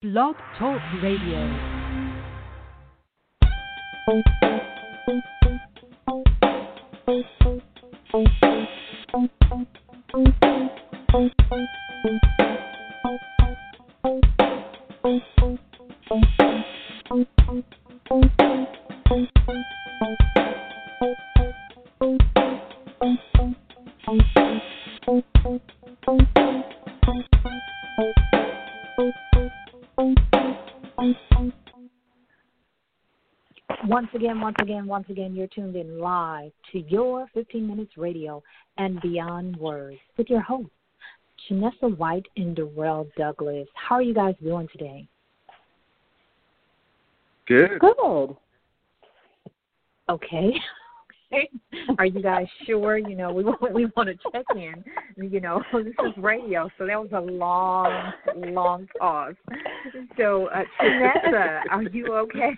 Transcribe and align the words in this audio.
Blog 0.00 0.36
Talk 0.56 0.80
Radio. 1.02 1.88
Once 33.98 34.10
again, 34.14 34.40
once 34.40 34.54
again, 34.62 34.86
once 34.86 35.06
again, 35.10 35.34
you're 35.34 35.48
tuned 35.48 35.74
in 35.74 35.98
live 35.98 36.52
to 36.70 36.78
your 36.82 37.26
15 37.34 37.66
Minutes 37.66 37.90
Radio 37.96 38.40
and 38.76 39.00
Beyond 39.00 39.56
Words 39.56 39.98
with 40.16 40.30
your 40.30 40.40
hosts, 40.40 40.70
Chinissa 41.50 41.96
White 41.96 42.26
and 42.36 42.54
Durrel 42.54 43.08
Douglas. 43.16 43.66
How 43.74 43.96
are 43.96 44.02
you 44.02 44.14
guys 44.14 44.36
doing 44.40 44.68
today? 44.70 45.08
Good. 47.48 47.80
Good. 47.80 48.36
Okay. 50.08 50.52
Are 51.98 52.06
you 52.06 52.22
guys 52.22 52.46
sure? 52.66 52.98
You 52.98 53.16
know, 53.16 53.32
we 53.32 53.42
want 53.46 53.74
we 53.74 53.86
want 53.96 54.10
to 54.10 54.30
check 54.30 54.46
in. 54.54 54.84
You 55.28 55.40
know, 55.40 55.60
this 55.72 55.86
is 56.06 56.22
radio, 56.22 56.70
so 56.78 56.86
that 56.86 57.00
was 57.02 57.10
a 57.12 57.20
long, 57.20 58.12
long 58.36 58.86
pause. 59.00 59.34
So, 60.16 60.46
uh, 60.54 60.62
Chinissa, 60.80 61.62
are 61.68 61.82
you 61.82 62.14
okay? 62.14 62.52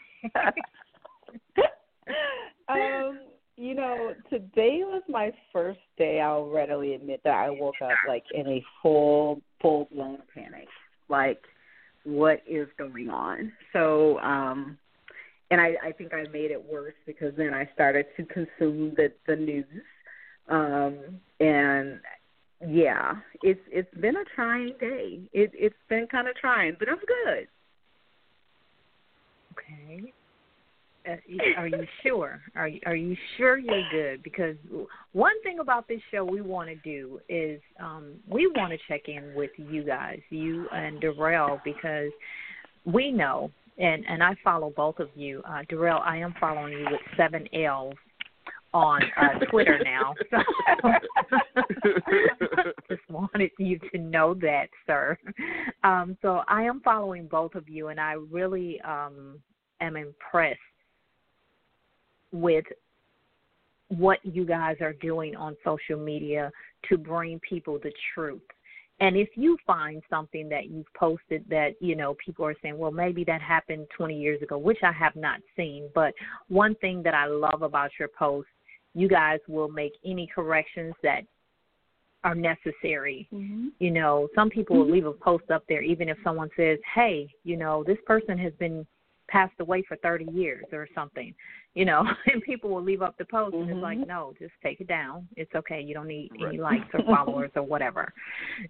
Um, 2.70 3.20
you 3.56 3.74
know, 3.74 4.14
today 4.30 4.80
was 4.82 5.02
my 5.08 5.32
first 5.52 5.80
day. 5.98 6.20
I'll 6.20 6.46
readily 6.46 6.94
admit 6.94 7.20
that 7.24 7.34
I 7.34 7.50
woke 7.50 7.74
up 7.82 7.96
like 8.08 8.24
in 8.32 8.46
a 8.46 8.64
full, 8.82 9.42
full 9.60 9.88
blown 9.92 10.18
panic. 10.34 10.68
Like, 11.08 11.42
what 12.04 12.42
is 12.48 12.68
going 12.78 13.10
on? 13.10 13.52
So, 13.72 14.18
um, 14.20 14.78
and 15.50 15.60
I, 15.60 15.74
I 15.82 15.92
think 15.92 16.14
I 16.14 16.24
made 16.32 16.50
it 16.50 16.64
worse 16.64 16.94
because 17.06 17.34
then 17.36 17.52
I 17.52 17.68
started 17.74 18.06
to 18.16 18.24
consume 18.24 18.94
the 18.96 19.12
the 19.26 19.36
news, 19.36 19.64
um, 20.48 20.98
and 21.40 22.00
yeah, 22.66 23.14
it's 23.42 23.60
it's 23.70 23.92
been 24.00 24.16
a 24.16 24.24
trying 24.34 24.74
day. 24.78 25.20
It 25.32 25.50
it's 25.54 25.74
been 25.88 26.06
kind 26.06 26.28
of 26.28 26.36
trying, 26.36 26.76
but 26.78 26.88
I'm 26.88 26.98
good. 26.98 27.48
Okay. 29.52 30.12
Uh, 31.08 31.16
are 31.56 31.66
you 31.66 31.86
sure? 32.02 32.40
Are 32.54 32.68
you, 32.68 32.80
are 32.84 32.94
you 32.94 33.16
sure 33.36 33.58
you're 33.58 33.88
good? 33.90 34.22
Because 34.22 34.56
one 35.12 35.40
thing 35.42 35.58
about 35.58 35.88
this 35.88 36.00
show 36.10 36.24
we 36.24 36.40
want 36.40 36.68
to 36.68 36.76
do 36.76 37.20
is 37.28 37.60
um, 37.80 38.14
we 38.28 38.46
want 38.48 38.72
to 38.72 38.78
check 38.88 39.08
in 39.08 39.34
with 39.34 39.50
you 39.56 39.82
guys, 39.82 40.20
you 40.30 40.68
and 40.72 41.00
Durrel, 41.00 41.60
because 41.64 42.10
we 42.84 43.10
know, 43.10 43.50
and 43.78 44.04
and 44.08 44.22
I 44.22 44.36
follow 44.44 44.72
both 44.76 44.98
of 44.98 45.08
you. 45.14 45.42
Uh, 45.48 45.62
Durrel, 45.68 46.00
I 46.04 46.18
am 46.18 46.34
following 46.38 46.72
you 46.72 46.86
with 46.90 47.00
seven 47.16 47.48
L's 47.54 47.94
on 48.72 49.02
uh, 49.16 49.38
Twitter 49.50 49.80
now. 49.84 50.14
So 51.82 52.72
just 52.88 53.08
wanted 53.08 53.50
you 53.58 53.78
to 53.92 53.98
know 53.98 54.34
that, 54.34 54.66
sir. 54.86 55.16
Um, 55.84 56.16
so 56.22 56.42
I 56.48 56.62
am 56.62 56.80
following 56.80 57.26
both 57.26 57.54
of 57.54 57.68
you, 57.68 57.88
and 57.88 58.00
I 58.00 58.16
really 58.30 58.80
um, 58.82 59.38
am 59.80 59.96
impressed 59.96 60.58
with 62.32 62.64
what 63.88 64.18
you 64.22 64.44
guys 64.44 64.76
are 64.80 64.92
doing 64.94 65.34
on 65.34 65.56
social 65.64 65.98
media 65.98 66.50
to 66.88 66.96
bring 66.96 67.40
people 67.40 67.78
the 67.82 67.92
truth. 68.14 68.42
And 69.00 69.16
if 69.16 69.30
you 69.34 69.56
find 69.66 70.02
something 70.10 70.48
that 70.50 70.68
you've 70.68 70.92
posted 70.94 71.44
that, 71.48 71.70
you 71.80 71.96
know, 71.96 72.14
people 72.24 72.44
are 72.44 72.54
saying, 72.62 72.76
well, 72.76 72.90
maybe 72.90 73.24
that 73.24 73.40
happened 73.40 73.86
20 73.96 74.18
years 74.18 74.42
ago, 74.42 74.58
which 74.58 74.78
I 74.82 74.92
have 74.92 75.16
not 75.16 75.40
seen. 75.56 75.88
But 75.94 76.12
one 76.48 76.74
thing 76.76 77.02
that 77.04 77.14
I 77.14 77.26
love 77.26 77.62
about 77.62 77.90
your 77.98 78.08
post, 78.08 78.48
you 78.94 79.08
guys 79.08 79.38
will 79.48 79.68
make 79.68 79.92
any 80.04 80.26
corrections 80.32 80.94
that 81.02 81.22
are 82.24 82.34
necessary. 82.34 83.26
Mm-hmm. 83.32 83.68
You 83.78 83.90
know, 83.90 84.28
some 84.34 84.50
people 84.50 84.76
will 84.76 84.90
leave 84.90 85.06
a 85.06 85.12
post 85.12 85.50
up 85.50 85.64
there 85.68 85.82
even 85.82 86.10
if 86.10 86.18
someone 86.22 86.50
says, 86.54 86.78
hey, 86.94 87.28
you 87.42 87.56
know, 87.56 87.82
this 87.86 87.98
person 88.06 88.36
has 88.36 88.52
been 88.58 88.86
passed 89.30 89.54
away 89.60 89.82
for 89.86 89.96
30 89.98 90.26
years 90.32 90.64
or 90.72 90.88
something, 90.94 91.34
you 91.74 91.84
know, 91.84 92.02
and 92.26 92.42
people 92.42 92.70
will 92.70 92.82
leave 92.82 93.00
up 93.00 93.16
the 93.16 93.24
post 93.24 93.54
and 93.54 93.70
it's 93.70 93.80
like, 93.80 93.98
Mhm. 93.98 94.06
no, 94.06 94.34
just 94.38 94.52
take 94.62 94.80
it 94.80 94.88
down. 94.88 95.26
It's 95.36 95.54
okay. 95.54 95.80
You 95.80 95.94
don't 95.94 96.08
need 96.08 96.30
any 96.40 96.58
likes 96.58 96.92
or 96.92 97.02
followers 97.04 97.50
or 97.54 97.62
whatever. 97.62 98.12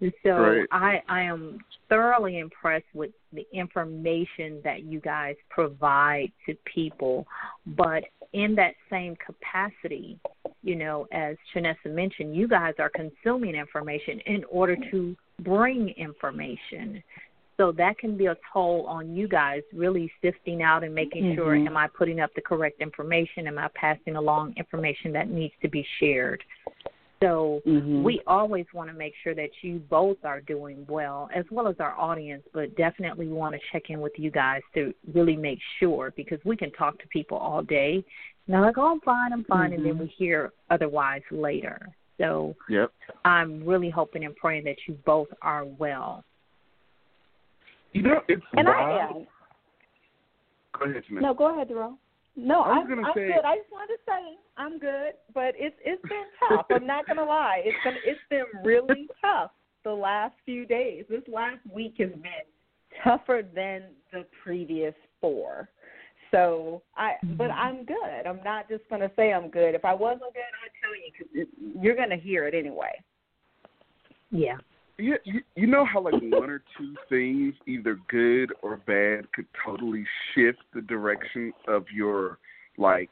And 0.00 0.12
So 0.22 0.31
Right. 0.37 0.69
I 0.70 1.03
I 1.09 1.22
am 1.22 1.59
thoroughly 1.88 2.38
impressed 2.38 2.93
with 2.94 3.10
the 3.32 3.47
information 3.53 4.60
that 4.62 4.82
you 4.84 5.00
guys 5.00 5.37
provide 5.49 6.31
to 6.47 6.54
people, 6.65 7.26
but 7.66 8.04
in 8.32 8.54
that 8.54 8.75
same 8.88 9.16
capacity, 9.16 10.19
you 10.62 10.76
know, 10.76 11.06
as 11.10 11.37
Chinissa 11.53 11.87
mentioned, 11.87 12.37
you 12.37 12.47
guys 12.47 12.75
are 12.78 12.91
consuming 12.91 13.54
information 13.54 14.20
in 14.20 14.44
order 14.44 14.76
to 14.91 15.16
bring 15.41 15.88
information. 15.91 17.03
So 17.60 17.72
that 17.72 17.98
can 17.98 18.16
be 18.16 18.25
a 18.25 18.37
toll 18.54 18.87
on 18.88 19.15
you 19.15 19.28
guys 19.28 19.60
really 19.75 20.10
sifting 20.22 20.62
out 20.62 20.82
and 20.82 20.94
making 20.94 21.34
sure 21.34 21.59
Mhm. 21.59 21.66
am 21.66 21.76
I 21.76 21.88
putting 21.88 22.19
up 22.19 22.32
the 22.32 22.41
correct 22.41 22.81
information? 22.81 23.47
Am 23.47 23.59
I 23.59 23.69
passing 23.75 24.16
along 24.16 24.54
information 24.56 25.12
that 25.12 25.28
needs 25.28 25.53
to 25.60 25.69
be 25.69 25.82
shared? 25.99 26.43
So 27.22 27.60
Mhm. 27.66 28.03
we 28.03 28.22
always 28.26 28.65
want 28.72 28.88
to 28.88 28.97
make 28.97 29.15
sure 29.16 29.34
that 29.34 29.62
you 29.62 29.78
both 29.78 30.25
are 30.25 30.41
doing 30.41 30.87
well, 30.88 31.28
as 31.34 31.44
well 31.50 31.69
as 31.69 31.78
our 31.81 31.94
audience, 31.99 32.49
but 32.54 32.75
definitely 32.76 33.28
want 33.28 33.54
to 33.54 33.60
check 33.70 33.91
in 33.91 34.00
with 34.00 34.19
you 34.19 34.31
guys 34.31 34.62
to 34.72 34.94
really 35.12 35.37
make 35.37 35.60
sure 35.78 36.15
because 36.16 36.43
we 36.47 36.56
can 36.56 36.70
talk 36.70 36.99
to 37.00 37.06
people 37.09 37.37
all 37.37 37.62
day. 37.62 37.97
And 38.47 38.54
they're 38.54 38.62
like, 38.62 38.78
oh, 38.78 38.91
I'm 38.93 39.00
fine, 39.00 39.34
I'm 39.34 39.44
fine, 39.44 39.75
and 39.75 39.84
then 39.84 39.97
Mhm. 39.97 40.00
we 40.00 40.06
hear 40.06 40.54
otherwise 40.70 41.25
later. 41.31 41.91
So 42.16 42.56
Yep. 42.70 42.91
I'm 43.26 43.62
really 43.66 43.91
hoping 43.91 44.25
and 44.25 44.34
praying 44.34 44.65
that 44.65 44.88
you 44.88 44.94
both 45.04 45.28
are 45.43 45.66
well. 45.66 46.25
You 47.92 48.02
know, 48.02 48.20
it's 48.28 48.42
And 48.54 48.68
I 48.68 48.80
wild. 48.80 49.16
am. 49.16 49.26
Go 50.78 50.90
ahead, 50.90 51.02
Chinissa. 51.10 51.22
No, 51.22 51.34
go 51.34 51.52
ahead, 51.52 51.68
Durrel. 51.68 51.98
No, 52.36 52.62
I 52.62 52.70
I'm, 52.70 52.88
gonna 52.88 53.02
I'm 53.02 53.12
say- 53.14 53.26
good. 53.26 53.44
I 53.44 53.56
just 53.56 53.70
wanted 53.72 53.94
to 53.94 54.00
say 54.06 54.38
I'm 54.56 54.78
good, 54.78 55.12
but 55.34 55.54
it's 55.56 55.76
it's 55.84 56.02
been 56.02 56.24
tough. 56.48 56.66
I'm 56.70 56.86
not 56.86 57.06
gonna 57.06 57.24
lie. 57.24 57.62
It's 57.64 57.76
been 57.84 57.96
it's 58.04 58.20
been 58.30 58.44
really 58.64 59.08
tough 59.20 59.50
the 59.84 59.92
last 59.92 60.34
few 60.44 60.64
days. 60.64 61.04
This 61.10 61.22
last 61.26 61.58
week 61.72 61.94
has 61.98 62.10
been 62.10 62.46
tougher 63.02 63.42
than 63.54 63.82
the 64.12 64.24
previous 64.42 64.94
four. 65.20 65.68
So 66.30 66.82
I, 66.96 67.14
but 67.36 67.50
mm-hmm. 67.50 67.60
I'm 67.60 67.84
good. 67.84 68.26
I'm 68.26 68.40
not 68.44 68.68
just 68.68 68.88
gonna 68.88 69.10
say 69.16 69.32
I'm 69.32 69.50
good. 69.50 69.74
If 69.74 69.84
I 69.84 69.92
wasn't 69.92 70.32
good, 70.32 70.50
I'd 70.62 70.70
tell 70.80 70.94
you 70.94 71.10
because 71.12 71.82
you're 71.82 71.96
gonna 71.96 72.16
hear 72.16 72.46
it 72.46 72.54
anyway. 72.54 72.92
Yeah. 74.30 74.58
You, 75.00 75.16
you 75.25 75.41
you 75.56 75.66
know 75.66 75.84
how 75.84 76.00
like 76.00 76.21
one 76.21 76.50
or 76.50 76.62
two 76.77 76.94
things, 77.09 77.55
either 77.66 77.99
good 78.09 78.53
or 78.62 78.77
bad, 78.77 79.33
could 79.33 79.47
totally 79.65 80.05
shift 80.34 80.59
the 80.75 80.83
direction 80.83 81.53
of 81.69 81.84
your 81.94 82.38
like 82.77 83.11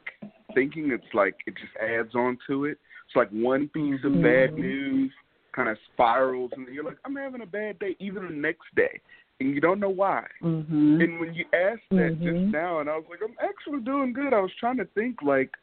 thinking. 0.54 0.90
It's 0.90 1.14
like 1.14 1.34
it 1.46 1.54
just 1.54 1.72
adds 1.80 2.14
on 2.14 2.38
to 2.46 2.66
it. 2.66 2.78
It's 3.06 3.16
like 3.16 3.30
one 3.30 3.68
piece 3.68 4.00
of 4.04 4.12
bad 4.22 4.52
Mhm. 4.52 4.58
news 4.58 5.12
kind 5.52 5.68
of 5.68 5.78
spirals, 5.92 6.52
and 6.56 6.68
you're 6.68 6.84
like, 6.84 6.98
I'm 7.04 7.16
having 7.16 7.40
a 7.40 7.46
bad 7.46 7.78
day, 7.78 7.96
even 7.98 8.26
the 8.26 8.34
next 8.34 8.72
day, 8.76 9.00
and 9.40 9.54
you 9.54 9.60
don't 9.60 9.80
know 9.80 9.88
why. 9.88 10.26
Mhm. 10.42 11.02
And 11.02 11.18
when 11.18 11.34
you 11.34 11.46
asked 11.52 11.88
that 11.90 12.12
Mhm. 12.12 12.22
just 12.22 12.52
now, 12.52 12.80
and 12.80 12.90
I 12.90 12.96
was 12.96 13.06
like, 13.08 13.22
I'm 13.22 13.34
actually 13.40 13.80
doing 13.80 14.12
good. 14.12 14.32
I 14.32 14.40
was 14.40 14.54
trying 14.54 14.76
to 14.76 14.84
think 14.84 15.22
like, 15.22 15.56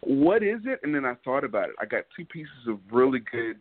what 0.00 0.42
is 0.42 0.64
it? 0.66 0.80
And 0.82 0.94
then 0.94 1.04
I 1.04 1.14
thought 1.16 1.44
about 1.44 1.68
it. 1.68 1.74
I 1.78 1.86
got 1.86 2.04
two 2.16 2.24
pieces 2.26 2.66
of 2.68 2.78
really 2.92 3.20
good, 3.20 3.58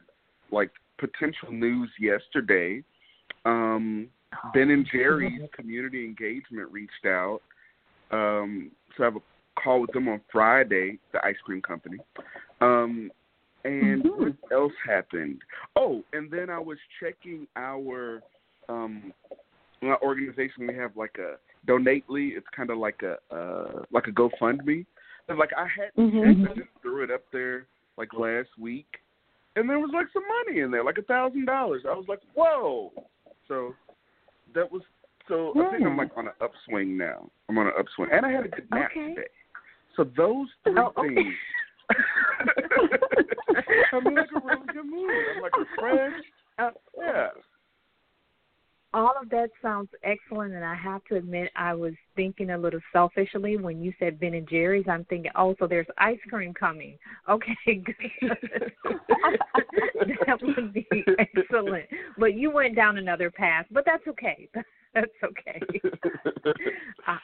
like 0.51 0.71
potential 1.07 1.51
news 1.51 1.89
yesterday. 1.99 2.83
Um, 3.45 4.07
ben 4.53 4.71
and 4.71 4.87
Jerry's 4.91 5.41
community 5.55 6.05
engagement 6.05 6.71
reached 6.71 7.05
out. 7.05 7.41
Um, 8.11 8.71
so 8.95 9.03
I 9.03 9.07
have 9.07 9.17
a 9.17 9.61
call 9.61 9.81
with 9.81 9.91
them 9.91 10.07
on 10.07 10.21
Friday, 10.31 10.99
the 11.11 11.23
ice 11.25 11.35
cream 11.43 11.61
company. 11.61 11.97
Um, 12.61 13.11
and 13.65 14.03
Mhm. 14.03 14.17
what 14.17 14.51
else 14.51 14.73
happened? 14.85 15.41
Oh, 15.75 16.03
and 16.13 16.29
then 16.31 16.49
I 16.49 16.59
was 16.59 16.77
checking 16.99 17.47
our 17.55 18.21
um 18.69 19.13
our 19.81 20.01
organization 20.01 20.67
we 20.67 20.73
have 20.73 20.95
like 20.95 21.17
a 21.17 21.37
donately 21.67 22.37
it's 22.37 22.47
kind 22.55 22.69
of 22.69 22.77
like 22.77 23.03
a 23.03 23.17
uh 23.35 23.83
like 23.91 24.07
a 24.07 24.11
gofundme 24.11 24.85
and 25.27 25.37
like 25.37 25.51
i 25.57 25.67
had 25.67 25.91
Mhm. 25.97 26.49
I 26.49 26.53
just 26.53 26.69
threw 26.81 27.03
it 27.03 27.11
up 27.11 27.23
there 27.33 27.67
like 27.97 28.13
last 28.13 28.47
week 28.57 29.02
and 29.55 29.69
there 29.69 29.79
was 29.79 29.91
like 29.93 30.07
some 30.13 30.23
money 30.45 30.61
in 30.61 30.71
there 30.71 30.83
like 30.83 30.97
a 30.97 31.01
thousand 31.03 31.45
dollars 31.45 31.83
i 31.89 31.93
was 31.93 32.05
like 32.07 32.19
whoa 32.35 32.91
so 33.47 33.73
that 34.53 34.71
was 34.71 34.81
So 35.27 35.53
I 35.57 35.71
think 35.71 35.85
I'm 35.85 35.97
like 35.97 36.11
on 36.17 36.27
an 36.27 36.33
upswing 36.41 36.97
now. 36.97 37.29
I'm 37.49 37.57
on 37.57 37.67
an 37.67 37.73
upswing, 37.79 38.09
and 38.11 38.25
I 38.25 38.31
had 38.31 38.45
a 38.45 38.49
good 38.49 38.69
nap 38.71 38.91
Okay. 38.91 39.13
today. 39.15 39.27
So 39.95 40.03
those 40.03 40.47
three 40.63 40.75
Oh, 40.77 40.91
okay. 40.97 41.15
things. 41.15 41.33
I'm 43.93 44.05
in 44.07 44.17
like 44.17 44.29
a 44.35 44.39
really 44.45 44.67
good 44.73 44.85
mood. 44.85 45.25
I'm 45.33 45.41
like 45.41 45.53
refreshed. 45.57 46.25
Uh, 46.59 46.71
Yeah. 46.99 47.27
All 48.93 49.13
of 49.19 49.29
that 49.29 49.49
sounds 49.61 49.89
excellent, 50.03 50.53
and 50.53 50.63
I 50.63 50.75
have 50.75 51.03
to 51.05 51.15
admit, 51.15 51.51
I 51.55 51.73
was 51.73 51.93
thinking 52.15 52.51
a 52.51 52.57
little 52.57 52.79
selfishly 52.91 53.57
when 53.57 53.81
you 53.81 53.91
said 53.97 54.19
Ben 54.19 54.35
and 54.35 54.47
Jerry's. 54.47 54.85
I'm 54.87 55.05
thinking, 55.05 55.31
oh, 55.35 55.55
so 55.57 55.67
there's 55.67 55.87
ice 55.97 56.19
cream 56.29 56.53
coming. 56.53 56.97
Okay, 57.29 57.55
good. 57.65 57.95
that 60.27 60.41
would 60.41 60.73
be 60.73 60.85
excellent. 61.17 61.85
But 62.17 62.35
you 62.35 62.51
went 62.51 62.75
down 62.75 62.97
another 62.97 63.31
path, 63.31 63.65
but 63.71 63.85
that's 63.85 64.05
okay. 64.07 64.49
That's 64.93 65.07
okay. 65.23 65.59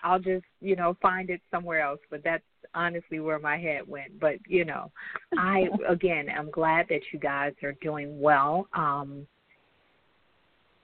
I'll 0.04 0.18
just, 0.18 0.45
you 0.60 0.75
know, 0.75 0.98
find 1.04 1.30
it 1.30 1.39
somewhere 1.51 1.81
else. 1.81 2.00
But 2.10 2.24
that's 2.24 2.44
honestly 2.74 3.19
where 3.19 3.38
my 3.38 3.57
head 3.60 3.88
went. 3.88 4.19
But 4.19 4.38
you 4.48 4.66
know, 4.66 4.92
I 5.38 5.68
again, 5.88 6.30
I'm 6.36 6.50
glad 6.50 6.88
that 6.89 7.01
you 7.13 7.19
guys 7.19 7.54
are 7.62 7.74
doing 7.74 8.19
well. 8.19 8.68
Um, 8.74 9.27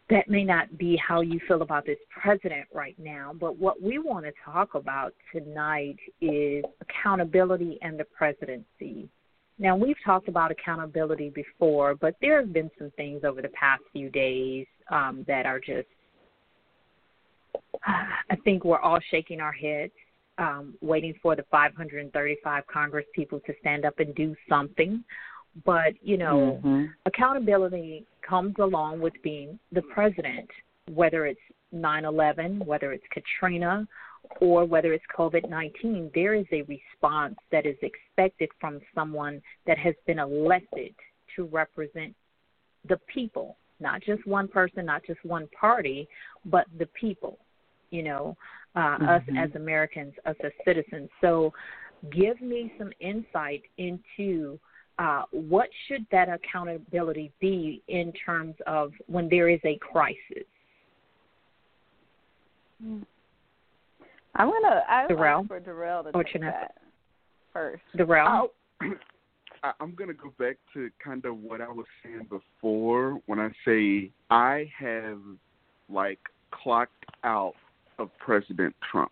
that 0.09 0.29
may 0.29 0.43
not 0.43 0.77
be 0.77 0.95
how 0.97 1.21
you 1.21 1.39
feel 1.47 1.61
about 1.63 1.85
this 1.85 1.97
president 2.09 2.67
right 2.73 2.95
now, 2.99 3.31
but 3.39 3.57
what 3.57 3.81
we 3.81 3.97
want 3.97 4.25
to 4.25 4.31
talk 4.43 4.75
about 4.75 5.13
tonight 5.31 5.97
is 6.21 6.63
accountability 6.81 7.79
and 7.81 7.99
the 7.99 8.03
presidency. 8.03 9.09
Now, 9.57 9.75
we've 9.75 9.95
talked 10.05 10.27
about 10.27 10.51
accountability 10.51 11.29
before, 11.29 11.95
but 11.95 12.15
there 12.21 12.39
have 12.39 12.53
been 12.53 12.69
some 12.77 12.91
things 12.97 13.23
over 13.23 13.41
the 13.41 13.49
past 13.49 13.81
few 13.93 14.09
days 14.09 14.67
um, 14.91 15.23
that 15.27 15.45
are 15.45 15.59
just, 15.59 15.87
I 17.85 18.35
think 18.43 18.63
we're 18.63 18.79
all 18.79 18.99
shaking 19.09 19.39
our 19.39 19.53
heads, 19.53 19.93
um, 20.37 20.75
waiting 20.81 21.15
for 21.21 21.35
the 21.35 21.45
535 21.49 22.67
Congress 22.67 23.05
people 23.15 23.39
to 23.39 23.53
stand 23.61 23.85
up 23.85 23.99
and 23.99 24.13
do 24.13 24.35
something. 24.47 25.03
But, 25.63 25.93
you 26.01 26.17
know, 26.17 26.59
Mhm. 26.63 26.93
accountability 27.05 28.05
comes 28.21 28.55
along 28.59 28.99
with 28.99 29.13
being 29.21 29.59
the 29.71 29.83
president, 29.83 30.49
whether 30.93 31.25
it's 31.25 31.39
9 31.71 32.05
11, 32.05 32.59
whether 32.65 32.91
it's 32.91 33.07
Katrina, 33.07 33.87
or 34.39 34.65
whether 34.65 34.91
it's 34.91 35.05
COVID 35.07 35.47
19. 35.49 36.11
There 36.13 36.33
is 36.33 36.47
a 36.51 36.63
response 36.63 37.37
that 37.51 37.65
is 37.65 37.77
expected 37.81 38.49
from 38.59 38.81
someone 38.93 39.41
that 39.65 39.77
has 39.77 39.95
been 40.05 40.19
elected 40.19 40.93
to 41.35 41.45
represent 41.45 42.15
the 42.85 42.97
people, 43.07 43.57
not 43.79 44.01
just 44.01 44.25
one 44.25 44.47
person, 44.47 44.85
not 44.85 45.03
just 45.03 45.23
one 45.23 45.47
party, 45.49 46.07
but 46.45 46.65
the 46.77 46.87
people, 46.87 47.39
you 47.91 48.03
know, 48.03 48.37
uh, 48.75 48.97
us 49.07 49.23
Mhm. 49.23 49.37
as 49.37 49.55
Americans, 49.55 50.13
us 50.25 50.35
as 50.41 50.51
citizens. 50.63 51.09
So 51.21 51.53
give 52.09 52.41
me 52.41 52.73
some 52.77 52.91
insight 52.99 53.63
into 53.77 54.59
uh, 54.97 55.23
what 55.31 55.69
should 55.87 56.05
that 56.11 56.29
accountability 56.29 57.31
be 57.39 57.81
in 57.87 58.13
terms 58.25 58.55
of 58.65 58.91
when 59.07 59.27
there 59.29 59.49
is 59.49 59.59
a 59.65 59.77
crisis? 59.79 60.45
I'm 62.81 63.05
gonna 64.35 64.83
I 64.87 65.07
Durrel? 65.07 65.47
for 65.47 65.59
Durrel 65.59 66.03
to 66.03 66.11
take 66.23 66.41
that 66.41 66.75
first. 67.53 67.83
Durrel? 67.97 68.49
Oh, 68.81 68.87
I, 69.63 69.71
I'm 69.79 69.95
going 69.95 70.09
to 70.09 70.13
go 70.13 70.31
back 70.37 70.57
to 70.73 70.89
kind 71.03 71.25
of 71.25 71.37
what 71.39 71.61
I 71.61 71.67
was 71.67 71.85
saying 72.03 72.27
before 72.29 73.19
when 73.25 73.39
I 73.39 73.49
say 73.65 74.11
I 74.29 74.69
have 74.77 75.19
like 75.89 76.19
clocked 76.51 77.05
out 77.23 77.53
of 77.97 78.09
President 78.19 78.75
Trump. 78.91 79.11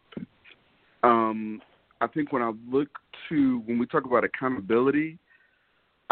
Um, 1.03 1.61
I 2.01 2.07
think 2.07 2.31
when 2.31 2.41
I 2.41 2.51
look 2.69 2.89
to 3.29 3.63
when 3.65 3.79
we 3.79 3.85
talk 3.85 4.05
about 4.05 4.23
accountability, 4.23 5.17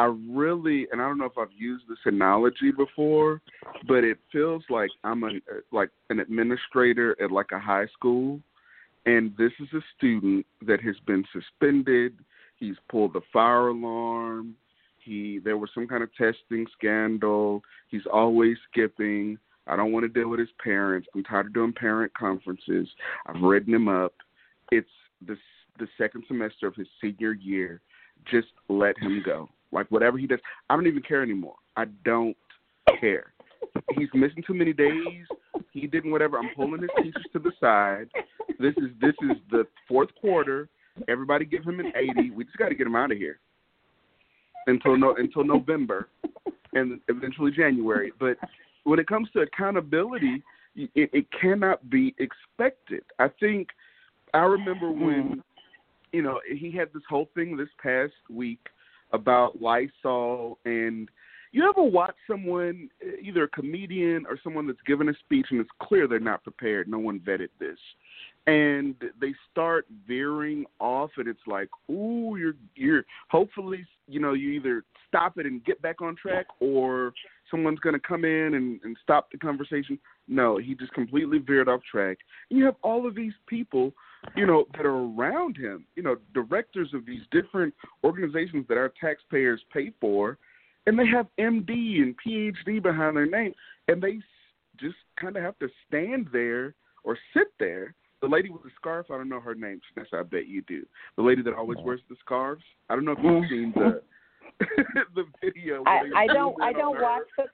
I 0.02 0.06
really 0.28 0.88
and 0.92 1.00
I 1.00 1.08
don't 1.08 1.20
know 1.20 1.26
if 1.26 1.38
I've 1.38 1.56
used 1.56 1.84
this 1.88 2.00
analogy 2.06 2.72
before, 2.76 3.40
but 3.88 4.04
it 4.04 4.18
feels 4.32 4.64
like 4.68 4.90
I'm 5.04 5.24
a 5.24 5.30
like 5.72 5.92
an 6.10 6.20
administrator 6.20 7.16
at 7.22 7.30
like 7.30 7.52
a 7.52 7.60
high 7.60 7.86
school, 7.94 8.40
and 9.06 9.32
this 9.38 9.52
is 9.60 9.68
a 9.76 9.82
student 9.96 10.48
that 10.66 10.82
has 10.82 10.96
been 11.06 11.24
suspended. 11.32 12.18
He's 12.58 12.78
pulled 12.90 13.14
the 13.14 13.22
fire 13.32 13.68
alarm. 13.68 14.56
He 15.06 15.40
there 15.44 15.60
was 15.60 15.70
some 15.76 15.88
kind 15.88 16.02
of 16.02 16.10
testing 16.16 16.66
scandal. 16.76 17.62
He's 17.90 18.08
always 18.12 18.58
skipping. 18.72 19.38
I 19.68 19.76
don't 19.76 19.92
want 19.92 20.12
to 20.12 20.20
deal 20.20 20.30
with 20.30 20.40
his 20.40 20.50
parents. 20.64 21.08
I'm 21.14 21.24
tired 21.24 21.46
of 21.46 21.54
doing 21.54 21.74
parent 21.74 22.12
conferences. 22.16 22.88
I've 23.28 23.44
written 23.44 23.72
him 23.72 23.88
up. 23.88 24.16
It's 24.72 24.90
the 25.28 25.38
the 25.78 25.88
second 25.96 26.24
semester 26.28 26.66
of 26.66 26.74
his 26.74 26.88
senior 27.00 27.34
year. 27.34 27.82
Just 28.32 28.48
let 28.68 28.98
him 28.98 29.22
go. 29.24 29.48
Like 29.72 29.90
whatever 29.90 30.18
he 30.18 30.28
does, 30.28 30.40
I 30.70 30.76
don't 30.76 30.88
even 30.88 31.02
care 31.02 31.24
anymore. 31.24 31.56
I 31.78 31.86
don't 32.06 32.36
care. 33.00 33.34
He's 33.98 34.10
missing 34.14 34.44
too 34.46 34.54
many 34.54 34.74
days. 34.74 35.26
He 35.72 35.88
didn't 35.88 36.12
whatever. 36.12 36.38
I'm 36.38 36.50
pulling 36.56 36.82
his 36.82 36.90
teachers 36.98 37.26
to 37.34 37.40
the 37.40 37.52
side. 37.60 38.10
This 38.60 38.74
is 38.78 38.90
this 39.00 39.14
is 39.24 39.38
the 39.50 39.66
fourth 39.88 40.10
quarter. 40.20 40.68
Everybody 41.08 41.46
give 41.46 41.64
him 41.64 41.80
an 41.80 41.94
eighty. 41.96 42.32
We 42.32 42.44
just 42.44 42.58
got 42.58 42.70
to 42.70 42.76
get 42.76 42.88
him 42.88 42.96
out 42.96 43.12
of 43.12 43.18
here 43.18 43.40
until 44.68 44.98
no 44.98 45.16
until 45.16 45.44
November, 45.44 46.10
and 46.74 47.00
eventually 47.08 47.52
January. 47.52 48.12
But 48.20 48.38
when 48.84 49.00
it 49.00 49.08
comes 49.08 49.30
to 49.34 49.42
accountability, 49.42 50.44
it, 50.76 51.10
it 51.14 51.26
cannot 51.40 51.90
be 51.90 52.16
expected. 52.18 53.04
I 53.20 53.30
think 53.40 53.70
I 54.34 54.40
remember 54.40 54.92
when 54.92 55.24
mm-hmm. 55.24 55.40
you 56.12 56.22
know 56.24 56.40
he 56.48 56.72
had 56.72 56.90
this 56.94 57.04
whole 57.10 57.30
thing 57.36 57.56
this 57.56 57.70
past 57.82 58.14
week 58.30 58.60
about 59.14 59.62
Lysol 59.62 60.58
and 60.66 61.10
you 61.54 61.68
ever 61.70 61.84
watch 61.84 62.16
someone 62.30 62.90
eh, 63.06 63.18
either 63.22 63.44
a 63.44 63.48
comedian 63.50 64.26
or 64.28 64.40
someone 64.44 64.68
that's 64.68 64.80
given 64.88 65.10
a 65.10 65.14
speech 65.26 65.48
and 65.52 65.60
it's 65.60 65.70
clear 65.82 66.08
they're 66.08 66.20
not 66.20 66.44
prepared 66.44 66.88
no 66.88 67.00
one 67.00 67.20
vetted 67.20 67.50
this 67.60 67.78
and 68.48 68.96
they 69.20 69.34
start 69.52 69.86
veering 70.08 70.66
off 70.80 71.12
and 71.18 71.28
it's 71.28 71.46
like 71.48 71.70
ooh 71.90 72.38
you're 72.38 72.56
you're 72.76 73.04
hopefully 73.30 73.86
you 74.08 74.20
know 74.20 74.34
you 74.34 74.50
either 74.52 74.84
stop 75.12 75.38
it 75.38 75.46
and 75.46 75.64
get 75.66 75.82
back 75.82 76.02
on 76.02 76.16
track 76.16 76.46
or 76.62 77.14
someone's 77.50 77.80
going 77.80 77.94
to 77.94 78.00
come 78.00 78.24
in 78.24 78.54
and, 78.54 78.80
and 78.84 78.98
stop 79.04 79.30
the 79.32 79.38
conversation. 79.38 80.00
No 80.28 80.58
he 80.58 80.74
just 80.74 80.94
completely 80.94 81.38
veered 81.38 81.68
off 81.68 81.82
track. 81.90 82.18
And 82.50 82.58
you 82.58 82.66
have 82.66 82.76
all 82.82 83.06
of 83.06 83.14
these 83.14 83.34
people 83.48 83.92
you 84.36 84.46
know 84.46 84.66
that 84.76 84.86
are 84.86 85.06
around 85.06 85.58
him 85.58 85.86
you 85.96 86.04
know 86.04 86.16
directors 86.34 86.90
of 86.94 87.06
these 87.06 87.22
different 87.32 87.74
organizations 88.04 88.66
that 88.68 88.78
our 88.78 88.92
taxpayers 89.00 89.62
pay 89.74 89.92
for 90.00 90.38
and 90.88 90.98
they 90.98 91.08
have 91.08 91.28
md 91.40 91.70
and 91.70 92.16
phd 92.26 92.84
behind 92.84 93.16
their 93.16 93.26
name 93.26 93.54
and 93.88 94.02
they 94.02 94.20
just 94.80 94.96
kind 95.20 95.36
of 95.36 95.44
have 95.44 95.58
to 95.60 95.68
stand 95.88 96.28
there 96.32 96.76
or 97.04 97.18
sit 97.34 97.48
there 97.60 97.94
the 98.22 98.28
lady 98.28 98.50
with 98.50 98.64
the 98.64 98.70
scarf 98.76 99.08
i 99.10 99.18
don't 99.18 99.30
know 99.30 99.40
her 99.40 99.56
name 99.56 99.82
Vanessa, 99.94 100.18
i 100.18 100.24
bet 100.24 100.48
you 100.48 100.62
do 100.68 100.86
the 101.18 101.24
lady 101.24 101.42
that 101.42 101.54
always 101.54 101.80
wears 101.84 102.02
the 102.10 102.16
scarves 102.24 102.64
i 102.90 102.96
don't 102.96 103.06
know 103.06 103.14
if 103.14 103.20
you've 103.24 103.44
mm-hmm. 103.44 103.50
seen 103.50 103.74
the 103.76 104.02
the 105.16 105.24
video 105.44 105.84
I, 105.88 106.02
I 106.16 106.28
don't 106.28 106.62
I 106.62 106.72
don't 106.72 106.96
her. 106.96 107.02
watch 107.02 107.24
the 107.38 107.46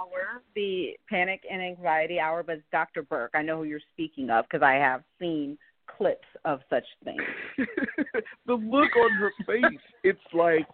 hour, 0.00 0.42
the 0.54 0.90
panic 1.08 1.42
and 1.50 1.62
anxiety 1.62 2.18
hour, 2.18 2.42
but 2.42 2.56
it's 2.56 2.64
Dr. 2.72 3.02
Birx. 3.02 3.28
I 3.34 3.42
know 3.42 3.58
who 3.58 3.64
you're 3.64 3.80
speaking 3.92 4.30
of 4.30 4.44
because 4.44 4.62
I 4.62 4.74
have 4.74 5.02
seen 5.18 5.56
clips 5.86 6.26
of 6.44 6.60
such 6.70 6.84
things. 7.04 7.22
the 8.46 8.54
look 8.54 8.94
on 8.96 9.12
her 9.12 9.32
face, 9.46 9.80
it's 10.04 10.18
like 10.32 10.66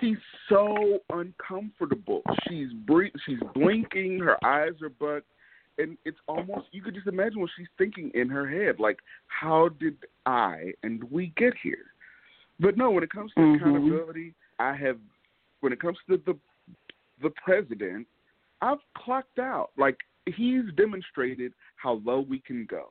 she's 0.00 0.18
so 0.48 0.98
uncomfortable. 1.10 2.22
She's 2.48 2.68
bre- 2.86 3.14
she's 3.24 3.38
blinking, 3.54 4.18
her 4.20 4.44
eyes 4.44 4.72
are 4.82 4.88
bugged, 4.88 5.26
and 5.78 5.96
it's 6.04 6.18
almost 6.26 6.66
you 6.72 6.82
could 6.82 6.94
just 6.94 7.06
imagine 7.06 7.40
what 7.40 7.50
she's 7.56 7.68
thinking 7.78 8.10
in 8.14 8.28
her 8.28 8.48
head, 8.48 8.80
like 8.80 8.98
how 9.28 9.68
did 9.80 9.96
I 10.24 10.72
and 10.82 11.04
we 11.10 11.32
get 11.36 11.54
here? 11.62 11.86
But 12.58 12.76
no, 12.76 12.90
when 12.90 13.02
it 13.04 13.10
comes 13.10 13.32
to 13.34 13.40
Mhm. 13.40 13.56
accountability, 13.56 14.34
I 14.58 14.74
have 14.74 14.98
when 15.60 15.72
it 15.72 15.80
comes 15.80 15.98
to 16.08 16.16
the 16.18 16.38
the 17.22 17.30
president, 17.30 18.06
I've 18.62 18.80
clocked 18.94 19.38
out. 19.38 19.70
Like 19.76 19.98
he's 20.26 20.64
demonstrated 20.76 21.52
how 21.76 22.00
low 22.04 22.20
we 22.20 22.40
can 22.40 22.66
go. 22.66 22.90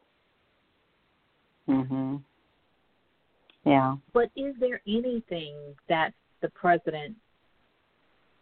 Mhm. 1.67 2.23
Yeah. 3.65 3.97
But 4.13 4.29
is 4.35 4.55
there 4.59 4.81
anything 4.87 5.55
that 5.87 6.13
the 6.41 6.49
president 6.49 7.15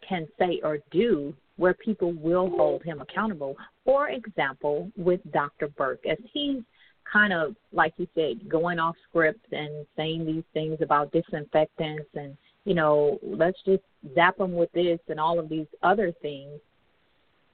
can 0.06 0.28
say 0.38 0.60
or 0.62 0.78
do 0.90 1.34
where 1.56 1.74
people 1.74 2.12
will 2.12 2.50
hold 2.50 2.82
him 2.82 3.00
accountable? 3.00 3.56
For 3.84 4.10
example, 4.10 4.90
with 4.96 5.20
Dr. 5.32 5.68
Birx, 5.68 6.04
as 6.06 6.18
he's 6.32 6.62
kind 7.10 7.32
of, 7.32 7.54
like 7.72 7.94
you 7.96 8.06
said, 8.14 8.48
going 8.48 8.78
off 8.78 8.96
script 9.08 9.52
and 9.52 9.86
saying 9.96 10.26
these 10.26 10.44
things 10.52 10.78
about 10.80 11.12
disinfectants 11.12 12.08
and, 12.14 12.36
you 12.64 12.74
know, 12.74 13.18
let's 13.22 13.60
just 13.64 13.82
zap 14.14 14.36
them 14.38 14.54
with 14.54 14.72
this 14.72 14.98
and 15.08 15.20
all 15.20 15.38
of 15.38 15.48
these 15.48 15.66
other 15.82 16.12
things. 16.22 16.60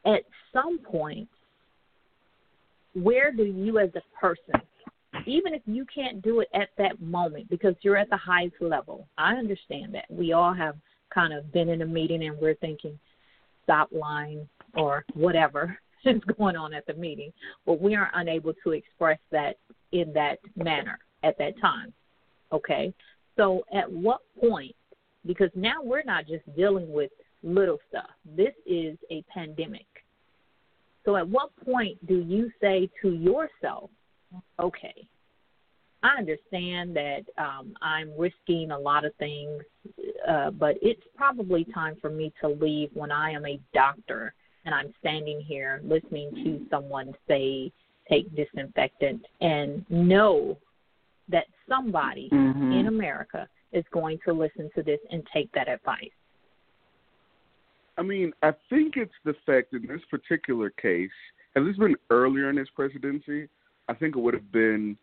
At 0.04 0.22
some 0.52 0.78
point, 0.78 1.28
where 2.94 3.30
do 3.32 3.44
you 3.44 3.78
as 3.78 3.90
a 3.94 4.02
person, 4.18 4.60
even 5.26 5.54
if 5.54 5.62
you 5.66 5.84
can't 5.92 6.22
do 6.22 6.40
it 6.40 6.48
at 6.54 6.70
that 6.78 7.00
moment 7.00 7.48
because 7.50 7.74
you're 7.82 7.96
at 7.96 8.10
the 8.10 8.16
highest 8.16 8.56
level, 8.60 9.08
I 9.18 9.34
understand 9.34 9.94
that. 9.94 10.04
We 10.08 10.32
all 10.32 10.54
have 10.54 10.76
kind 11.12 11.32
of 11.32 11.52
been 11.52 11.68
in 11.68 11.82
a 11.82 11.86
meeting 11.86 12.24
and 12.24 12.38
we're 12.38 12.54
thinking, 12.54 12.98
stop 13.64 13.88
lying 13.92 14.48
or 14.74 15.04
whatever 15.14 15.78
is 16.04 16.20
going 16.38 16.56
on 16.56 16.72
at 16.72 16.86
the 16.86 16.94
meeting, 16.94 17.32
but 17.66 17.80
we 17.80 17.94
are 17.94 18.10
unable 18.14 18.52
to 18.64 18.70
express 18.72 19.18
that 19.30 19.58
in 19.92 20.12
that 20.12 20.38
manner 20.56 20.98
at 21.22 21.36
that 21.38 21.60
time. 21.60 21.92
Okay? 22.52 22.92
So 23.36 23.64
at 23.72 23.90
what 23.90 24.20
point, 24.40 24.74
because 25.26 25.50
now 25.54 25.82
we're 25.82 26.04
not 26.04 26.26
just 26.26 26.44
dealing 26.56 26.92
with 26.92 27.10
little 27.42 27.78
stuff, 27.88 28.10
this 28.36 28.54
is 28.66 28.96
a 29.10 29.22
pandemic. 29.32 29.86
So 31.04 31.16
at 31.16 31.26
what 31.26 31.50
point 31.64 32.04
do 32.06 32.20
you 32.20 32.50
say 32.60 32.90
to 33.02 33.10
yourself, 33.10 33.90
okay, 34.58 35.06
I 36.02 36.18
understand 36.18 36.96
that 36.96 37.22
um, 37.36 37.74
I'm 37.82 38.10
risking 38.18 38.70
a 38.70 38.78
lot 38.78 39.04
of 39.04 39.14
things, 39.16 39.62
uh, 40.28 40.50
but 40.50 40.76
it's 40.80 41.02
probably 41.14 41.64
time 41.74 41.96
for 42.00 42.10
me 42.10 42.32
to 42.40 42.48
leave 42.48 42.90
when 42.94 43.12
I 43.12 43.30
am 43.30 43.44
a 43.44 43.60
doctor 43.74 44.34
and 44.64 44.74
I'm 44.74 44.94
standing 45.00 45.40
here 45.40 45.80
listening 45.84 46.30
to 46.44 46.66
someone 46.70 47.14
say, 47.28 47.72
take 48.08 48.34
disinfectant 48.34 49.24
and 49.40 49.84
know 49.88 50.58
that 51.28 51.44
somebody 51.68 52.28
mm-hmm. 52.32 52.72
in 52.72 52.86
America 52.86 53.46
is 53.72 53.84
going 53.92 54.18
to 54.24 54.32
listen 54.32 54.70
to 54.74 54.82
this 54.82 54.98
and 55.10 55.22
take 55.32 55.50
that 55.52 55.68
advice. 55.68 56.10
I 57.96 58.02
mean, 58.02 58.32
I 58.42 58.52
think 58.68 58.94
it's 58.96 59.12
the 59.24 59.34
fact 59.46 59.74
in 59.74 59.86
this 59.86 60.00
particular 60.10 60.70
case, 60.70 61.10
had 61.54 61.66
this 61.66 61.76
been 61.76 61.96
earlier 62.08 62.50
in 62.50 62.56
his 62.56 62.68
presidency, 62.74 63.48
I 63.90 63.94
think 63.94 64.16
it 64.16 64.20
would 64.20 64.34
have 64.34 64.52
been 64.52 64.96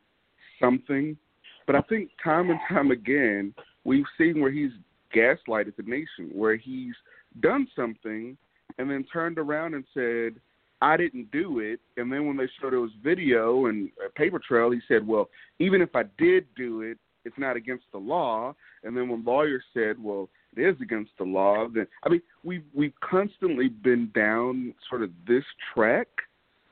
something. 0.61 1.17
But 1.65 1.75
I 1.75 1.81
think 1.81 2.09
time 2.23 2.49
and 2.49 2.59
time 2.69 2.91
again, 2.91 3.53
we've 3.83 4.05
seen 4.17 4.39
where 4.39 4.51
he's 4.51 4.71
gaslighted 5.13 5.75
the 5.75 5.83
nation, 5.83 6.31
where 6.33 6.55
he's 6.55 6.95
done 7.41 7.67
something 7.75 8.37
and 8.77 8.89
then 8.89 9.05
turned 9.11 9.37
around 9.37 9.73
and 9.73 9.83
said, 9.93 10.41
I 10.81 10.95
didn't 10.95 11.31
do 11.31 11.59
it. 11.59 11.79
And 11.97 12.11
then 12.11 12.27
when 12.27 12.37
they 12.37 12.47
showed 12.61 12.73
his 12.73 12.91
video 13.03 13.65
and 13.65 13.89
a 14.05 14.09
paper 14.09 14.39
trail, 14.39 14.71
he 14.71 14.79
said, 14.87 15.05
well, 15.05 15.29
even 15.59 15.81
if 15.81 15.95
I 15.95 16.03
did 16.17 16.45
do 16.55 16.81
it, 16.81 16.97
it's 17.25 17.37
not 17.37 17.57
against 17.57 17.85
the 17.91 17.97
law. 17.97 18.55
And 18.83 18.95
then 18.95 19.09
when 19.09 19.25
lawyers 19.25 19.63
said, 19.73 20.01
well, 20.01 20.29
it 20.55 20.61
is 20.61 20.79
against 20.81 21.11
the 21.17 21.25
law, 21.25 21.67
then 21.67 21.87
I 22.03 22.09
mean 22.09 22.21
we've 22.43 22.63
we've 22.73 22.93
constantly 23.01 23.67
been 23.67 24.11
down 24.15 24.73
sort 24.89 25.03
of 25.03 25.09
this 25.27 25.43
track, 25.73 26.07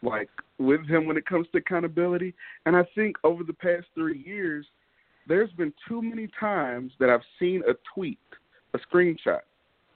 like 0.06 0.30
with 0.58 0.88
him 0.88 1.06
when 1.06 1.18
it 1.18 1.26
comes 1.26 1.48
to 1.52 1.58
accountability. 1.58 2.34
And 2.66 2.76
I 2.76 2.84
think 2.96 3.18
over 3.24 3.44
the 3.44 3.54
past 3.54 3.86
three 3.94 4.24
years, 4.26 4.66
there's 5.28 5.52
been 5.54 5.74
too 5.88 6.02
many 6.02 6.30
times 6.40 6.92
that 7.00 7.10
I've 7.10 7.22
seen 7.40 7.62
a 7.68 7.74
tweet, 7.94 8.20
a 8.74 8.80
screenshot 8.80 9.42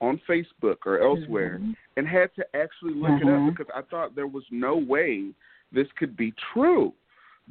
on 0.01 0.19
Facebook 0.27 0.77
or 0.85 0.99
elsewhere, 1.01 1.59
mm-hmm. 1.61 1.71
and 1.97 2.07
had 2.07 2.29
to 2.35 2.45
actually 2.55 2.93
look 2.95 3.11
mm-hmm. 3.11 3.27
it 3.27 3.47
up 3.49 3.57
because 3.57 3.73
I 3.75 3.81
thought 3.89 4.15
there 4.15 4.27
was 4.27 4.43
no 4.51 4.75
way 4.75 5.29
this 5.71 5.87
could 5.97 6.17
be 6.17 6.33
true. 6.53 6.93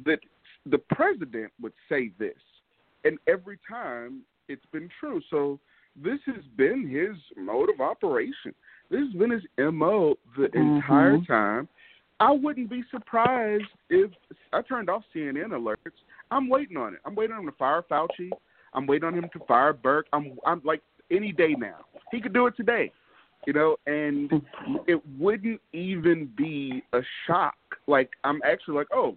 That 0.05 0.19
the 0.65 0.77
president 0.77 1.51
would 1.61 1.73
say 1.87 2.11
this, 2.19 2.37
and 3.05 3.17
every 3.27 3.59
time 3.69 4.21
it's 4.49 4.65
been 4.71 4.89
true. 4.99 5.21
So 5.29 5.59
this 5.95 6.19
has 6.25 6.43
been 6.57 6.89
his 6.89 7.17
mode 7.37 7.69
of 7.69 7.81
operation. 7.81 8.53
This 8.89 9.01
has 9.01 9.13
been 9.13 9.31
his 9.31 9.43
MO 9.57 10.15
the 10.37 10.47
mm-hmm. 10.47 10.75
entire 10.75 11.19
time. 11.25 11.67
I 12.19 12.31
wouldn't 12.31 12.69
be 12.69 12.83
surprised 12.91 13.63
if 13.89 14.11
I 14.51 14.61
turned 14.61 14.89
off 14.89 15.03
CNN 15.15 15.49
alerts. 15.49 15.77
I'm 16.31 16.49
waiting 16.49 16.77
on 16.77 16.93
it. 16.93 16.99
I'm 17.05 17.15
waiting 17.15 17.35
on 17.35 17.43
him 17.43 17.51
to 17.51 17.57
fire 17.57 17.83
Fauci. 17.89 18.29
I'm 18.73 18.85
waiting 18.85 19.07
on 19.07 19.13
him 19.13 19.29
to 19.33 19.39
fire 19.47 19.73
Birx. 19.73 20.03
I'm 20.13 20.37
I'm 20.45 20.61
like 20.63 20.81
any 21.09 21.31
day 21.31 21.55
now. 21.57 21.85
He 22.11 22.21
could 22.21 22.33
do 22.33 22.47
it 22.47 22.57
today. 22.57 22.91
You 23.47 23.53
know, 23.53 23.77
and 23.87 24.29
it 24.85 25.01
wouldn't 25.17 25.61
even 25.71 26.29
be 26.37 26.83
a 26.93 26.99
shock. 27.25 27.55
Like 27.87 28.09
I'm 28.23 28.41
actually 28.45 28.75
like, 28.75 28.87
oh, 28.93 29.15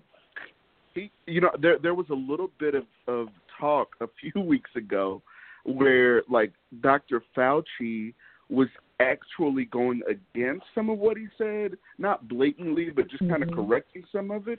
he 0.95 1.11
you 1.27 1.41
know, 1.41 1.51
there 1.61 1.79
there 1.79 1.95
was 1.95 2.07
a 2.11 2.15
little 2.15 2.51
bit 2.59 2.75
of, 2.75 2.85
of 3.09 3.29
talk 3.59 3.97
a 4.01 4.07
few 4.21 4.41
weeks 4.45 4.71
ago 4.77 5.23
where 5.65 6.23
like 6.31 6.53
Dr. 6.81 7.23
Fauci 7.37 8.15
was 8.49 8.69
actually 9.03 9.65
going 9.67 10.03
against 10.09 10.65
some 10.75 10.89
of 10.89 10.99
what 10.99 11.17
he 11.17 11.27
said, 11.37 11.77
not 11.99 12.29
blatantly, 12.29 12.91
but 12.95 13.11
just 13.11 13.29
kind 13.29 13.43
of 13.43 13.51
mm-hmm. 13.51 13.67
correcting 13.67 14.05
some 14.13 14.31
of 14.31 14.49
it. 14.49 14.59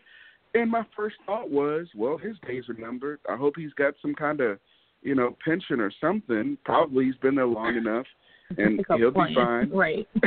And 0.53 0.69
my 0.69 0.83
first 0.95 1.15
thought 1.25 1.49
was, 1.49 1.87
well, 1.95 2.17
his 2.17 2.35
days 2.47 2.65
are 2.69 2.79
numbered. 2.79 3.19
I 3.27 3.35
hope 3.35 3.55
he's 3.57 3.73
got 3.73 3.95
some 4.01 4.13
kind 4.13 4.39
of, 4.39 4.59
you 5.01 5.15
know, 5.15 5.35
pension 5.43 5.79
or 5.79 5.91
something. 5.99 6.57
Probably 6.63 7.05
he's 7.05 7.15
been 7.15 7.35
there 7.35 7.47
long 7.47 7.75
enough, 7.75 8.05
and 8.57 8.83
he'll 8.97 9.11
be 9.11 9.33
fine. 9.35 9.69
Right. 9.73 10.07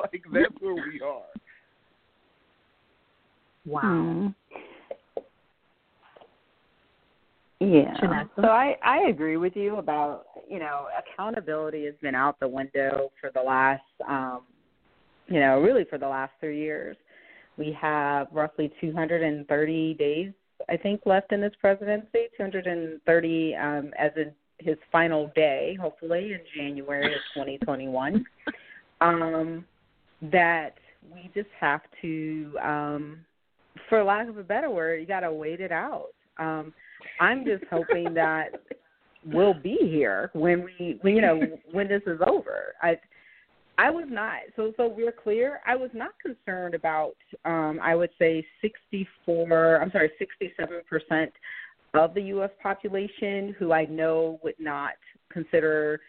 like 0.00 0.24
that's 0.32 0.54
where 0.60 0.74
we 0.74 1.00
are. 1.00 1.22
Wow. 3.64 3.82
Mm. 3.82 4.34
Yeah. 7.70 8.24
So 8.36 8.48
I 8.48 8.76
I 8.82 9.08
agree 9.08 9.36
with 9.36 9.54
you 9.56 9.76
about 9.76 10.24
you 10.48 10.58
know 10.58 10.86
accountability 10.98 11.84
has 11.86 11.94
been 12.02 12.14
out 12.14 12.40
the 12.40 12.48
window 12.48 13.10
for 13.20 13.30
the 13.34 13.42
last 13.42 13.82
um 14.08 14.42
you 15.28 15.40
know 15.40 15.60
really 15.60 15.84
for 15.84 15.98
the 15.98 16.08
last 16.08 16.32
three 16.40 16.58
years. 16.58 16.96
We 17.58 17.76
have 17.80 18.28
roughly 18.32 18.72
230 18.80 19.94
days 19.94 20.32
I 20.68 20.76
think 20.76 21.02
left 21.06 21.32
in 21.32 21.40
this 21.40 21.52
presidency. 21.60 22.28
230 22.36 23.54
um, 23.56 23.90
as 23.98 24.12
in 24.16 24.32
his 24.58 24.76
final 24.90 25.30
day, 25.34 25.76
hopefully 25.80 26.32
in 26.32 26.40
January 26.56 27.14
of 27.14 27.20
2021. 27.34 28.24
um, 29.00 29.64
that 30.30 30.74
we 31.12 31.30
just 31.34 31.50
have 31.58 31.80
to, 32.00 32.56
um, 32.62 33.18
for 33.88 34.04
lack 34.04 34.28
of 34.28 34.38
a 34.38 34.44
better 34.44 34.70
word, 34.70 35.00
you 35.00 35.06
got 35.06 35.20
to 35.20 35.32
wait 35.32 35.60
it 35.60 35.72
out. 35.72 36.10
Um, 36.38 36.72
I'm 37.20 37.44
just 37.44 37.64
hoping 37.70 38.14
that 38.14 38.48
we'll 39.26 39.54
be 39.54 39.78
here 39.80 40.30
when 40.32 40.64
we, 40.64 40.98
when, 41.02 41.14
you 41.14 41.22
know, 41.22 41.40
when 41.70 41.88
this 41.88 42.02
is 42.06 42.20
over. 42.26 42.74
I, 42.82 42.98
I 43.78 43.90
was 43.90 44.06
not. 44.08 44.40
So, 44.56 44.72
so 44.76 44.86
we're 44.86 45.12
clear. 45.12 45.60
I 45.66 45.76
was 45.76 45.90
not 45.94 46.12
concerned 46.20 46.74
about. 46.74 47.16
Um, 47.44 47.80
I 47.82 47.94
would 47.94 48.10
say 48.18 48.44
64. 48.60 49.80
I'm 49.80 49.90
sorry, 49.90 50.10
67 50.18 50.82
percent 50.88 51.32
of 51.94 52.14
the 52.14 52.22
U.S. 52.22 52.50
population 52.62 53.54
who 53.58 53.72
I 53.72 53.84
know 53.86 54.40
would 54.42 54.58
not 54.58 54.92
consider 55.30 56.00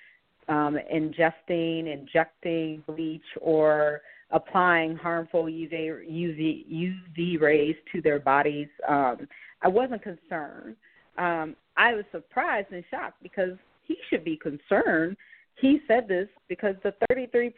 um, 0.49 0.77
ingesting, 0.93 1.91
injecting 1.91 2.83
bleach, 2.87 3.21
or 3.41 4.01
applying 4.31 4.95
harmful 4.95 5.45
UV, 5.45 5.73
UV, 6.09 6.95
UV 7.17 7.39
rays 7.39 7.75
to 7.93 8.01
their 8.01 8.19
bodies. 8.19 8.67
Um, 8.87 9.27
I 9.63 9.67
wasn't 9.67 10.01
concerned. 10.03 10.75
Um, 11.17 11.55
I 11.77 11.93
was 11.93 12.05
surprised 12.11 12.71
and 12.71 12.83
shocked 12.91 13.21
because 13.23 13.57
he 13.85 13.97
should 14.09 14.23
be 14.23 14.37
concerned. 14.37 15.17
He 15.59 15.79
said 15.87 16.07
this 16.07 16.27
because 16.49 16.75
the 16.83 16.93
33% 17.11 17.53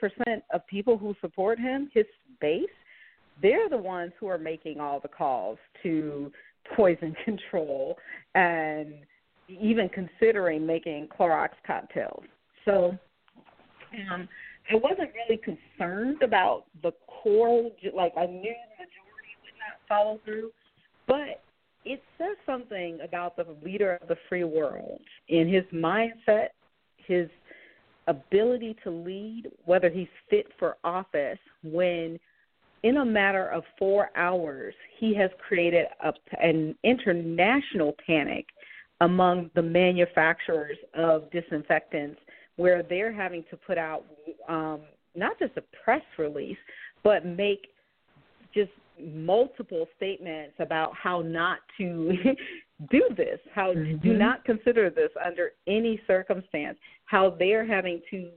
of 0.54 0.66
people 0.68 0.98
who 0.98 1.16
support 1.22 1.60
him, 1.60 1.90
his 1.94 2.06
base, 2.42 2.66
they're 3.42 3.70
the 3.70 3.78
ones 3.78 4.12
who 4.20 4.28
are 4.28 4.38
making 4.38 4.80
all 4.80 5.00
the 5.00 5.08
calls 5.08 5.58
to 5.84 6.32
poison 6.76 7.16
control 7.26 7.98
and 8.34 8.94
even 9.48 9.90
considering 9.90 10.66
making 10.66 11.08
Clorox 11.08 11.50
cocktails. 11.66 12.24
So 12.66 12.98
um, 14.12 14.28
I 14.72 14.76
wasn't 14.76 15.12
really 15.14 15.40
concerned 15.42 16.24
about 16.24 16.66
the 16.82 16.92
core, 17.08 17.70
like 17.94 18.14
I 18.18 18.26
knew 18.26 18.42
the 18.42 18.84
majority 18.84 19.36
would 19.44 19.54
not 19.60 19.88
follow 19.88 20.20
through, 20.26 20.52
but 21.08 21.42
it 21.86 22.01
says 22.18 22.36
something 22.46 23.00
about 23.04 23.36
the 23.38 23.46
leader 23.63 24.00
of 24.01 24.08
the 24.08 24.18
free 24.27 24.44
world 24.44 25.00
in 25.30 25.48
his 25.48 25.63
mindset, 25.74 26.50
his 26.98 27.30
ability 28.08 28.75
to 28.84 28.89
lead, 28.89 29.50
whether 29.65 29.89
he's 29.89 30.08
fit 30.30 30.48
for 30.60 30.77
office, 30.84 31.39
when 31.63 32.20
in 32.84 32.98
a 32.98 33.06
matter 33.06 33.48
of 33.48 33.63
four 33.80 34.10
hours, 34.15 34.74
he 35.00 35.15
has 35.15 35.32
created 35.48 35.88
a, 36.04 36.13
an 36.39 36.75
international 36.84 37.96
panic 38.06 38.46
among 39.01 39.50
the 39.56 39.62
manufacturers 39.62 40.77
of 40.96 41.30
disinfectants 41.32 42.20
where 42.58 42.84
they're 42.84 43.12
having 43.12 43.44
to 43.50 43.58
put 43.58 43.77
out 43.77 44.06
um, 44.48 44.82
not 45.15 45.38
just 45.39 45.51
a 45.58 45.63
press 45.84 46.04
release, 46.18 46.58
but 47.04 47.25
make 47.25 47.68
just 48.56 48.72
multiple 49.00 49.88
statements 49.98 50.54
about 50.60 50.94
how 50.96 51.22
not 51.22 51.60
to 51.78 52.14
do 52.90 53.04
this, 53.16 53.40
how 53.54 53.74
mm-hmm. 53.74 53.98
do 53.98 54.18
not 54.18 54.44
consider 54.46 54.90
this 54.90 55.12
under 55.24 55.52
any 55.68 56.00
circumstance, 56.08 56.78
how 57.06 57.36
they're 57.38 57.66
having 57.66 58.02
to 58.10 58.30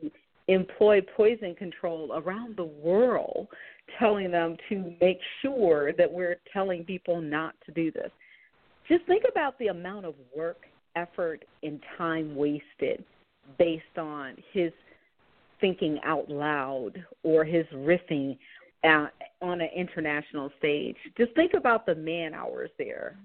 employ 0.48 1.00
poison 1.16 1.54
control 1.54 2.12
around 2.14 2.56
the 2.56 2.64
world 2.64 3.48
telling 3.98 4.30
them 4.30 4.56
to 4.68 4.94
make 5.00 5.18
sure 5.40 5.92
that 5.94 6.10
we're 6.10 6.36
telling 6.52 6.84
people 6.84 7.20
not 7.20 7.54
to 7.64 7.72
do 7.72 7.90
this. 7.92 8.10
Just 8.88 9.04
think 9.06 9.24
about 9.30 9.58
the 9.58 9.68
amount 9.68 10.06
of 10.06 10.14
work, 10.36 10.62
effort, 10.96 11.44
and 11.62 11.80
time 11.96 12.34
wasted 12.34 13.04
based 13.58 13.98
on 13.98 14.36
his 14.52 14.72
thinking 15.60 15.98
out 16.04 16.28
loud 16.30 16.92
or 17.22 17.44
his 17.44 17.66
riffing 17.74 18.36
uh, 18.84 19.06
on 19.42 19.60
an 19.60 19.70
international 19.74 20.50
stage. 20.58 20.96
Just 21.16 21.34
think 21.34 21.52
about 21.54 21.86
the 21.86 21.94
man 21.94 22.34
hours 22.34 22.70
there. 22.78 23.16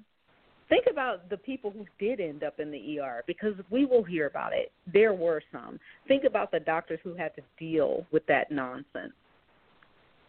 Think 0.70 0.86
about 0.90 1.30
the 1.30 1.38
people 1.38 1.72
who 1.72 1.86
did 2.00 2.20
end 2.20 2.44
up 2.44 2.60
in 2.60 2.72
the 2.72 3.00
ER 3.00 3.24
because 3.28 3.54
we 3.70 3.86
will 3.86 4.04
hear 4.04 4.28
about 4.28 4.54
it. 4.54 4.72
There 4.92 5.14
were 5.14 5.42
some. 5.52 5.80
Think 6.08 6.24
about 6.24 6.52
the 6.52 6.60
doctors 6.60 7.00
who 7.04 7.14
had 7.14 7.36
to 7.36 7.42
deal 7.60 8.06
with 8.12 8.26
that 8.28 8.52
nonsense. 8.52 9.14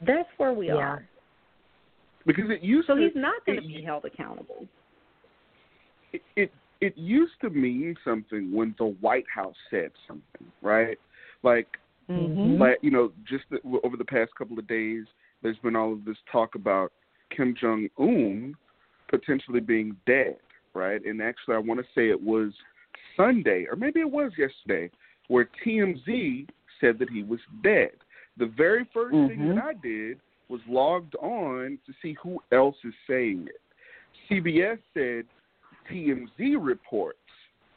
That's 0.06 0.28
where 0.36 0.52
we 0.52 0.66
yeah. 0.66 0.74
are. 0.74 1.08
Because 2.26 2.44
it 2.48 2.62
used 2.62 2.88
so 2.88 2.96
to, 2.96 3.02
he's 3.02 3.12
not 3.14 3.44
going 3.46 3.60
to 3.60 3.66
be 3.66 3.82
held 3.82 4.04
accountable. 4.04 4.66
It, 6.12 6.22
it 6.36 6.52
it 6.80 6.98
used 6.98 7.34
to 7.40 7.50
mean 7.50 7.96
something 8.04 8.52
when 8.52 8.74
the 8.78 8.94
White 9.00 9.24
House 9.32 9.54
said 9.70 9.90
something, 10.06 10.52
right? 10.60 10.98
Like, 11.42 11.68
mm-hmm. 12.08 12.61
like 12.61 12.78
you 12.82 12.90
know, 12.90 13.12
just 13.28 13.44
the, 13.50 13.58
over 13.84 13.96
the 13.96 14.04
past 14.04 14.32
couple 14.37 14.58
of 14.58 14.66
days, 14.66 15.04
there's 15.42 15.58
been 15.58 15.76
all 15.76 15.92
of 15.92 16.04
this 16.04 16.16
talk 16.30 16.54
about 16.54 16.92
Kim 17.34 17.54
Jong 17.61 17.88
Un 17.99 18.54
potentially 19.08 19.61
being 19.61 19.96
dead, 20.06 20.37
right? 20.75 21.04
And 21.04 21.23
actually, 21.23 21.54
I 21.54 21.58
want 21.58 21.80
to 21.80 21.87
say 21.94 22.08
it 22.08 22.20
was 22.20 22.52
Sunday, 23.16 23.66
or 23.70 23.76
maybe 23.76 24.00
it 24.00 24.11
was 24.11 24.32
yesterday, 24.37 24.90
where 25.28 25.49
TMZ 25.64 26.49
said 26.80 26.99
that 26.99 27.11
he 27.11 27.23
was 27.23 27.40
dead. 27.62 27.90
The 28.38 28.46
very 28.46 28.84
1st 28.94 29.12
mm-hmm. 29.12 29.28
thing 29.28 29.54
that 29.54 29.64
I 29.64 29.75
did 29.75 30.18
was 30.49 30.61
logged 30.68 31.14
on 31.16 31.78
to 31.87 31.92
see 32.02 32.16
who 32.23 32.40
else 32.52 32.76
is 32.84 32.94
saying 33.08 33.49
it. 33.49 33.61
CBS 34.30 34.78
said 34.92 35.25
TMZ 35.90 36.56
reports 36.61 37.18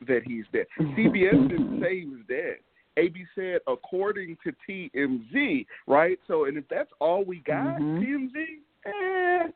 that 0.07 0.21
he's 0.25 0.45
dead. 0.53 0.65
CBS 0.79 1.49
didn't 1.49 1.79
say 1.83 2.01
he 2.01 2.05
was 2.05 2.19
dead. 2.27 2.57
AB 2.97 3.25
said 3.35 3.59
according 3.67 4.37
to 4.43 4.53
TMZ, 4.67 5.65
right? 5.87 6.19
So, 6.27 6.45
and 6.45 6.57
if 6.57 6.65
that's 6.69 6.89
all 6.99 7.23
we 7.23 7.37
got, 7.39 7.79
mm-hmm. 7.79 7.99
TMZ, 7.99 9.45
eh, 9.45 9.51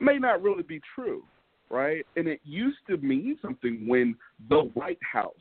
may 0.00 0.18
not 0.18 0.42
really 0.42 0.62
be 0.62 0.80
true, 0.94 1.22
right? 1.70 2.04
And 2.16 2.28
it 2.28 2.40
used 2.44 2.78
to 2.88 2.96
mean 2.98 3.38
something 3.42 3.86
when 3.86 4.16
the 4.48 4.70
White 4.74 4.98
House 5.10 5.32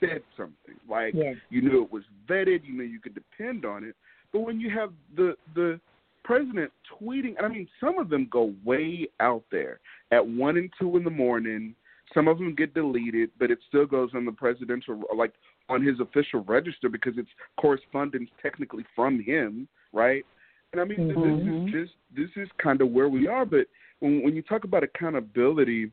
said 0.00 0.22
something, 0.36 0.76
like 0.88 1.14
yes. 1.14 1.36
you 1.50 1.62
knew 1.62 1.82
it 1.82 1.90
was 1.90 2.02
vetted, 2.28 2.64
you 2.64 2.76
knew 2.76 2.84
you 2.84 3.00
could 3.00 3.14
depend 3.14 3.64
on 3.64 3.82
it. 3.84 3.94
But 4.32 4.40
when 4.40 4.60
you 4.60 4.70
have 4.70 4.92
the 5.16 5.36
the 5.54 5.80
president 6.26 6.72
tweeting, 7.00 7.36
and 7.38 7.46
I 7.46 7.48
mean, 7.48 7.68
some 7.80 7.98
of 7.98 8.10
them 8.10 8.28
go 8.30 8.52
way 8.64 9.08
out 9.20 9.44
there 9.50 9.78
at 10.10 10.26
one 10.26 10.56
and 10.56 10.70
two 10.78 10.96
in 10.96 11.04
the 11.04 11.10
morning. 11.10 11.74
Some 12.14 12.28
of 12.28 12.38
them 12.38 12.54
get 12.54 12.74
deleted, 12.74 13.30
but 13.38 13.50
it 13.50 13.58
still 13.68 13.86
goes 13.86 14.10
on 14.14 14.24
the 14.24 14.32
presidential, 14.32 15.00
like 15.16 15.32
on 15.68 15.84
his 15.84 15.98
official 16.00 16.40
register 16.44 16.88
because 16.88 17.14
it's 17.16 17.28
correspondence 17.60 18.30
technically 18.40 18.84
from 18.94 19.22
him, 19.22 19.68
right? 19.92 20.24
And 20.72 20.80
I 20.80 20.84
mean, 20.84 21.10
mm-hmm. 21.10 21.74
this 21.74 21.84
is 21.84 21.88
just 21.88 21.96
this 22.16 22.42
is 22.42 22.48
kind 22.62 22.80
of 22.80 22.90
where 22.90 23.08
we 23.08 23.26
are. 23.26 23.44
But 23.44 23.66
when 24.00 24.22
when 24.22 24.36
you 24.36 24.42
talk 24.42 24.64
about 24.64 24.82
accountability, 24.82 25.90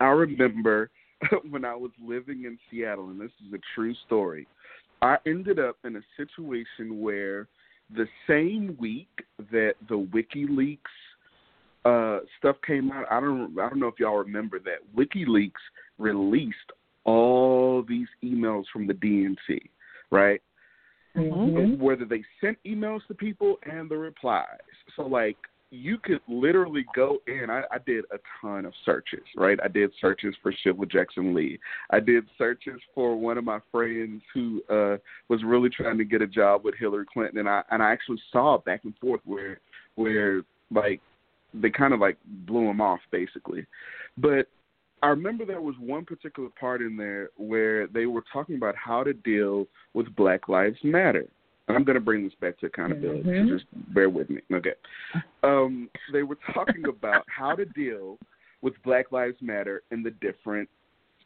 I 0.00 0.06
remember 0.06 0.90
when 1.50 1.64
I 1.64 1.74
was 1.74 1.90
living 2.02 2.44
in 2.44 2.58
Seattle, 2.70 3.08
and 3.10 3.20
this 3.20 3.30
is 3.46 3.54
a 3.54 3.60
true 3.74 3.94
story. 4.06 4.46
I 5.02 5.16
ended 5.26 5.58
up 5.58 5.76
in 5.84 5.96
a 5.96 6.00
situation 6.16 7.00
where 7.00 7.48
the 7.94 8.06
same 8.26 8.76
week 8.80 9.08
that 9.50 9.74
the 9.88 9.94
WikiLeaks 9.96 10.78
uh, 11.84 12.20
stuff 12.38 12.56
came 12.66 12.90
out, 12.90 13.06
I 13.10 13.20
don't 13.20 13.56
I 13.58 13.68
don't 13.68 13.78
know 13.78 13.86
if 13.88 14.00
y'all 14.00 14.18
remember 14.18 14.58
that 14.60 14.78
WikiLeaks 14.96 15.52
released 15.98 16.72
all 17.06 17.82
these 17.88 18.08
emails 18.22 18.64
from 18.72 18.86
the 18.86 18.92
DNC, 18.92 19.60
right? 20.10 20.42
Mm-hmm. 21.16 21.82
Whether 21.82 22.04
they 22.04 22.22
sent 22.42 22.58
emails 22.66 23.00
to 23.08 23.14
people 23.14 23.56
and 23.62 23.90
the 23.90 23.96
replies. 23.96 24.58
So 24.96 25.02
like 25.02 25.38
you 25.70 25.98
could 25.98 26.20
literally 26.28 26.84
go 26.94 27.18
in. 27.26 27.48
I, 27.50 27.62
I 27.72 27.78
did 27.84 28.04
a 28.12 28.18
ton 28.40 28.66
of 28.66 28.72
searches, 28.84 29.24
right? 29.34 29.58
I 29.64 29.68
did 29.68 29.90
searches 30.00 30.34
for 30.42 30.52
Sheila 30.62 30.86
Jackson 30.86 31.34
Lee. 31.34 31.58
I 31.90 32.00
did 32.00 32.24
searches 32.36 32.80
for 32.94 33.16
one 33.16 33.38
of 33.38 33.44
my 33.44 33.60
friends 33.72 34.22
who 34.34 34.62
uh 34.68 34.98
was 35.28 35.42
really 35.44 35.70
trying 35.70 35.98
to 35.98 36.04
get 36.04 36.22
a 36.22 36.26
job 36.26 36.64
with 36.64 36.74
Hillary 36.78 37.06
Clinton, 37.12 37.38
and 37.38 37.48
I 37.48 37.62
and 37.70 37.82
I 37.82 37.92
actually 37.92 38.20
saw 38.30 38.58
back 38.58 38.82
and 38.84 38.94
forth 38.98 39.20
where 39.24 39.60
where 39.94 40.42
like 40.70 41.00
they 41.54 41.70
kind 41.70 41.94
of 41.94 42.00
like 42.00 42.18
blew 42.46 42.68
him 42.68 42.80
off 42.80 43.00
basically. 43.10 43.66
But 44.18 44.48
I 45.02 45.08
remember 45.08 45.44
there 45.44 45.60
was 45.60 45.74
one 45.78 46.04
particular 46.04 46.48
part 46.58 46.80
in 46.80 46.96
there 46.96 47.30
where 47.36 47.86
they 47.86 48.06
were 48.06 48.24
talking 48.32 48.56
about 48.56 48.74
how 48.76 49.04
to 49.04 49.12
deal 49.12 49.66
with 49.94 50.14
Black 50.16 50.48
Lives 50.48 50.78
Matter. 50.82 51.26
And 51.68 51.76
I'm 51.76 51.84
going 51.84 51.94
to 51.94 52.00
bring 52.00 52.24
this 52.24 52.32
back 52.40 52.58
to 52.60 52.66
accountability, 52.66 53.28
mm-hmm. 53.28 53.48
so 53.48 53.54
just 53.54 53.94
bear 53.94 54.08
with 54.08 54.30
me. 54.30 54.40
Okay. 54.52 54.74
Um, 55.42 55.90
they 56.12 56.22
were 56.22 56.38
talking 56.54 56.84
about 56.88 57.24
how 57.28 57.54
to 57.54 57.64
deal 57.64 58.18
with 58.62 58.74
Black 58.84 59.12
Lives 59.12 59.36
Matter 59.40 59.82
in 59.90 60.02
the 60.02 60.12
different, 60.12 60.68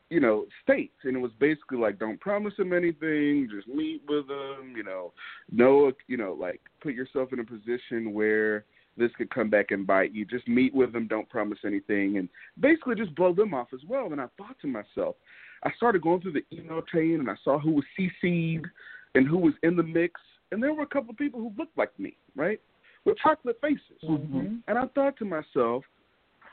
you 0.09 0.19
know, 0.19 0.47
states. 0.65 0.95
And 1.05 1.17
it 1.17 1.21
was 1.21 1.31
basically 1.39 1.79
like, 1.79 1.99
don't 1.99 2.19
promise 2.21 2.55
them 2.57 2.73
anything, 2.73 3.49
just 3.55 3.69
meet 3.69 4.03
with 4.09 4.27
them, 4.29 4.75
you 4.77 4.83
know, 4.83 5.13
know, 5.53 5.93
you 6.09 6.17
know, 6.17 6.37
like 6.39 6.61
put 6.83 6.95
yourself 6.95 7.33
in 7.33 7.41
a 7.41 7.45
position 7.45 8.13
where 8.13 8.65
this 9.01 9.11
could 9.17 9.31
come 9.35 9.51
back 9.51 9.73
and 9.73 9.87
bite 9.87 10.15
you. 10.15 10.25
Just 10.25 10.47
meet 10.47 10.73
with 10.75 10.93
them, 10.93 11.09
don't 11.09 11.29
promise 11.29 11.59
anything, 11.65 12.19
and 12.19 12.29
basically 12.61 12.95
just 12.95 13.15
blow 13.15 13.35
them 13.35 13.55
off 13.55 13.69
as 13.75 13.81
well. 13.89 14.13
And 14.13 14.21
I 14.21 14.27
thought 14.39 14.57
to 14.61 14.69
myself, 14.69 15.17
I 15.65 15.71
started 15.77 16.03
going 16.03 16.21
through 16.21 16.35
the 16.35 16.45
email 16.53 16.83
chain 16.83 17.21
and 17.21 17.29
I 17.31 17.35
saw 17.43 17.59
who 17.59 17.73
was 17.73 17.85
CC'd 17.99 18.67
and 19.15 19.27
who 19.27 19.39
was 19.39 19.55
in 19.63 19.75
the 19.77 19.83
mix, 19.83 20.21
and 20.53 20.63
there 20.63 20.73
were 20.73 20.85
a 20.85 20.87
couple 20.87 21.11
of 21.11 21.17
people 21.17 21.41
who 21.41 21.53
looked 21.59 21.77
like 21.77 21.97
me, 21.99 22.17
right, 22.37 22.61
with 23.05 23.19
chocolate 23.19 23.59
faces. 23.61 23.81
Mm-hmm. 24.05 24.57
And 24.69 24.79
I 24.79 24.87
thought 24.95 25.17
to 25.19 25.25
myself, 25.25 25.85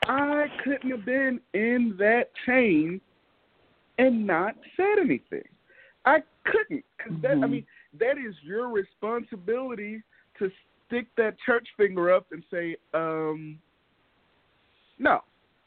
I 0.06 0.46
couldn't 0.64 0.90
have 0.90 1.04
been 1.04 1.40
in 1.54 1.94
that 1.98 2.30
chain 2.46 3.00
and 3.98 4.26
not 4.26 4.54
said 4.76 4.98
anything. 5.00 5.44
I 6.04 6.18
couldn't, 6.44 6.84
because 6.96 7.12
mm-hmm. 7.12 7.22
that 7.22 7.44
I 7.44 7.46
mean 7.48 7.66
that 7.98 8.18
is 8.18 8.34
your 8.42 8.68
responsibility 8.68 10.02
to 10.38 10.50
stick 10.88 11.06
that 11.16 11.36
church 11.46 11.68
finger 11.76 12.12
up 12.12 12.26
and 12.32 12.42
say, 12.50 12.76
um, 12.94 13.58
no, 14.98 15.20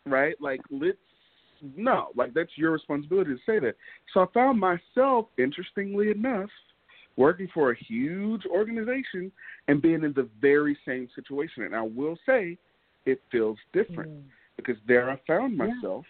right? 0.06 0.36
Like 0.42 0.62
let's 0.70 0.98
no, 1.78 2.08
like 2.16 2.34
that's 2.34 2.50
your 2.56 2.72
responsibility 2.72 3.32
to 3.32 3.40
say 3.46 3.60
that. 3.60 3.76
So 4.14 4.22
I 4.22 4.26
found 4.34 4.60
myself, 4.60 5.28
interestingly 5.38 6.10
enough, 6.10 6.50
working 7.18 7.48
for 7.54 7.72
a 7.72 7.76
huge 7.78 8.44
organization 8.46 9.32
and 9.68 9.82
being 9.82 10.04
in 10.04 10.14
the 10.14 10.28
very 10.42 10.78
same 10.88 11.08
situation. 11.16 11.64
And 11.64 11.76
I 11.76 11.84
will 11.84 12.18
say, 12.26 12.58
it 13.06 13.22
feels 13.32 13.58
different 13.74 14.12
mm. 14.12 14.24
because 14.56 14.76
there 14.88 15.10
I 15.10 15.20
found 15.28 15.58
myself 15.58 16.06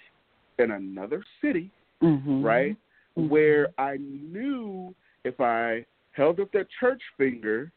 yeah. 0.58 0.66
in 0.66 0.72
another 0.72 1.24
city, 1.42 1.72
mm-hmm. 2.02 2.44
right, 2.44 2.78
mm-hmm. 3.18 3.30
where 3.30 3.70
I 3.78 3.98
knew 3.98 4.94
if 5.24 5.40
I 5.40 5.86
held 6.12 6.40
up 6.40 6.52
that 6.52 6.68
church 6.80 7.02
finger, 7.18 7.72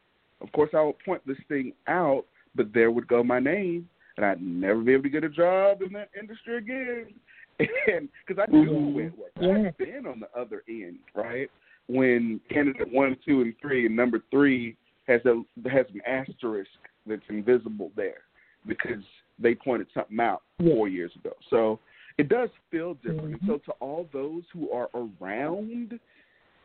of 0.44 0.52
course 0.52 0.70
I 0.74 0.83
would 0.83 0.98
point 1.00 1.22
this 1.26 1.38
thing 1.48 1.72
out, 1.88 2.24
but 2.54 2.72
there 2.74 2.90
would 2.90 3.09
go 3.09 3.24
my 3.24 3.40
name, 3.40 3.88
and 4.16 4.26
I'd 4.26 4.42
never 4.42 4.80
be 4.80 4.92
able 4.92 5.04
to 5.04 5.09
get 5.09 5.24
a 5.24 5.28
job 5.28 5.83
in 5.83 5.92
that 5.94 6.11
industry 6.18 6.59
again. 6.59 7.14
And 7.87 8.09
because 8.26 8.44
I 8.44 8.50
knew 8.50 8.68
mm-hmm. 8.68 8.98
it 8.98 9.12
was, 9.16 9.30
yeah. 9.40 9.68
I've 9.68 9.78
been 9.78 10.07
on 10.07 10.18
the 10.18 10.28
other 10.37 10.64
end, 10.68 10.98
right? 11.14 11.48
When 11.87 12.40
candidate 12.50 12.92
one, 12.92 13.16
two, 13.24 13.42
and 13.42 13.54
three, 13.62 13.87
and 13.87 13.94
number 13.94 14.20
three 14.33 14.76
has 15.07 15.20
a 15.24 15.40
has 15.68 15.87
an 15.94 16.00
asterisk 16.04 16.68
that's 17.07 17.22
invisible 17.28 17.92
there 17.94 18.22
because 18.66 19.04
they 19.38 19.54
pointed 19.54 19.87
something 19.94 20.18
out 20.18 20.42
four 20.59 20.88
years 20.88 21.12
ago. 21.14 21.30
So 21.48 21.78
it 22.18 22.28
does 22.28 22.48
feel 22.72 22.94
different. 22.94 23.37
Mm-hmm. 23.37 23.50
And 23.50 23.61
so 23.64 23.72
to 23.72 23.72
all 23.78 24.09
those 24.12 24.42
who 24.52 24.72
are 24.72 24.88
around 24.94 26.00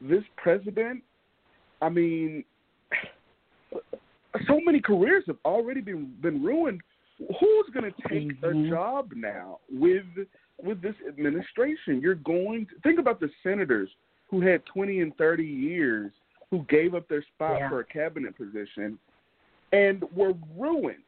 this 0.02 0.24
president, 0.38 1.04
I 1.84 1.90
mean, 1.90 2.44
so 4.48 4.60
many 4.64 4.80
careers 4.80 5.24
have 5.28 5.38
already 5.46 5.82
been 5.82 6.14
been 6.22 6.44
ruined. 6.44 6.82
Who's 7.18 7.70
going 7.74 7.92
to 7.92 8.10
take 8.10 8.42
mm-hmm. 8.42 8.68
a 8.68 8.70
job 8.70 9.12
now 9.16 9.60
with 9.70 10.06
with 10.62 10.82
this 10.82 10.96
administration? 11.08 12.02
You're 12.02 12.16
going 12.16 12.66
to 12.68 12.80
think 12.82 13.00
about 13.00 13.20
the 13.20 13.30
senators 13.44 13.90
who 14.30 14.42
had 14.42 14.66
20 14.68 15.02
and 15.02 15.16
30 15.18 15.44
years 15.44 16.12
who 16.52 16.66
gave 16.70 16.96
up 16.96 17.08
their 17.08 17.24
spot 17.36 17.58
yeah. 17.60 17.70
for 17.70 17.80
a 17.80 17.86
cabinet 17.86 18.38
position 18.38 18.98
and 19.72 20.04
were 20.16 20.34
ruined. 20.58 21.04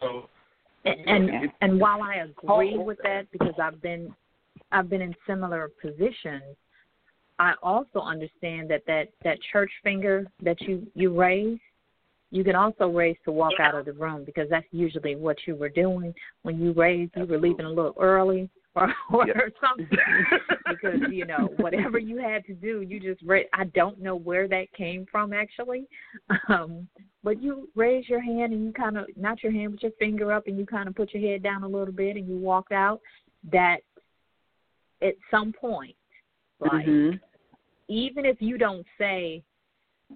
So 0.00 0.28
and 0.84 1.30
it, 1.30 1.50
and 1.60 1.80
while 1.80 2.02
I 2.02 2.16
agree 2.16 2.76
with 2.76 2.98
that 3.02 3.30
because 3.32 3.54
I've 3.60 3.80
been 3.82 4.14
I've 4.72 4.88
been 4.88 5.02
in 5.02 5.14
similar 5.26 5.70
positions, 5.80 6.56
I 7.38 7.54
also 7.62 8.00
understand 8.00 8.70
that 8.70 8.82
that 8.86 9.08
that 9.24 9.38
church 9.52 9.70
finger 9.82 10.26
that 10.42 10.60
you 10.62 10.86
you 10.94 11.18
raise, 11.18 11.58
you 12.30 12.44
can 12.44 12.54
also 12.54 12.88
raise 12.88 13.16
to 13.24 13.32
walk 13.32 13.54
out 13.60 13.74
of 13.74 13.84
the 13.84 13.92
room 13.92 14.24
because 14.24 14.48
that's 14.48 14.66
usually 14.72 15.16
what 15.16 15.36
you 15.46 15.54
were 15.54 15.68
doing 15.68 16.14
when 16.42 16.58
you 16.58 16.72
raised. 16.72 17.12
You 17.16 17.26
were 17.26 17.38
leaving 17.38 17.66
a 17.66 17.70
little 17.70 17.94
early 17.98 18.48
or, 18.74 18.92
or 19.12 19.26
Yep. 19.26 19.36
something 19.60 19.98
because 20.68 21.00
you 21.10 21.26
know 21.26 21.52
whatever 21.56 21.98
you 21.98 22.18
had 22.18 22.44
to 22.46 22.54
do, 22.54 22.82
you 22.82 23.00
just 23.00 23.22
ra 23.22 23.40
I 23.52 23.64
don't 23.64 24.00
know 24.00 24.16
where 24.16 24.48
that 24.48 24.72
came 24.72 25.06
from 25.10 25.32
actually, 25.32 25.86
um, 26.48 26.88
but 27.24 27.42
you 27.42 27.68
raised 27.74 28.08
your 28.08 28.20
hand 28.20 28.52
and 28.52 28.64
you 28.64 28.72
kind 28.72 28.96
of 28.96 29.06
not 29.16 29.42
your 29.42 29.52
hand 29.52 29.72
but 29.72 29.82
your 29.82 29.92
finger 29.98 30.32
up 30.32 30.46
and 30.46 30.58
you 30.58 30.66
kind 30.66 30.88
of 30.88 30.94
put 30.94 31.12
your 31.12 31.22
head 31.22 31.42
down 31.42 31.64
a 31.64 31.68
little 31.68 31.92
bit 31.92 32.16
and 32.16 32.28
you 32.28 32.38
walked 32.38 32.72
out. 32.72 33.00
That 33.52 33.78
at 35.02 35.14
some 35.30 35.52
point, 35.52 35.95
like 36.60 36.86
Mhm. 36.86 37.20
even 37.88 38.24
if 38.24 38.40
you 38.42 38.58
don't 38.58 38.86
say, 38.98 39.42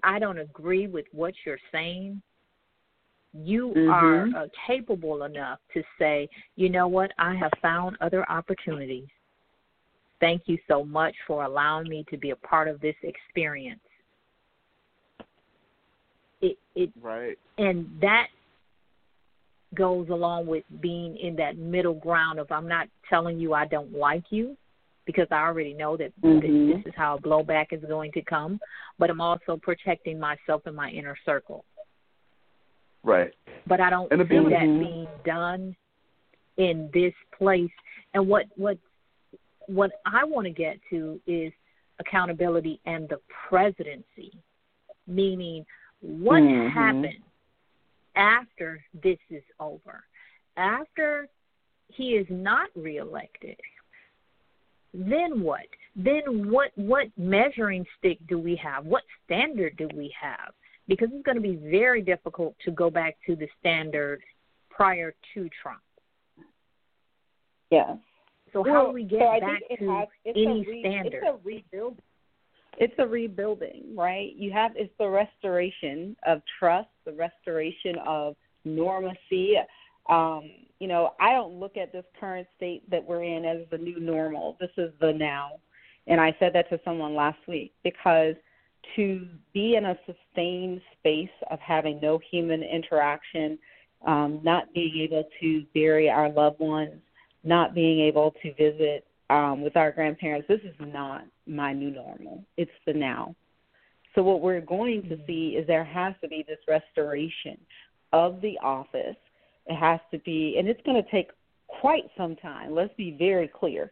I 0.03 0.19
don't 0.19 0.39
agree 0.39 0.87
with 0.87 1.05
what 1.13 1.33
you're 1.45 1.59
saying, 1.71 2.21
you 3.33 3.73
Mhm. 3.73 4.33
are 4.35 4.43
uh, 4.43 4.47
capable 4.65 5.23
enough 5.23 5.59
to 5.73 5.83
say, 5.97 6.27
you 6.55 6.69
know 6.69 6.87
what, 6.87 7.13
I 7.17 7.33
have 7.35 7.51
found 7.61 7.97
other 8.01 8.29
opportunities. 8.29 9.07
Thank 10.19 10.47
you 10.47 10.57
so 10.67 10.83
much 10.83 11.15
for 11.25 11.43
allowing 11.43 11.87
me 11.87 12.03
to 12.05 12.17
be 12.17 12.31
a 12.31 12.35
part 12.35 12.67
of 12.67 12.79
this 12.81 12.95
experience. 13.03 13.81
It, 16.41 16.57
it 16.75 16.91
Right. 16.99 17.37
and 17.57 17.87
that 18.01 18.29
goes 19.75 20.09
along 20.09 20.47
with 20.47 20.65
being 20.81 21.15
in 21.17 21.35
that 21.37 21.57
middle 21.57 21.93
ground 21.93 22.39
of 22.39 22.51
I'm 22.51 22.67
not 22.67 22.89
telling 23.07 23.39
you 23.39 23.53
I 23.53 23.65
don't 23.65 23.93
like 23.93 24.31
you 24.31 24.57
because 25.05 25.27
I 25.31 25.41
already 25.41 25.73
know 25.73 25.97
that 25.97 26.11
th- 26.21 26.43
Mhm. 26.43 26.75
this 26.75 26.85
is 26.85 26.95
how 26.95 27.17
blowback 27.17 27.73
is 27.73 27.83
going 27.85 28.11
to 28.13 28.21
come, 28.21 28.59
but 28.99 29.09
I'm 29.09 29.21
also 29.21 29.57
protecting 29.57 30.19
myself 30.19 30.65
and 30.67 30.75
my 30.75 30.89
inner 30.91 31.15
circle. 31.25 31.65
Right. 33.03 33.33
But 33.65 33.79
I 33.79 33.89
don't 33.89 34.11
And 34.11 34.21
see 34.21 34.49
that 34.49 34.79
being 34.79 35.07
done 35.23 35.75
in 36.57 36.89
this 36.93 37.13
place. 37.31 37.71
And 38.13 38.27
what 38.27 38.45
what 38.55 38.77
what 39.67 39.91
I 40.05 40.23
want 40.23 40.45
to 40.45 40.51
get 40.51 40.79
to 40.89 41.19
is 41.25 41.53
accountability 41.99 42.79
and 42.85 43.07
the 43.09 43.19
presidency, 43.47 44.31
meaning 45.07 45.65
what 46.01 46.41
Mhm. 46.41 46.69
happens 46.69 47.23
after 48.15 48.83
this 48.93 49.19
is 49.29 49.43
over, 49.59 50.03
after 50.57 51.29
he 51.87 52.15
is 52.15 52.29
not 52.29 52.69
reelected. 52.75 53.59
Then 54.93 55.41
what? 55.41 55.67
Then 55.95 56.49
what? 56.49 56.71
What 56.75 57.07
measuring 57.17 57.85
stick 57.97 58.19
do 58.27 58.37
we 58.37 58.55
have? 58.57 58.85
What 58.85 59.03
standard 59.25 59.77
do 59.77 59.87
we 59.95 60.13
have? 60.19 60.53
Because 60.87 61.09
it's 61.13 61.25
going 61.25 61.37
to 61.37 61.41
be 61.41 61.55
very 61.55 62.01
difficult 62.01 62.55
to 62.65 62.71
go 62.71 62.89
back 62.89 63.15
to 63.27 63.35
the 63.35 63.47
standard 63.59 64.21
prior 64.69 65.13
to 65.33 65.49
Trump. 65.61 65.81
Yeah. 67.69 67.95
So 68.53 68.63
how 68.63 68.87
do 68.87 68.91
we 68.91 69.03
get 69.03 69.19
so 69.19 69.39
back 69.39 69.61
to 69.79 69.89
has, 69.89 70.07
any 70.25 70.45
a 70.45 70.69
re, 70.69 70.81
standard? 70.81 71.13
It's 71.13 71.25
a 71.25 71.37
rebuild. 71.43 71.97
It's 72.77 72.93
a 72.97 73.07
rebuilding, 73.07 73.95
right? 73.95 74.33
You 74.35 74.51
have 74.51 74.71
it's 74.75 74.91
the 74.97 75.07
restoration 75.07 76.15
of 76.25 76.41
trust, 76.59 76.89
the 77.05 77.13
restoration 77.13 77.95
of 78.05 78.35
normacy. 78.67 79.53
Um, 80.09 80.49
you 80.81 80.87
know, 80.87 81.13
I 81.19 81.31
don't 81.33 81.59
look 81.59 81.77
at 81.77 81.91
this 81.91 82.05
current 82.19 82.47
state 82.57 82.89
that 82.89 83.05
we're 83.05 83.23
in 83.23 83.45
as 83.45 83.59
the 83.69 83.77
new 83.77 83.99
normal. 83.99 84.57
This 84.59 84.71
is 84.77 84.91
the 84.99 85.13
now. 85.13 85.59
And 86.07 86.19
I 86.19 86.35
said 86.39 86.53
that 86.53 86.69
to 86.71 86.79
someone 86.83 87.13
last 87.13 87.37
week 87.47 87.71
because 87.83 88.33
to 88.95 89.27
be 89.53 89.75
in 89.75 89.85
a 89.85 89.95
sustained 90.07 90.81
space 90.97 91.29
of 91.51 91.59
having 91.59 91.99
no 92.01 92.19
human 92.31 92.63
interaction, 92.63 93.59
um, 94.07 94.39
not 94.41 94.73
being 94.73 94.99
able 95.01 95.23
to 95.39 95.63
bury 95.75 96.09
our 96.09 96.31
loved 96.31 96.59
ones, 96.59 96.99
not 97.43 97.75
being 97.75 97.99
able 97.99 98.33
to 98.41 98.51
visit 98.55 99.05
um, 99.29 99.61
with 99.61 99.77
our 99.77 99.91
grandparents, 99.91 100.47
this 100.47 100.61
is 100.61 100.75
not 100.79 101.25
my 101.45 101.73
new 101.73 101.91
normal. 101.91 102.43
It's 102.57 102.71
the 102.87 102.93
now. 102.93 103.35
So 104.15 104.23
what 104.23 104.41
we're 104.41 104.61
going 104.61 105.03
to 105.09 105.17
see 105.27 105.55
is 105.59 105.67
there 105.67 105.85
has 105.85 106.15
to 106.21 106.27
be 106.27 106.43
this 106.47 106.57
restoration 106.67 107.57
of 108.11 108.41
the 108.41 108.57
office. 108.63 109.15
It 109.67 109.75
has 109.75 109.99
to 110.11 110.19
be, 110.19 110.55
and 110.57 110.67
it's 110.67 110.81
going 110.85 111.01
to 111.01 111.11
take 111.11 111.31
quite 111.67 112.09
some 112.17 112.35
time. 112.35 112.73
Let's 112.73 112.93
be 112.95 113.15
very 113.17 113.47
clear. 113.47 113.91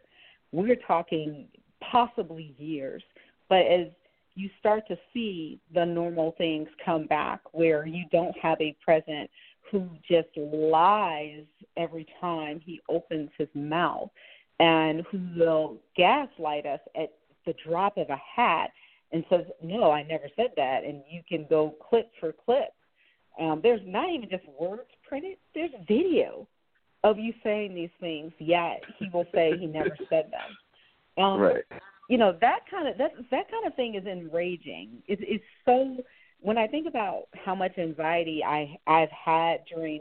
We're 0.52 0.76
talking 0.76 1.46
possibly 1.80 2.54
years, 2.58 3.02
but 3.48 3.66
as 3.66 3.86
you 4.34 4.48
start 4.58 4.86
to 4.88 4.96
see 5.12 5.60
the 5.74 5.84
normal 5.84 6.34
things 6.38 6.68
come 6.84 7.06
back 7.06 7.40
where 7.52 7.86
you 7.86 8.04
don't 8.12 8.36
have 8.38 8.60
a 8.60 8.76
president 8.82 9.30
who 9.70 9.88
just 10.08 10.28
lies 10.36 11.44
every 11.76 12.06
time 12.20 12.60
he 12.64 12.80
opens 12.88 13.30
his 13.38 13.48
mouth 13.54 14.08
and 14.58 15.04
who 15.10 15.20
will 15.36 15.76
gaslight 15.96 16.66
us 16.66 16.80
at 16.96 17.12
the 17.46 17.54
drop 17.66 17.96
of 17.96 18.08
a 18.10 18.20
hat 18.36 18.70
and 19.12 19.24
says, 19.30 19.44
No, 19.62 19.90
I 19.90 20.02
never 20.02 20.28
said 20.36 20.50
that 20.56 20.84
and 20.84 21.02
you 21.10 21.22
can 21.28 21.46
go 21.48 21.74
clip 21.88 22.10
for 22.18 22.32
clip. 22.32 22.72
Um, 23.38 23.60
there's 23.62 23.80
not 23.84 24.10
even 24.10 24.28
just 24.28 24.44
words 24.58 24.90
printed, 25.10 25.36
there's 25.54 25.72
video 25.88 26.46
of 27.04 27.18
you 27.18 27.32
saying 27.42 27.74
these 27.74 27.90
things, 27.98 28.32
yet 28.38 28.82
he 28.98 29.08
will 29.12 29.26
say 29.34 29.56
he 29.58 29.66
never 29.66 29.96
said 30.08 30.30
them. 30.30 31.22
Um, 31.22 31.40
Right. 31.40 31.64
you 32.08 32.16
know 32.16 32.32
that 32.40 32.60
kind 32.70 32.86
of 32.88 32.96
that 32.98 33.12
that 33.30 33.50
kind 33.50 33.66
of 33.66 33.74
thing 33.74 33.96
is 33.96 34.06
enraging. 34.06 35.02
It's 35.08 35.22
it's 35.26 35.44
so 35.66 36.02
when 36.40 36.56
I 36.56 36.66
think 36.66 36.86
about 36.86 37.24
how 37.34 37.54
much 37.54 37.76
anxiety 37.76 38.42
I 38.44 38.78
I've 38.86 39.10
had 39.10 39.64
during 39.66 40.00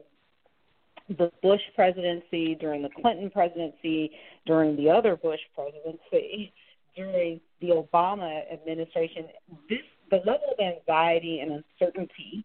the 1.18 1.32
Bush 1.42 1.62
presidency, 1.76 2.56
during 2.56 2.84
the 2.84 2.90
Clinton 2.90 3.32
presidency, 3.32 4.12
during 4.46 4.76
the 4.76 4.90
other 4.92 5.16
Bush 5.16 5.40
presidency, 5.56 6.54
during 6.96 7.42
the 7.62 7.70
Obama 7.70 8.44
administration, 8.54 9.26
this 9.70 9.80
the 10.12 10.18
level 10.18 10.50
of 10.58 10.60
anxiety 10.60 11.40
and 11.40 11.64
uncertainty 11.64 12.44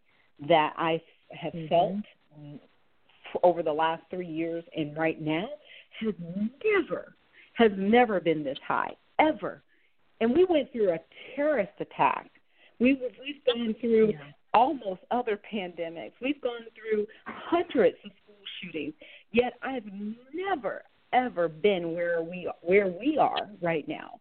that 0.48 0.72
I 0.77 1.00
have 1.31 1.53
Mhm. 1.53 1.68
felt 1.68 1.92
f- 1.98 2.05
over 3.42 3.62
the 3.62 3.72
last 3.72 4.02
three 4.10 4.26
years 4.26 4.64
and 4.76 4.96
right 4.96 5.20
now 5.20 5.48
has 6.00 6.14
never 6.62 7.14
has 7.54 7.70
never 7.76 8.20
been 8.20 8.42
this 8.42 8.58
high 8.66 8.92
ever. 9.18 9.62
And 10.20 10.32
we 10.34 10.44
went 10.44 10.72
through 10.72 10.90
a 10.90 10.98
terrorist 11.34 11.72
attack. 11.80 12.30
We 12.78 12.94
we've 13.20 13.44
gone 13.46 13.74
through 13.80 14.12
Yeah. 14.12 14.18
almost 14.52 15.00
other 15.10 15.40
pandemics. 15.52 16.12
We've 16.20 16.40
gone 16.40 16.66
through 16.74 17.06
hundreds 17.26 17.96
of 18.04 18.10
school 18.22 18.36
shootings. 18.60 18.94
Yet 19.32 19.54
I've 19.62 19.88
never 20.32 20.82
ever 21.12 21.48
been 21.48 21.94
where 21.94 22.22
we 22.22 22.50
where 22.62 22.88
we 22.88 23.18
are 23.18 23.48
right 23.62 23.86
now. 23.88 24.20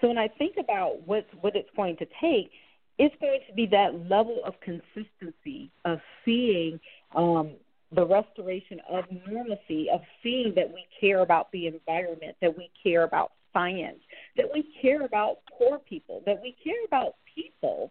So 0.00 0.08
when 0.08 0.18
I 0.18 0.28
think 0.28 0.56
about 0.58 1.06
what 1.06 1.26
what 1.40 1.56
it's 1.56 1.70
going 1.76 1.96
to 1.98 2.06
take, 2.20 2.50
it's 2.98 3.14
going 3.20 3.40
to 3.48 3.54
be 3.54 3.66
that 3.66 4.08
level 4.08 4.40
of 4.44 4.54
consistency 4.60 5.70
of 5.84 5.98
seeing 6.24 6.80
um, 7.14 7.52
the 7.94 8.04
restoration 8.04 8.80
of 8.90 9.04
normalcy, 9.26 9.88
of 9.92 10.00
seeing 10.22 10.52
that 10.56 10.68
we 10.68 10.84
care 11.00 11.20
about 11.20 11.50
the 11.52 11.66
environment, 11.66 12.36
that 12.42 12.56
we 12.56 12.70
care 12.82 13.04
about 13.04 13.32
science, 13.52 13.98
that 14.36 14.46
we 14.52 14.68
care 14.82 15.04
about 15.04 15.38
poor 15.56 15.78
people, 15.78 16.22
that 16.26 16.40
we 16.42 16.54
care 16.62 16.84
about 16.86 17.14
people. 17.34 17.90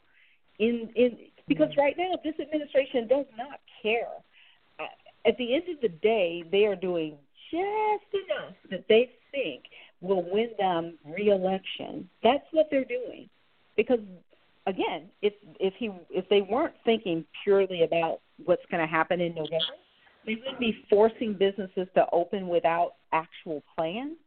In 0.60 0.90
in 0.96 1.18
because 1.48 1.70
right 1.78 1.96
now 1.98 2.12
this 2.24 2.36
administration 2.40 3.08
does 3.08 3.26
not 3.38 3.60
care. 3.82 4.12
Uh, 4.80 4.84
At 5.26 5.38
the 5.38 5.54
end 5.56 5.64
of 5.74 5.82
the 5.82 5.90
day, 5.90 6.44
they 6.52 6.66
are 6.66 6.76
doing 6.76 7.18
just 7.52 8.10
enough 8.14 8.56
that 8.70 8.86
they 8.90 9.10
think 9.32 9.64
will 10.02 10.30
win 10.30 10.50
them 10.60 10.98
reelection. 11.06 12.10
That's 12.24 12.46
what 12.52 12.68
they're 12.70 12.86
doing. 12.86 13.30
Because 13.76 14.00
again, 14.68 15.10
if 15.24 15.34
if 15.60 15.74
he 15.80 15.90
if 16.12 16.28
they 16.30 16.42
weren't 16.42 16.76
thinking 16.86 17.26
purely 17.44 17.84
about 17.84 18.20
what's 18.46 18.66
going 18.70 18.82
to 18.82 18.92
happen 18.92 19.20
in 19.20 19.34
November, 19.34 19.74
they 20.26 20.36
wouldn't 20.36 20.60
be 20.60 20.86
forcing 20.90 21.34
businesses 21.34 21.88
to 21.96 22.06
open 22.12 22.48
without 22.48 22.94
actual 23.14 23.64
plans. 23.76 24.18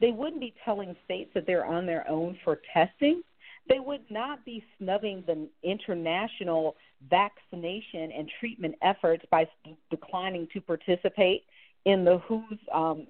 They 0.00 0.12
wouldn't 0.12 0.40
be 0.40 0.54
telling 0.64 0.94
states 1.04 1.30
that 1.34 1.46
they're 1.46 1.64
on 1.64 1.86
their 1.86 2.08
own 2.08 2.38
for 2.44 2.60
testing. 2.72 3.22
They 3.68 3.80
would 3.80 4.02
not 4.10 4.44
be 4.44 4.62
snubbing 4.78 5.24
the 5.26 5.48
international 5.64 6.76
vaccination 7.10 8.12
and 8.12 8.30
treatment 8.38 8.76
efforts 8.82 9.24
by 9.30 9.48
declining 9.90 10.46
to 10.52 10.60
participate 10.60 11.44
in 11.84 12.04
the 12.04 12.20
WHO's 12.28 12.58
um, 12.72 13.06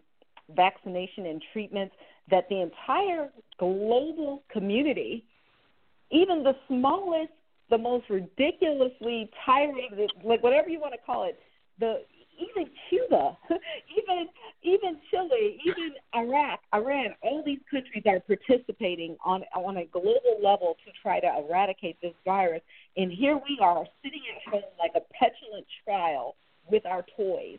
vaccination 0.54 1.26
and 1.26 1.42
treatments 1.52 1.94
that 2.30 2.48
the 2.48 2.60
entire 2.60 3.28
global 3.58 4.42
community, 4.50 5.24
even 6.10 6.42
the 6.42 6.54
smallest, 6.68 7.32
the 7.70 7.78
most 7.78 8.08
ridiculously 8.08 9.30
tirade, 9.44 10.10
like 10.24 10.42
whatever 10.42 10.68
you 10.68 10.80
want 10.80 10.94
to 10.94 11.00
call 11.04 11.24
it, 11.24 11.38
the 11.78 12.02
even 12.38 12.70
Cuba, 12.88 13.36
even 13.50 14.28
even 14.62 14.98
Chile, 15.10 15.58
even 15.64 15.92
Iraq, 16.14 16.60
Iran, 16.74 17.14
all 17.22 17.42
these 17.44 17.60
countries 17.70 18.02
are 18.06 18.20
participating 18.20 19.16
on 19.24 19.42
on 19.54 19.78
a 19.78 19.86
global 19.86 20.38
level 20.42 20.76
to 20.84 20.92
try 21.02 21.20
to 21.20 21.26
eradicate 21.26 21.96
this 22.02 22.14
virus. 22.24 22.62
And 22.96 23.10
here 23.10 23.36
we 23.36 23.58
are 23.60 23.84
sitting 24.02 24.22
at 24.34 24.52
home 24.52 24.62
like 24.78 24.92
a 24.94 25.02
petulant 25.14 25.66
child 25.84 26.34
with 26.70 26.84
our 26.86 27.04
toys, 27.16 27.58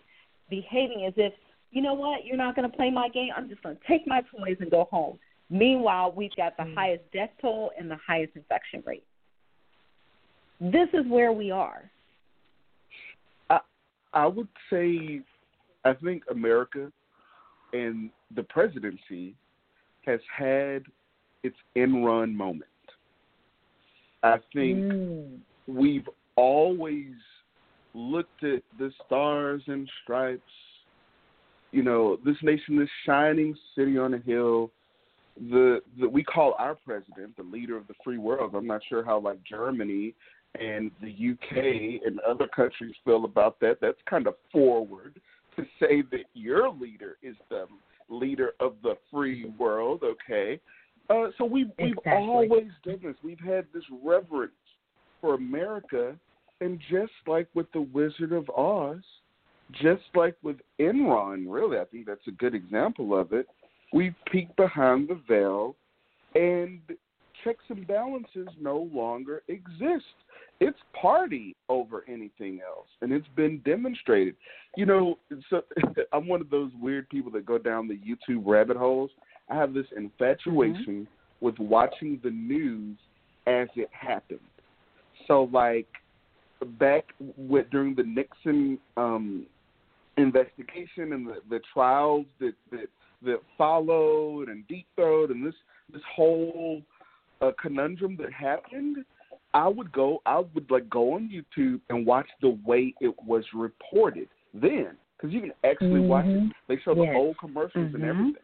behaving 0.50 1.06
as 1.08 1.14
if, 1.18 1.34
you 1.72 1.82
know 1.82 1.94
what, 1.94 2.26
you're 2.26 2.38
not 2.38 2.56
going 2.56 2.70
to 2.70 2.76
play 2.76 2.92
my 2.92 3.10
game. 3.10 3.30
I'm 3.36 3.50
just 3.50 3.64
going 3.64 3.76
to 3.76 3.88
take 3.88 4.08
my 4.08 4.22
toys 4.22 4.58
and 4.60 4.70
go 4.70 4.88
home. 4.92 5.18
Meanwhile, 5.50 6.14
we've 6.16 6.36
got 6.36 6.58
the 6.58 6.64
mm. 6.64 6.76
highest 6.76 7.04
death 7.14 7.30
toll 7.42 7.72
and 7.78 7.90
the 7.90 7.98
highest 8.06 8.36
infection 8.36 8.84
rate. 8.86 9.06
This 10.60 10.90
is 10.94 11.06
where 11.08 11.32
we 11.32 11.52
are. 11.52 11.90
I, 13.50 13.60
I 14.14 14.28
would 14.28 14.50
say, 14.70 15.22
I 15.86 15.94
think 15.94 16.24
America 16.30 16.92
and 17.74 18.10
the 18.36 18.44
presidency 18.44 19.36
has 20.06 20.20
had 20.36 20.84
its 21.44 21.56
Enron 21.76 22.34
moment. 22.34 22.66
I 24.24 24.38
think 24.54 24.80
mm. 24.80 25.38
we've 25.68 26.08
always 26.36 27.14
looked 27.94 28.44
at 28.44 28.64
the 28.80 28.92
stars 29.06 29.62
and 29.68 29.90
stripes. 30.04 30.42
You 31.72 31.84
know, 31.84 32.18
this 32.26 32.36
nation, 32.42 32.80
this 32.80 32.90
shining 33.06 33.56
city 33.76 33.98
on 33.98 34.14
a 34.14 34.20
hill. 34.20 34.72
The, 35.50 35.82
the 36.00 36.08
we 36.08 36.24
call 36.24 36.56
our 36.58 36.76
president 36.76 37.36
the 37.38 37.44
leader 37.44 37.78
of 37.78 37.88
the 37.88 37.94
free 38.04 38.18
world. 38.18 38.56
I'm 38.56 38.68
not 38.68 38.82
sure 38.88 39.04
how 39.04 39.20
like 39.20 39.40
Germany 39.44 40.14
and 40.60 40.92
the 41.02 41.10
UK 41.10 42.02
and 42.06 42.20
other 42.22 42.48
countries 42.48 42.96
feel 43.06 43.26
about 43.26 43.60
that. 43.60 43.78
That's 43.82 43.98
kind 44.10 44.28
of 44.28 44.36
forward 44.52 45.20
to 45.56 45.64
say 45.80 46.02
that 46.12 46.26
your 46.34 46.70
leader 46.70 47.18
is 47.22 47.36
the 47.50 47.66
leader 48.10 48.54
of 48.60 48.76
the 48.84 48.96
free 49.12 49.52
world. 49.58 50.04
Okay, 50.04 50.60
uh, 51.10 51.28
so 51.38 51.46
we 51.46 51.66
we've 51.80 51.98
exactly. 51.98 52.12
always 52.14 52.72
done 52.84 53.00
this. 53.04 53.16
We've 53.24 53.40
had 53.40 53.66
this 53.74 53.84
reverence 54.04 54.52
for 55.22 55.36
America, 55.36 56.16
and 56.62 56.80
just 56.90 57.14
like 57.26 57.48
with 57.54 57.72
the 57.74 57.82
Wizard 57.82 58.34
of 58.34 58.50
Oz, 58.50 59.02
just 59.82 60.04
like 60.16 60.36
with 60.44 60.58
Enron, 60.80 61.46
really, 61.48 61.78
I 61.78 61.86
think 61.86 62.06
that's 62.06 62.28
a 62.28 62.32
good 62.32 62.56
example 62.56 63.18
of 63.18 63.34
it. 63.34 63.48
We 63.94 64.14
peek 64.32 64.56
behind 64.56 65.10
the 65.10 65.20
veil, 65.28 65.76
and 66.36 66.80
checks 67.44 67.64
and 67.70 67.88
balances 67.88 68.48
no 68.60 68.90
longer 68.94 69.44
exist 69.48 70.06
it's 70.60 70.78
party 71.00 71.56
over 71.70 72.04
anything 72.08 72.62
else, 72.68 72.88
and 73.02 73.12
it's 73.12 73.28
been 73.36 73.62
demonstrated. 73.64 74.36
You 74.76 74.86
know, 74.86 75.20
so 75.50 75.62
I'm 76.14 76.28
one 76.28 76.42
of 76.42 76.50
those 76.50 76.72
weird 76.80 77.10
people 77.10 77.32
that 77.34 77.46
go 77.46 77.58
down 77.58 77.88
the 77.88 77.98
YouTube 77.98 78.44
rabbit 78.46 78.78
holes. 78.78 79.12
I 79.50 79.56
have 79.56 79.74
this 79.74 79.86
infatuation 79.96 81.08
mm-hmm. 81.08 81.46
with 81.46 81.58
watching 81.60 82.20
the 82.24 82.32
news 82.32 82.98
as 83.46 83.68
it 83.76 83.90
happened. 83.92 84.40
So, 85.28 85.50
like 85.54 85.88
back 86.80 87.06
with 87.38 87.70
during 87.70 87.94
the 87.94 88.04
Nixon 88.04 88.80
um, 88.98 89.46
investigation 90.18 91.14
and 91.14 91.28
the, 91.28 91.36
the 91.50 91.60
trials 91.72 92.26
that, 92.40 92.54
that 92.72 92.88
that 93.24 93.40
followed, 93.58 94.50
and 94.50 94.68
Deep 94.68 94.88
Throat, 94.96 95.32
and 95.32 95.46
this 95.46 95.56
this 95.92 96.02
whole 96.16 96.82
uh, 97.42 97.52
conundrum 97.62 98.18
that 98.18 98.32
happened 98.34 98.98
I 99.54 99.68
would 99.68 99.92
go, 99.92 100.22
I 100.26 100.44
would 100.54 100.70
like 100.70 100.90
go 100.90 101.14
on 101.14 101.30
YouTube 101.30 101.82
and 101.90 102.06
watch 102.06 102.28
the 102.42 102.60
way 102.66 102.94
it 103.02 103.16
was 103.26 103.44
reported 103.54 104.28
then, 104.54 104.92
because 105.16 105.34
you 105.34 105.42
can 105.42 105.52
actually 105.64 106.02
mm-hmm. 106.02 106.08
watch 106.08 106.26
it. 106.26 106.40
Mm-hmm. 106.40 106.48
They 106.68 106.78
show 106.84 106.96
yes. 106.96 107.08
the 107.12 107.18
old 107.18 107.38
commercials 107.40 107.88
mm-hmm. 107.88 107.96
and 107.96 108.04
everything. 108.04 108.36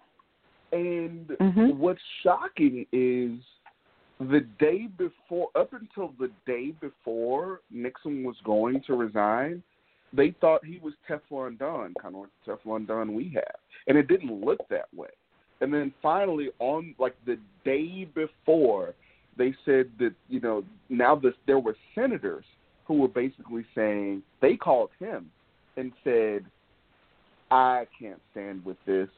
And 0.72 1.28
mm-hmm. 1.28 1.78
what's 1.78 2.02
shocking 2.24 2.86
is 2.92 3.40
the 4.20 4.42
day 4.60 4.88
before, 4.98 5.50
up 5.56 5.74
until 5.74 6.14
the 6.20 6.32
day 6.48 6.74
before 6.82 7.62
Nixon 7.70 8.24
was 8.24 8.36
going 8.44 8.82
to 8.88 8.96
resign, 8.96 9.62
they 10.16 10.36
thought 10.40 10.64
he 10.64 10.80
was 10.82 10.94
Teflon 11.10 11.58
Don, 11.58 11.94
kind 12.02 12.16
of 12.16 12.22
like 12.22 12.30
Teflon 12.48 12.88
Don 12.88 13.14
we 13.14 13.32
have, 13.34 13.56
and 13.88 13.98
it 13.98 14.08
didn't 14.08 14.44
look 14.44 14.60
that 14.70 14.94
way. 14.96 15.10
And 15.62 15.74
then 15.74 15.94
finally, 16.02 16.50
on 16.60 16.96
like 17.00 17.16
the 17.26 17.38
day 17.66 18.06
before 18.14 18.94
they 19.38 19.54
said 19.66 19.90
that 20.00 20.14
you 20.30 20.40
know 20.40 20.64
now 20.90 21.16
this 21.16 21.34
there 21.48 21.60
were 21.60 21.76
senators 21.96 22.46
who 22.86 22.96
were 22.96 23.08
basically 23.08 23.66
saying 23.74 24.22
they 24.42 24.56
called 24.56 24.90
him 25.00 25.32
and 25.78 25.92
said, 26.04 26.46
"I 27.50 27.88
can't 28.00 28.22
stand 28.32 28.64
with 28.66 28.78
this. 28.86 29.10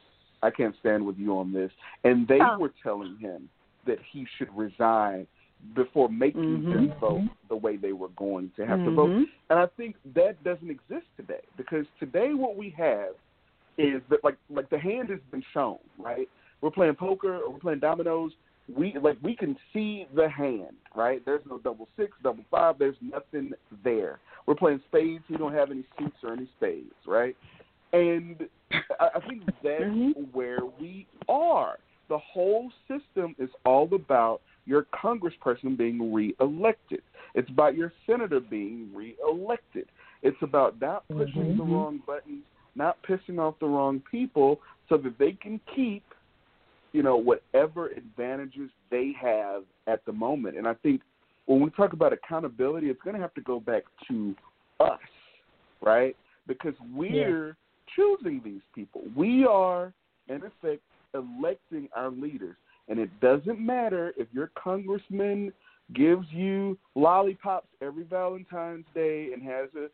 I 0.42 0.50
can't 0.50 0.74
stand 0.80 1.04
with 1.04 1.18
you 1.18 1.36
on 1.36 1.52
this," 1.52 1.72
and 2.04 2.26
they 2.26 2.38
oh. 2.40 2.58
were 2.58 2.72
telling 2.82 3.18
him 3.18 3.48
that 3.86 3.98
he 4.12 4.26
should 4.36 4.54
resign 4.56 5.26
before 5.74 6.08
making 6.08 6.42
mm-hmm. 6.42 6.72
them 6.72 6.94
vote 7.00 7.28
the 7.48 7.56
way 7.56 7.76
they 7.76 7.92
were 7.92 8.10
going 8.10 8.50
to 8.56 8.66
have 8.66 8.78
mm-hmm. 8.78 8.90
to 8.90 8.94
vote. 8.94 9.10
Mm-hmm. 9.10 9.24
And 9.50 9.58
I 9.58 9.66
think 9.76 9.96
that 10.14 10.42
doesn't 10.44 10.70
exist 10.70 11.06
today 11.16 11.42
because 11.56 11.86
today 11.98 12.34
what 12.34 12.56
we 12.56 12.74
have 12.76 13.10
is 13.78 14.00
that 14.10 14.22
like 14.24 14.36
like 14.50 14.70
the 14.70 14.78
hand 14.78 15.10
has 15.10 15.20
been 15.30 15.44
shown, 15.52 15.78
right? 15.98 16.28
We're 16.60 16.70
playing 16.70 16.94
poker 16.94 17.36
or 17.36 17.50
we're 17.50 17.58
playing 17.58 17.80
dominoes 17.80 18.32
we 18.74 18.94
like 19.00 19.18
we 19.22 19.36
can 19.36 19.56
see 19.72 20.06
the 20.14 20.28
hand, 20.28 20.76
right? 20.94 21.24
There's 21.24 21.42
no 21.48 21.58
double 21.58 21.88
six, 21.96 22.12
double 22.22 22.44
five. 22.50 22.78
There's 22.78 22.96
nothing 23.00 23.52
there. 23.84 24.18
We're 24.46 24.54
playing 24.54 24.80
spades. 24.88 25.24
We 25.30 25.36
don't 25.36 25.54
have 25.54 25.70
any 25.70 25.84
suits 25.98 26.16
or 26.22 26.32
any 26.32 26.48
spades, 26.56 26.94
right? 27.06 27.36
And 27.92 28.48
I, 28.72 29.08
I 29.16 29.28
think 29.28 29.44
that's 29.62 29.82
mm-hmm. 29.82 30.22
where 30.32 30.60
we 30.80 31.06
are. 31.28 31.76
The 32.08 32.18
whole 32.18 32.70
system 32.88 33.34
is 33.38 33.50
all 33.64 33.88
about 33.94 34.40
your 34.66 34.86
congressperson 34.94 35.76
being 35.76 36.12
reelected. 36.12 37.02
It's 37.34 37.48
about 37.50 37.76
your 37.76 37.92
senator 38.06 38.40
being 38.40 38.90
reelected. 38.94 39.86
It's 40.22 40.36
about 40.42 40.80
not 40.80 41.06
pushing 41.08 41.42
mm-hmm. 41.42 41.58
the 41.58 41.64
wrong 41.64 42.00
buttons, 42.06 42.44
not 42.74 42.98
pissing 43.08 43.38
off 43.38 43.54
the 43.60 43.66
wrong 43.66 44.02
people, 44.10 44.60
so 44.88 44.96
that 44.98 45.18
they 45.18 45.32
can 45.32 45.60
keep 45.74 46.02
you 46.96 47.02
know, 47.02 47.18
whatever 47.18 47.88
advantages 47.88 48.70
they 48.90 49.12
have 49.20 49.64
at 49.86 50.02
the 50.06 50.12
moment. 50.12 50.56
And 50.56 50.66
I 50.66 50.72
think 50.82 51.02
when 51.44 51.60
we 51.60 51.68
talk 51.68 51.92
about 51.92 52.14
accountability, 52.14 52.86
it's 52.86 53.02
going 53.02 53.14
to 53.14 53.20
have 53.20 53.34
to 53.34 53.42
go 53.42 53.60
back 53.60 53.82
to 54.08 54.34
us, 54.80 54.98
right? 55.82 56.16
Because 56.46 56.72
we're 56.94 57.48
yeah. 57.48 57.52
choosing 57.94 58.40
these 58.42 58.62
people. 58.74 59.02
We 59.14 59.44
are, 59.44 59.92
in 60.28 60.36
effect, 60.36 60.80
electing 61.12 61.90
our 61.94 62.10
leaders. 62.10 62.56
And 62.88 62.98
it 62.98 63.10
doesn't 63.20 63.58
matter 63.58 64.12
if 64.16 64.28
your 64.32 64.50
congressman 64.56 65.52
gives 65.94 66.26
you 66.30 66.78
lollipops 66.94 67.68
every 67.80 68.04
Valentine's 68.04 68.86
Day 68.94 69.30
and 69.32 69.42
has 69.42 69.68
a 69.76 69.88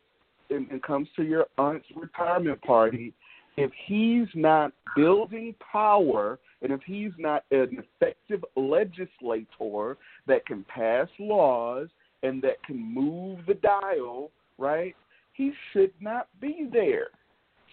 and, 0.49 0.69
and 0.69 0.81
comes 0.83 1.07
to 1.15 1.23
your 1.23 1.45
aunt's 1.57 1.85
retirement 1.95 2.61
party. 2.61 3.13
If 3.55 3.71
he's 3.85 4.27
not 4.35 4.73
building 4.95 5.55
power 5.71 6.39
and 6.61 6.71
if 6.71 6.81
he's 6.85 7.11
not 7.17 7.43
an 7.51 7.83
effective 8.01 8.43
legislator 8.55 9.97
that 10.27 10.45
can 10.45 10.65
pass 10.67 11.07
laws 11.19 11.87
and 12.23 12.41
that 12.41 12.63
can 12.63 12.77
move 12.77 13.39
the 13.47 13.55
dial, 13.55 14.31
right, 14.57 14.95
he 15.33 15.51
should 15.71 15.91
not 15.99 16.27
be 16.41 16.67
there. 16.71 17.07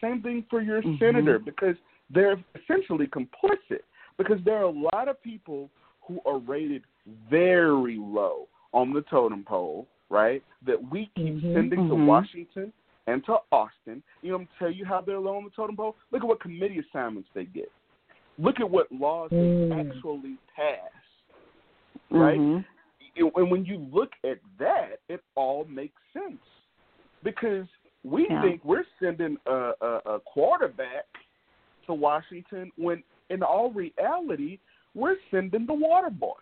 Same 0.00 0.22
thing 0.22 0.44
for 0.50 0.60
your 0.60 0.82
mm-hmm. 0.82 1.02
senator 1.02 1.38
because 1.38 1.76
they're 2.12 2.42
essentially 2.60 3.06
complicit 3.06 3.82
because 4.20 4.38
there 4.44 4.58
are 4.58 4.64
a 4.64 4.70
lot 4.94 5.08
of 5.08 5.22
people 5.22 5.70
who 6.02 6.20
are 6.26 6.38
rated 6.38 6.82
very 7.30 7.96
low 7.98 8.48
on 8.72 8.92
the 8.92 9.02
totem 9.02 9.44
pole, 9.46 9.86
right, 10.10 10.42
that 10.66 10.76
we 10.90 11.10
keep 11.16 11.36
mm-hmm. 11.36 11.54
sending 11.54 11.80
mm-hmm. 11.80 11.88
to 11.88 12.04
Washington 12.04 12.72
and 13.06 13.24
to 13.24 13.36
Austin. 13.50 14.02
You 14.22 14.32
know, 14.32 14.36
I'm 14.36 14.48
tell 14.58 14.70
you 14.70 14.84
how 14.84 15.00
they're 15.00 15.18
low 15.18 15.36
on 15.36 15.44
the 15.44 15.50
totem 15.50 15.76
pole. 15.76 15.96
Look 16.12 16.22
at 16.22 16.28
what 16.28 16.40
committee 16.40 16.82
assignments 16.92 17.28
they 17.34 17.44
get 17.44 17.70
look 18.40 18.60
at 18.60 18.70
what 18.70 18.90
laws 18.90 19.30
mm. 19.30 19.68
they 19.68 19.90
actually 19.90 20.36
pass, 20.54 20.90
right? 22.10 22.38
Mm-hmm. 22.38 23.26
And 23.36 23.50
when 23.50 23.64
you 23.64 23.86
look 23.92 24.10
at 24.24 24.38
that, 24.58 25.00
it 25.08 25.20
all 25.34 25.66
makes 25.66 26.00
sense 26.12 26.40
because 27.22 27.66
we 28.02 28.26
yeah. 28.30 28.40
think 28.40 28.64
we're 28.64 28.84
sending 29.02 29.36
a, 29.46 29.72
a, 29.80 30.00
a 30.06 30.20
quarterback 30.24 31.06
to 31.90 31.94
Washington 31.94 32.70
when, 32.76 33.02
in 33.28 33.42
all 33.42 33.70
reality, 33.72 34.58
we're 34.94 35.16
sending 35.30 35.66
the 35.66 35.74
water 35.74 36.10
boy. 36.10 36.32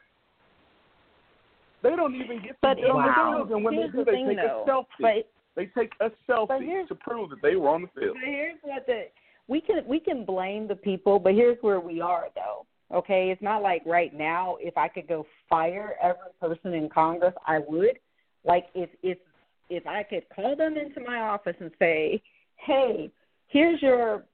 They 1.82 1.90
don't 1.90 2.14
even 2.14 2.42
get 2.42 2.48
to 2.50 2.56
but 2.60 2.76
get 2.76 2.90
on 2.90 2.96
wow. 2.96 3.04
the 3.04 3.36
field, 3.38 3.50
and 3.52 3.64
when 3.64 3.74
here's 3.74 3.92
they 3.92 3.98
do, 3.98 4.04
the 4.04 4.10
they 4.10 4.16
thing, 4.16 4.28
take 4.28 4.36
though. 4.38 4.64
a 4.66 4.70
selfie. 4.70 4.84
But, 5.00 5.30
they 5.56 5.66
take 5.76 5.92
a 6.00 6.10
selfie 6.30 6.86
to 6.86 6.94
prove 6.94 7.30
that 7.30 7.42
they 7.42 7.56
were 7.56 7.68
on 7.70 7.82
the 7.82 8.00
field. 8.00 8.16
But 8.20 8.28
here's 8.28 8.58
what 8.62 8.86
the 8.86 9.06
we 9.48 9.60
can 9.60 9.82
we 9.86 9.98
can 9.98 10.24
blame 10.24 10.68
the 10.68 10.76
people, 10.76 11.18
but 11.18 11.34
here's 11.34 11.58
where 11.62 11.80
we 11.80 12.00
are 12.00 12.26
though. 12.34 12.66
Okay, 12.96 13.30
it's 13.30 13.42
not 13.42 13.62
like 13.62 13.82
right 13.84 14.14
now 14.14 14.56
if 14.60 14.76
I 14.78 14.88
could 14.88 15.08
go 15.08 15.26
fire 15.48 15.94
every 16.02 16.32
person 16.40 16.74
in 16.74 16.88
Congress, 16.88 17.34
I 17.46 17.58
would. 17.66 17.98
Like 18.44 18.66
if 18.74 18.90
if 19.02 19.18
if 19.68 19.86
I 19.86 20.04
could 20.04 20.24
call 20.34 20.54
them 20.54 20.76
into 20.76 21.00
my 21.00 21.18
office 21.20 21.56
and 21.60 21.70
say, 21.78 22.22
"Hey, 22.56 23.10
here's 23.48 23.82
your 23.82 24.24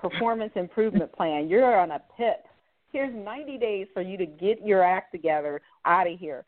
performance 0.00 0.52
improvement 0.56 1.12
plan. 1.12 1.48
You're 1.48 1.78
on 1.78 1.92
a 1.92 2.00
PIP. 2.16 2.46
Here's 2.92 3.14
90 3.14 3.58
days 3.58 3.86
for 3.94 4.02
you 4.02 4.16
to 4.16 4.26
get 4.26 4.64
your 4.64 4.82
act 4.82 5.12
together 5.12 5.60
out 5.84 6.10
of 6.10 6.18
here. 6.18 6.44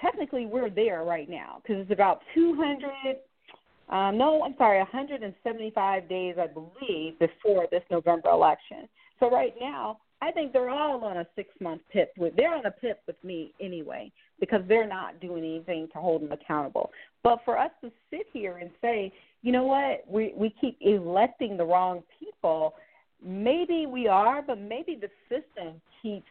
Technically, 0.00 0.46
we're 0.46 0.70
there 0.70 1.04
right 1.04 1.28
now 1.28 1.60
because 1.62 1.82
it's 1.82 1.92
about 1.92 2.20
200. 2.34 3.16
Um, 3.88 4.18
no, 4.18 4.42
I'm 4.42 4.54
sorry, 4.58 4.78
175 4.78 6.08
days, 6.08 6.36
I 6.40 6.46
believe, 6.46 7.18
before 7.18 7.66
this 7.70 7.82
November 7.90 8.30
election. 8.30 8.88
So 9.20 9.30
right 9.30 9.54
now, 9.60 9.98
I 10.22 10.32
think 10.32 10.52
they're 10.52 10.70
all 10.70 11.04
on 11.04 11.18
a 11.18 11.26
six 11.36 11.50
month 11.60 11.82
PIP. 11.92 12.12
With 12.16 12.34
they're 12.36 12.54
on 12.54 12.66
a 12.66 12.70
PIP 12.70 13.00
with 13.06 13.22
me 13.22 13.52
anyway 13.60 14.10
because 14.40 14.62
they're 14.68 14.88
not 14.88 15.20
doing 15.20 15.44
anything 15.44 15.88
to 15.92 15.98
hold 15.98 16.22
them 16.22 16.32
accountable. 16.32 16.90
But 17.22 17.40
for 17.44 17.58
us 17.58 17.70
to 17.82 17.90
sit 18.10 18.26
here 18.32 18.58
and 18.58 18.70
say, 18.80 19.12
you 19.46 19.52
know 19.52 19.62
what, 19.62 20.02
we 20.08 20.32
we 20.36 20.52
keep 20.60 20.76
electing 20.80 21.56
the 21.56 21.64
wrong 21.64 22.02
people. 22.18 22.74
Maybe 23.24 23.86
we 23.86 24.08
are, 24.08 24.42
but 24.42 24.58
maybe 24.58 24.98
the 25.00 25.08
system 25.28 25.80
keeps 26.02 26.26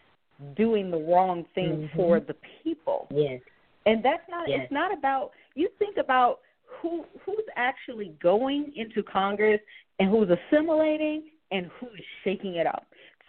doing 0.57 0.91
the 0.91 0.97
wrong 0.97 1.45
thing 1.55 1.87
mm-hmm. 1.87 1.95
for 1.95 2.19
the 2.19 2.35
people. 2.61 3.07
Yes. 3.09 3.39
And 3.85 4.03
that's 4.03 4.23
not 4.29 4.49
yes. 4.49 4.59
it's 4.63 4.71
not 4.73 4.93
about 4.93 5.31
you 5.53 5.69
think 5.79 5.95
about 5.95 6.39
who 6.81 7.05
who's 7.25 7.45
actually 7.55 8.13
going 8.21 8.73
into 8.75 9.01
Congress 9.01 9.61
and 9.99 10.09
who's 10.09 10.27
assimilating 10.29 11.29
and 11.51 11.67
who 11.79 11.87
is 11.87 12.03
shaking 12.25 12.55
it 12.55 12.67
up 12.67 12.85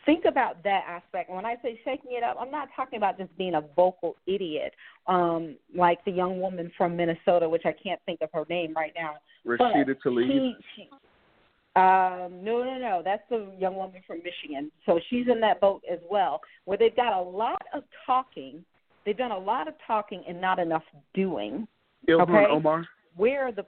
think 0.06 0.24
about 0.24 0.62
that 0.64 0.84
aspect. 0.88 1.28
When 1.28 1.44
I 1.44 1.56
say 1.62 1.78
shaking 1.84 2.12
it 2.12 2.22
up, 2.22 2.36
I'm 2.40 2.50
not 2.50 2.68
talking 2.74 2.96
about 2.96 3.18
just 3.18 3.36
being 3.36 3.54
a 3.54 3.62
vocal 3.74 4.16
idiot, 4.26 4.72
um, 5.06 5.56
like 5.76 6.02
the 6.04 6.12
young 6.12 6.40
woman 6.40 6.72
from 6.78 6.96
Minnesota, 6.96 7.48
which 7.48 7.64
I 7.66 7.72
can't 7.72 8.00
think 8.06 8.20
of 8.22 8.30
her 8.32 8.44
name 8.48 8.72
right 8.74 8.92
now. 8.96 9.16
Rashida 9.46 9.86
but 9.86 10.10
Tlaib. 10.10 10.28
She, 10.28 10.56
she, 10.76 10.88
um, 11.76 12.42
no, 12.42 12.64
no, 12.64 12.78
no. 12.78 13.02
That's 13.04 13.22
the 13.28 13.52
young 13.58 13.76
woman 13.76 14.00
from 14.06 14.18
Michigan. 14.18 14.72
So 14.86 14.98
she's 15.10 15.26
in 15.30 15.40
that 15.40 15.60
boat 15.60 15.82
as 15.92 15.98
well, 16.10 16.40
where 16.64 16.78
they've 16.78 16.96
got 16.96 17.12
a 17.12 17.22
lot 17.22 17.60
of 17.74 17.82
talking. 18.06 18.64
They've 19.04 19.16
done 19.16 19.32
a 19.32 19.38
lot 19.38 19.68
of 19.68 19.74
talking 19.86 20.24
and 20.26 20.40
not 20.40 20.58
enough 20.58 20.84
doing. 21.12 21.68
Ilhan 22.08 22.22
okay? 22.22 22.46
Omar. 22.50 22.86
Where 23.16 23.52
the 23.52 23.64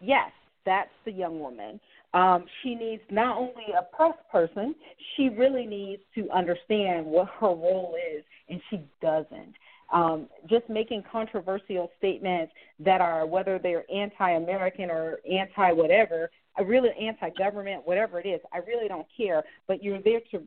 yes, 0.00 0.30
that's 0.64 0.90
the 1.04 1.12
young 1.12 1.40
woman. 1.40 1.80
Um, 2.14 2.46
she 2.62 2.74
needs 2.74 3.02
not 3.10 3.36
only 3.36 3.66
a 3.78 3.82
press 3.94 4.14
person, 4.32 4.74
she 5.16 5.28
really 5.28 5.66
needs 5.66 6.02
to 6.14 6.30
understand 6.30 7.04
what 7.04 7.28
her 7.40 7.48
role 7.48 7.94
is, 8.16 8.24
and 8.48 8.60
she 8.70 8.80
doesn't. 9.02 9.54
Um, 9.92 10.26
just 10.48 10.68
making 10.68 11.02
controversial 11.10 11.90
statements 11.98 12.52
that 12.80 13.00
are 13.00 13.26
whether 13.26 13.58
they're 13.58 13.84
anti-American 13.94 14.90
or 14.90 15.18
anti-whatever, 15.30 16.30
I 16.56 16.62
really 16.62 16.90
anti-government, 17.00 17.86
whatever 17.86 18.20
it 18.20 18.26
is, 18.26 18.40
I 18.52 18.58
really 18.58 18.88
don't 18.88 19.06
care. 19.16 19.44
But 19.66 19.82
you're 19.82 20.02
there 20.02 20.20
to, 20.32 20.42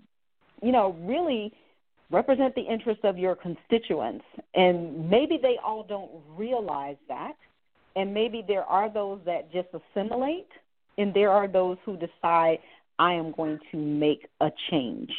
you 0.62 0.71
know, 0.71 0.95
really 1.02 1.54
represent 2.12 2.54
the 2.56 2.62
interests 2.62 3.04
of 3.04 3.17
your 3.17 3.36
constituents, 3.36 4.26
and 4.54 5.10
maybe 5.10 5.39
they 5.41 5.58
all 5.63 5.84
don't 5.84 6.12
realize 6.36 6.97
that, 7.08 7.34
and 7.95 8.13
maybe 8.13 8.43
there 8.47 8.63
are 8.65 8.89
those 8.91 9.19
that 9.26 9.52
just 9.52 9.69
assimilate 9.74 10.50
and 10.97 11.13
there 11.13 11.32
are 11.32 11.47
those 11.47 11.77
who 11.86 11.97
decide 11.97 12.60
I 12.99 13.13
am 13.13 13.32
going 13.32 13.60
to 13.71 13.77
make 13.77 14.27
a 14.41 14.49
change. 14.69 15.10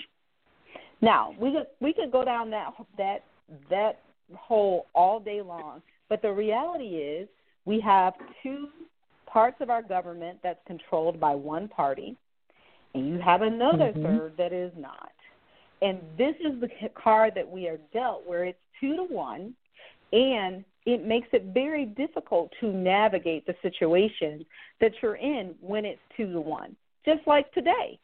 Now 1.00 1.34
we 1.38 1.52
could 1.52 1.66
we 1.80 1.92
could 1.92 2.12
go 2.12 2.24
down 2.24 2.50
that 2.50 2.72
that 2.96 3.24
that 3.70 4.00
hole 4.34 4.86
all 4.94 5.20
day 5.20 5.42
long, 5.42 5.82
but 6.08 6.22
the 6.22 6.32
reality 6.32 6.96
is 6.96 7.28
we 7.64 7.80
have 7.80 8.14
two 8.42 8.68
parts 9.26 9.56
of 9.60 9.70
our 9.70 9.82
government 9.82 10.38
that's 10.42 10.60
controlled 10.66 11.18
by 11.18 11.34
one 11.34 11.68
party, 11.68 12.16
and 12.94 13.08
you 13.08 13.18
have 13.18 13.42
another 13.42 13.92
mm-hmm. 13.92 14.02
third 14.02 14.32
that 14.36 14.52
is 14.52 14.72
not. 14.78 15.10
And 15.80 15.98
this 16.16 16.34
is 16.40 16.60
the 16.60 16.68
card 16.94 17.32
that 17.34 17.50
we 17.50 17.66
are 17.66 17.78
dealt 17.92 18.26
where 18.26 18.44
it's 18.44 18.58
two 18.80 18.94
to 18.94 19.02
one, 19.02 19.54
and 20.12 20.64
it 20.84 21.06
makes 21.06 21.28
it 21.32 21.44
very 21.54 21.86
difficult 21.86 22.52
to 22.60 22.72
navigate 22.72 23.46
the 23.46 23.54
situations 23.62 24.44
that 24.80 24.92
you're 25.00 25.16
in 25.16 25.54
when 25.60 25.84
it's 25.84 26.00
two 26.16 26.32
to 26.32 26.40
one. 26.40 26.76
Just 27.04 27.20
like 27.26 27.52
today, 27.52 27.98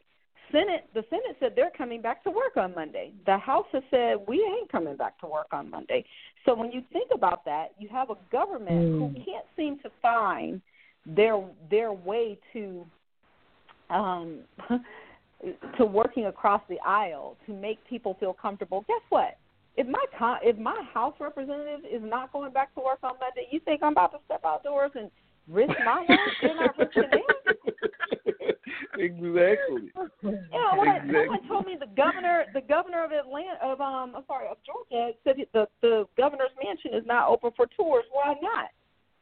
Senate 0.51 0.85
the 0.93 1.03
Senate 1.09 1.37
said 1.39 1.53
they're 1.55 1.71
coming 1.77 2.01
back 2.01 2.23
to 2.23 2.31
work 2.31 2.57
on 2.57 2.73
Monday. 2.73 3.11
The 3.25 3.37
House 3.37 3.67
has 3.71 3.83
said 3.91 4.17
we 4.27 4.37
ain't 4.37 4.71
coming 4.71 4.95
back 4.95 5.19
to 5.19 5.27
work 5.27 5.47
on 5.51 5.69
Monday. 5.69 6.05
So 6.45 6.55
when 6.55 6.71
you 6.71 6.81
think 6.91 7.11
about 7.13 7.45
that, 7.45 7.69
you 7.77 7.87
have 7.89 8.09
a 8.09 8.15
government 8.31 8.93
mm. 8.93 8.99
who 8.99 9.13
can't 9.13 9.45
seem 9.55 9.79
to 9.79 9.91
find 10.01 10.61
their 11.05 11.41
their 11.69 11.93
way 11.93 12.37
to 12.53 12.85
um 13.89 14.39
to 15.77 15.85
working 15.85 16.25
across 16.25 16.61
the 16.69 16.77
aisle 16.85 17.37
to 17.45 17.53
make 17.53 17.77
people 17.87 18.17
feel 18.19 18.33
comfortable. 18.33 18.83
Guess 18.87 19.01
what? 19.09 19.37
If 19.79 19.87
my 19.87 20.03
con- 20.17 20.39
if 20.43 20.57
my 20.57 20.83
House 20.93 21.15
representative 21.21 21.85
is 21.89 22.01
not 22.03 22.33
going 22.33 22.51
back 22.51 22.75
to 22.75 22.81
work 22.81 22.99
on 23.01 23.13
Monday, 23.13 23.47
you 23.49 23.61
think 23.61 23.81
I'm 23.81 23.93
about 23.93 24.11
to 24.11 24.19
step 24.25 24.41
outdoors 24.45 24.91
and 24.93 25.09
risk 25.47 25.71
my 25.85 26.01
life? 26.09 26.19
They're 26.41 26.55
not 26.55 26.77
risking 26.77 27.03
theirs. 27.09 27.55
exactly. 28.99 29.87
You 30.21 30.31
know 30.51 30.75
what? 30.75 30.97
Exactly. 30.97 31.13
Someone 31.15 31.47
told 31.47 31.65
me 31.65 31.77
the 31.79 31.87
governor, 31.95 32.43
the 32.53 32.59
governor 32.59 33.05
of 33.05 33.11
Atlanta, 33.13 33.55
of 33.63 33.79
um, 33.79 34.15
I'm 34.17 34.23
sorry, 34.27 34.49
of 34.49 34.57
Georgia, 34.67 35.13
said 35.23 35.35
the 35.53 35.65
the 35.81 36.05
governor's 36.17 36.51
mansion 36.61 36.91
is 36.93 37.07
not 37.07 37.29
open 37.29 37.51
for 37.55 37.65
tours. 37.77 38.03
Why 38.11 38.35
not? 38.41 38.67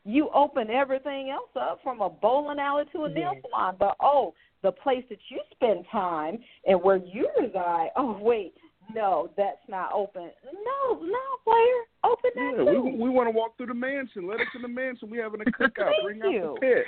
You 0.06 0.32
open 0.34 0.72
everything 0.72 1.30
else 1.30 1.52
up 1.56 1.82
from 1.84 2.02
a 2.02 2.10
bowling 2.10 2.58
alley 2.58 2.86
to 2.94 3.04
a 3.04 3.10
nail 3.10 3.34
salon, 3.42 3.76
but 3.78 3.96
oh, 4.02 4.34
the 4.64 4.72
place 4.72 5.04
that 5.10 5.20
you 5.30 5.40
spend 5.52 5.86
time 5.92 6.40
and 6.66 6.82
where 6.82 6.98
you 6.98 7.30
reside. 7.40 7.90
Oh 7.96 8.18
wait, 8.20 8.56
no, 8.94 9.30
that's 9.38 9.58
not 9.68 9.92
open. 9.94 10.30
No, 10.46 11.00
no, 11.00 11.18
player, 11.44 11.84
open 12.04 12.32
that 12.36 12.54
yeah, 12.58 12.72
too. 12.74 12.82
we 12.82 12.92
we 13.04 13.10
want 13.10 13.28
to 13.28 13.32
walk 13.32 13.58
through 13.58 13.68
the 13.68 13.74
mansion. 13.74 14.28
Let 14.28 14.40
us 14.40 14.48
in 14.56 14.62
the 14.62 14.68
mansion. 14.68 15.10
We 15.10 15.18
having 15.18 15.42
a 15.42 15.46
cookout. 15.52 15.92
bring 16.04 16.22
you. 16.24 16.44
out 16.44 16.56
the 16.56 16.62
pit. 16.62 16.86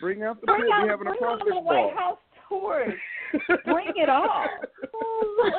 Bring 0.00 0.22
out 0.22 0.40
the 0.40 0.46
bring 0.46 0.62
pit. 0.62 0.70
Out, 0.72 0.82
we 0.84 0.88
having 0.88 1.06
a 1.06 1.16
crawfish 1.16 1.46
ball. 1.50 1.64
White 1.64 1.94
House 1.94 2.18
tours. 2.48 2.94
bring 3.64 3.92
it 3.96 4.08
all. 4.08 4.46
Oh, 4.94 5.50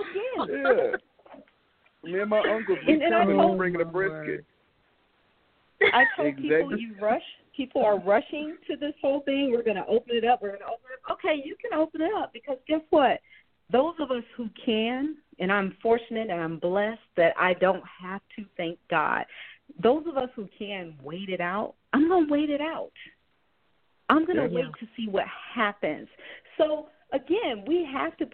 again. 0.48 0.64
Yeah. 0.66 0.92
Me 2.04 2.20
and 2.22 2.30
my 2.30 2.40
uncles, 2.40 2.78
we 2.88 2.94
and, 2.94 3.04
and 3.04 3.14
coming. 3.14 3.38
told, 3.38 3.58
bringing 3.58 3.82
a 3.82 3.86
brisket. 3.86 4.46
I 5.82 6.06
told 6.16 6.30
exactly. 6.30 6.48
people 6.50 6.78
you 6.80 6.96
rush. 7.02 7.22
People 7.56 7.84
are 7.84 8.00
rushing 8.00 8.56
to 8.68 8.78
this 8.78 8.94
whole 9.02 9.22
thing. 9.22 9.52
We're 9.52 9.64
going 9.64 9.78
to 9.78 9.86
open 9.88 10.16
it 10.16 10.24
up. 10.24 10.42
We're 10.42 10.50
going 10.50 10.62
to 10.62 10.68
open 10.68 10.86
it 10.94 11.12
up. 11.12 11.18
Okay, 11.18 11.42
you 11.44 11.56
can 11.60 11.78
open 11.78 12.02
it 12.02 12.12
up 12.16 12.32
because 12.32 12.58
guess 12.68 12.82
what? 12.92 13.20
Those 13.72 13.96
of 14.00 14.12
us 14.12 14.24
who 14.36 14.50
can 14.66 15.18
and 15.40 15.52
I'm 15.52 15.76
fortunate 15.82 16.30
and 16.30 16.42
I'm 16.42 16.58
blessed 16.58 17.00
that 17.16 17.34
I 17.40 17.54
don't 17.54 17.84
have 18.02 18.22
to 18.38 18.46
thank 18.56 18.80
God. 18.90 19.26
Those 19.82 20.04
of 20.08 20.18
us 20.18 20.30
who 20.36 20.48
can 20.58 20.96
wait 21.04 21.30
it 21.30 21.42
out, 21.42 21.76
I'm 21.94 22.08
going 22.08 22.28
to 22.28 22.32
wait 22.32 22.50
it 22.50 22.62
out. 22.62 22.92
I'm 24.10 24.26
going 24.26 24.38
to 24.38 24.48
yeah. 24.48 24.66
wait 24.66 24.74
to 24.80 24.88
see 24.96 25.08
what 25.10 25.26
happens. 25.54 26.08
So 26.58 26.88
again, 27.12 27.64
we 27.68 27.88
have 27.92 28.18
to 28.18 28.26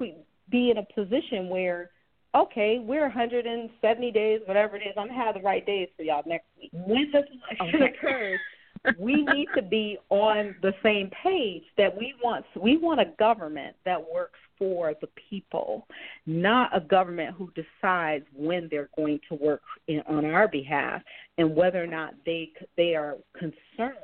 be 0.50 0.72
in 0.72 0.78
a 0.78 0.86
position 0.94 1.50
where 1.50 1.90
okay, 2.36 2.80
we're 2.84 3.04
170 3.04 4.12
days, 4.12 4.42
whatever 4.46 4.76
it 4.76 4.82
is. 4.82 4.94
I'm 4.98 5.08
gonna 5.08 5.24
have 5.24 5.36
the 5.36 5.42
right 5.42 5.64
days 5.66 5.88
for 5.96 6.04
y'all 6.04 6.24
next 6.26 6.46
week. 6.60 6.72
When 6.74 7.12
this 7.12 7.26
election 7.32 7.84
okay. 7.84 7.96
occurs, 7.96 8.40
we 9.00 9.24
need 9.24 9.48
to 9.56 9.62
be 9.62 9.98
on 10.10 10.56
the 10.62 10.74
same 10.82 11.12
page 11.22 11.64
that 11.78 11.96
we 11.96 12.16
want 12.24 12.46
we 12.60 12.78
want 12.78 13.00
a 13.00 13.14
government 13.20 13.76
that 13.86 14.02
works 14.02 14.40
for 14.58 14.94
the 15.02 15.08
people, 15.30 15.88
not 16.26 16.76
a 16.76 16.80
government 16.80 17.36
who 17.38 17.52
decides 17.56 18.26
when 18.36 18.68
they're 18.70 18.90
going 18.96 19.20
to 19.30 19.36
work 19.36 19.62
in, 19.88 20.02
on 20.08 20.26
our 20.26 20.48
behalf 20.48 21.02
and 21.38 21.56
whether 21.56 21.84
or 21.84 21.88
not 21.88 22.14
they 22.26 22.52
they 22.78 22.96
are 22.96 23.18
concerned 23.38 23.98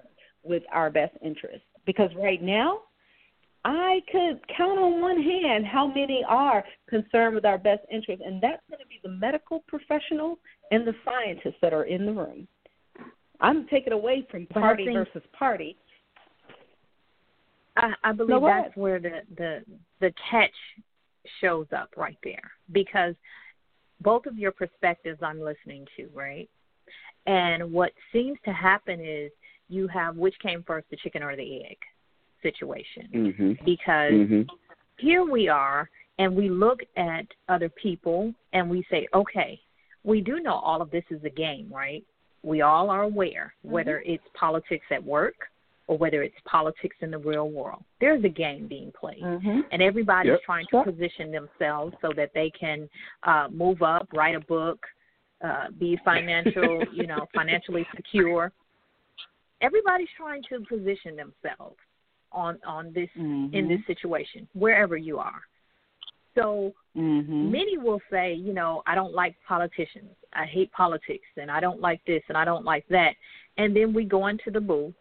with 0.43 0.63
our 0.71 0.89
best 0.89 1.15
interests. 1.23 1.65
Because 1.85 2.09
right 2.15 2.41
now, 2.41 2.81
I 3.65 4.01
could 4.11 4.39
count 4.55 4.79
on 4.79 5.01
one 5.01 5.21
hand 5.21 5.65
how 5.65 5.87
many 5.87 6.23
are 6.27 6.63
concerned 6.89 7.35
with 7.35 7.45
our 7.45 7.57
best 7.57 7.81
interests, 7.91 8.23
and 8.25 8.41
that's 8.41 8.61
going 8.69 8.79
to 8.79 8.87
be 8.87 8.99
the 9.03 9.09
medical 9.09 9.63
professional 9.67 10.39
and 10.71 10.87
the 10.87 10.95
scientists 11.03 11.57
that 11.61 11.73
are 11.73 11.83
in 11.83 12.05
the 12.05 12.13
room. 12.13 12.47
I'm 13.41 13.67
taking 13.67 13.93
away 13.93 14.27
from 14.29 14.45
party 14.47 14.85
versus 14.91 15.23
party. 15.37 15.77
I, 17.79 17.93
I 18.03 18.11
believe 18.11 18.29
no, 18.29 18.45
that's 18.45 18.75
where 18.75 18.99
the 18.99 19.21
the 19.37 19.63
the 20.01 20.13
catch 20.29 20.51
shows 21.41 21.67
up 21.75 21.89
right 21.95 22.17
there 22.23 22.51
because 22.71 23.15
both 24.01 24.25
of 24.25 24.37
your 24.37 24.51
perspectives 24.51 25.19
I'm 25.21 25.39
listening 25.39 25.85
to, 25.97 26.09
right? 26.13 26.49
And 27.25 27.71
what 27.71 27.91
seems 28.11 28.37
to 28.45 28.51
happen 28.51 28.99
is 28.99 29.31
you 29.67 29.87
have 29.87 30.15
which 30.15 30.35
came 30.41 30.63
first, 30.65 30.89
the 30.89 30.97
chicken 30.97 31.21
or 31.21 31.35
the 31.35 31.61
egg 31.63 31.77
situation. 32.41 33.09
Mm-hmm. 33.13 33.51
Because 33.65 34.13
mm-hmm. 34.13 34.41
here 34.97 35.23
we 35.23 35.47
are 35.47 35.89
and 36.17 36.35
we 36.35 36.49
look 36.49 36.79
at 36.97 37.25
other 37.47 37.69
people 37.69 38.33
and 38.53 38.69
we 38.69 38.85
say, 38.89 39.07
okay, 39.13 39.59
we 40.03 40.21
do 40.21 40.39
know 40.39 40.55
all 40.55 40.81
of 40.81 40.91
this 40.91 41.03
is 41.09 41.23
a 41.23 41.29
game, 41.29 41.69
right? 41.73 42.03
We 42.41 42.61
all 42.61 42.89
are 42.89 43.03
aware, 43.03 43.53
mm-hmm. 43.63 43.73
whether 43.73 44.01
it's 44.05 44.23
politics 44.33 44.85
at 44.91 45.03
work 45.03 45.35
or 45.89 45.97
whether 45.97 46.21
it's 46.21 46.35
politics 46.45 46.95
in 47.01 47.09
the 47.09 47.17
real 47.17 47.49
world. 47.49 47.83
There's 47.99 48.23
a 48.23 48.29
game 48.29 48.67
being 48.67 48.91
played, 48.91 49.23
Mhm. 49.23 49.65
and 49.71 49.81
everybody's 49.81 50.33
Yep. 50.33 50.43
trying 50.43 50.67
to 50.67 50.75
Yep. 50.77 50.85
position 50.85 51.31
themselves 51.31 51.97
so 51.99 52.13
that 52.13 52.31
they 52.33 52.51
can 52.51 52.87
uh, 53.23 53.47
move 53.49 53.81
up, 53.81 54.07
write 54.13 54.35
a 54.35 54.39
book, 54.39 54.85
uh, 55.41 55.71
be 55.71 55.97
financial, 55.97 56.85
you 56.93 57.07
know, 57.07 57.27
financially 57.33 57.85
secure. 57.95 58.51
Everybody's 59.61 60.11
trying 60.15 60.43
to 60.43 60.61
position 60.61 61.15
themselves 61.15 61.79
on 62.31 62.59
on 62.63 62.93
this 62.93 63.09
in 63.15 63.51
Mhm. 63.51 63.67
this 63.69 63.85
situation, 63.87 64.47
wherever 64.53 64.95
you 64.95 65.17
are. 65.17 65.41
So 66.35 66.75
Mhm. 66.95 67.49
many 67.49 67.79
will 67.79 68.01
say, 68.11 68.33
you 68.33 68.53
know, 68.53 68.83
I 68.85 68.93
don't 68.93 69.13
like 69.13 69.35
politicians. 69.41 70.15
I 70.33 70.45
hate 70.45 70.71
politics 70.71 71.27
and 71.35 71.49
I 71.49 71.59
don't 71.59 71.81
like 71.81 72.05
this 72.05 72.23
and 72.29 72.37
I 72.37 72.45
don't 72.45 72.63
like 72.63 72.87
that. 72.89 73.15
And 73.57 73.75
then 73.75 73.91
we 73.91 74.05
go 74.05 74.27
into 74.27 74.51
the 74.51 74.61
booth 74.61 74.93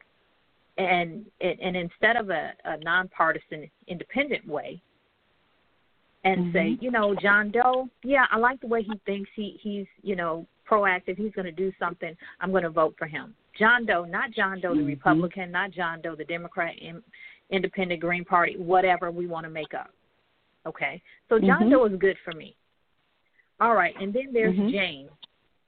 and 0.78 1.26
and, 1.40 1.76
instead 1.76 2.16
of 2.16 2.30
a, 2.30 2.52
a 2.64 2.78
nonpartisan 2.78 3.68
independent 3.88 4.46
way 4.46 4.80
and 6.24 6.52
say, 6.52 6.70
Mhm. 6.70 6.82
you 6.82 6.90
know, 6.90 7.14
John 7.14 7.50
Doe, 7.50 7.88
yeah, 8.02 8.26
I 8.30 8.38
like 8.38 8.60
the 8.60 8.66
way 8.66 8.82
he 8.82 8.96
thinks 9.04 9.30
he 9.34 9.58
he's, 9.62 9.86
you 10.02 10.16
know, 10.16 10.46
proactive, 10.68 11.16
he's 11.16 11.32
going 11.32 11.46
to 11.46 11.52
do 11.52 11.72
something, 11.78 12.16
I'm 12.40 12.50
going 12.50 12.62
to 12.62 12.70
vote 12.70 12.94
for 12.98 13.06
him. 13.06 13.34
John 13.58 13.86
Doe, 13.86 14.04
not 14.04 14.30
John 14.30 14.60
Doe 14.60 14.74
the 14.74 14.82
Mhm. 14.82 14.86
Republican, 14.86 15.50
not 15.50 15.70
John 15.72 16.00
Doe 16.00 16.14
the 16.14 16.24
Democrat, 16.24 16.76
in, 16.78 17.02
Independent 17.50 18.00
Green 18.00 18.24
Party, 18.24 18.56
whatever 18.56 19.10
we 19.10 19.26
want 19.26 19.44
to 19.44 19.50
make 19.50 19.74
up. 19.74 19.90
Okay, 20.66 21.00
so 21.28 21.38
John 21.38 21.62
Mhm. 21.62 21.70
Doe 21.70 21.84
is 21.86 21.96
good 21.98 22.18
for 22.18 22.32
me. 22.32 22.54
All 23.60 23.74
right, 23.74 23.96
and 24.00 24.12
then 24.12 24.32
there's 24.32 24.54
Mhm. 24.54 24.70
Jane. 24.70 25.08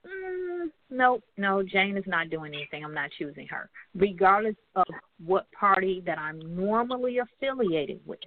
Mm, 0.05 0.71
nope, 0.89 1.23
no, 1.37 1.61
Jane 1.61 1.97
is 1.97 2.07
not 2.07 2.29
doing 2.29 2.53
anything. 2.53 2.83
I'm 2.83 2.93
not 2.93 3.11
choosing 3.17 3.47
her, 3.47 3.69
regardless 3.95 4.55
of 4.75 4.85
what 5.23 5.51
party 5.51 6.01
that 6.05 6.17
I'm 6.17 6.39
normally 6.55 7.19
affiliated 7.19 7.99
with. 8.05 8.19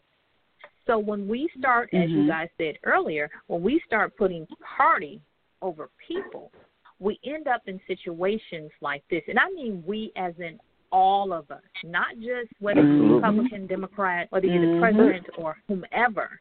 So 0.87 0.99
when 0.99 1.27
we 1.27 1.49
start, 1.59 1.89
as 1.95 2.11
you 2.11 2.25
Mhm. 2.25 2.29
guys 2.29 2.49
said 2.59 2.79
earlier, 2.85 3.31
when 3.47 3.62
we 3.62 3.81
start 3.81 4.16
putting 4.16 4.47
party 4.61 5.20
over 5.62 5.89
people, 5.99 6.53
we 7.01 7.18
end 7.25 7.49
up 7.49 7.66
in 7.66 7.81
situations 7.87 8.70
like 8.81 9.03
this. 9.09 9.25
And 9.29 9.39
I 9.39 9.51
mean 9.51 9.83
we 9.87 10.12
as 10.16 10.39
in 10.39 10.61
all 10.93 11.33
of 11.33 11.51
us, 11.51 11.62
not 11.83 12.16
just 12.18 12.53
whether 12.61 12.83
Mhm. 12.83 13.03
you're 13.03 13.14
Republican, 13.16 13.66
Democrat, 13.66 14.31
whether 14.31 14.47
you're 14.47 14.61
the 14.61 14.77
Mhm. 14.77 14.79
president 14.79 15.27
or 15.37 15.57
whomever. 15.66 16.39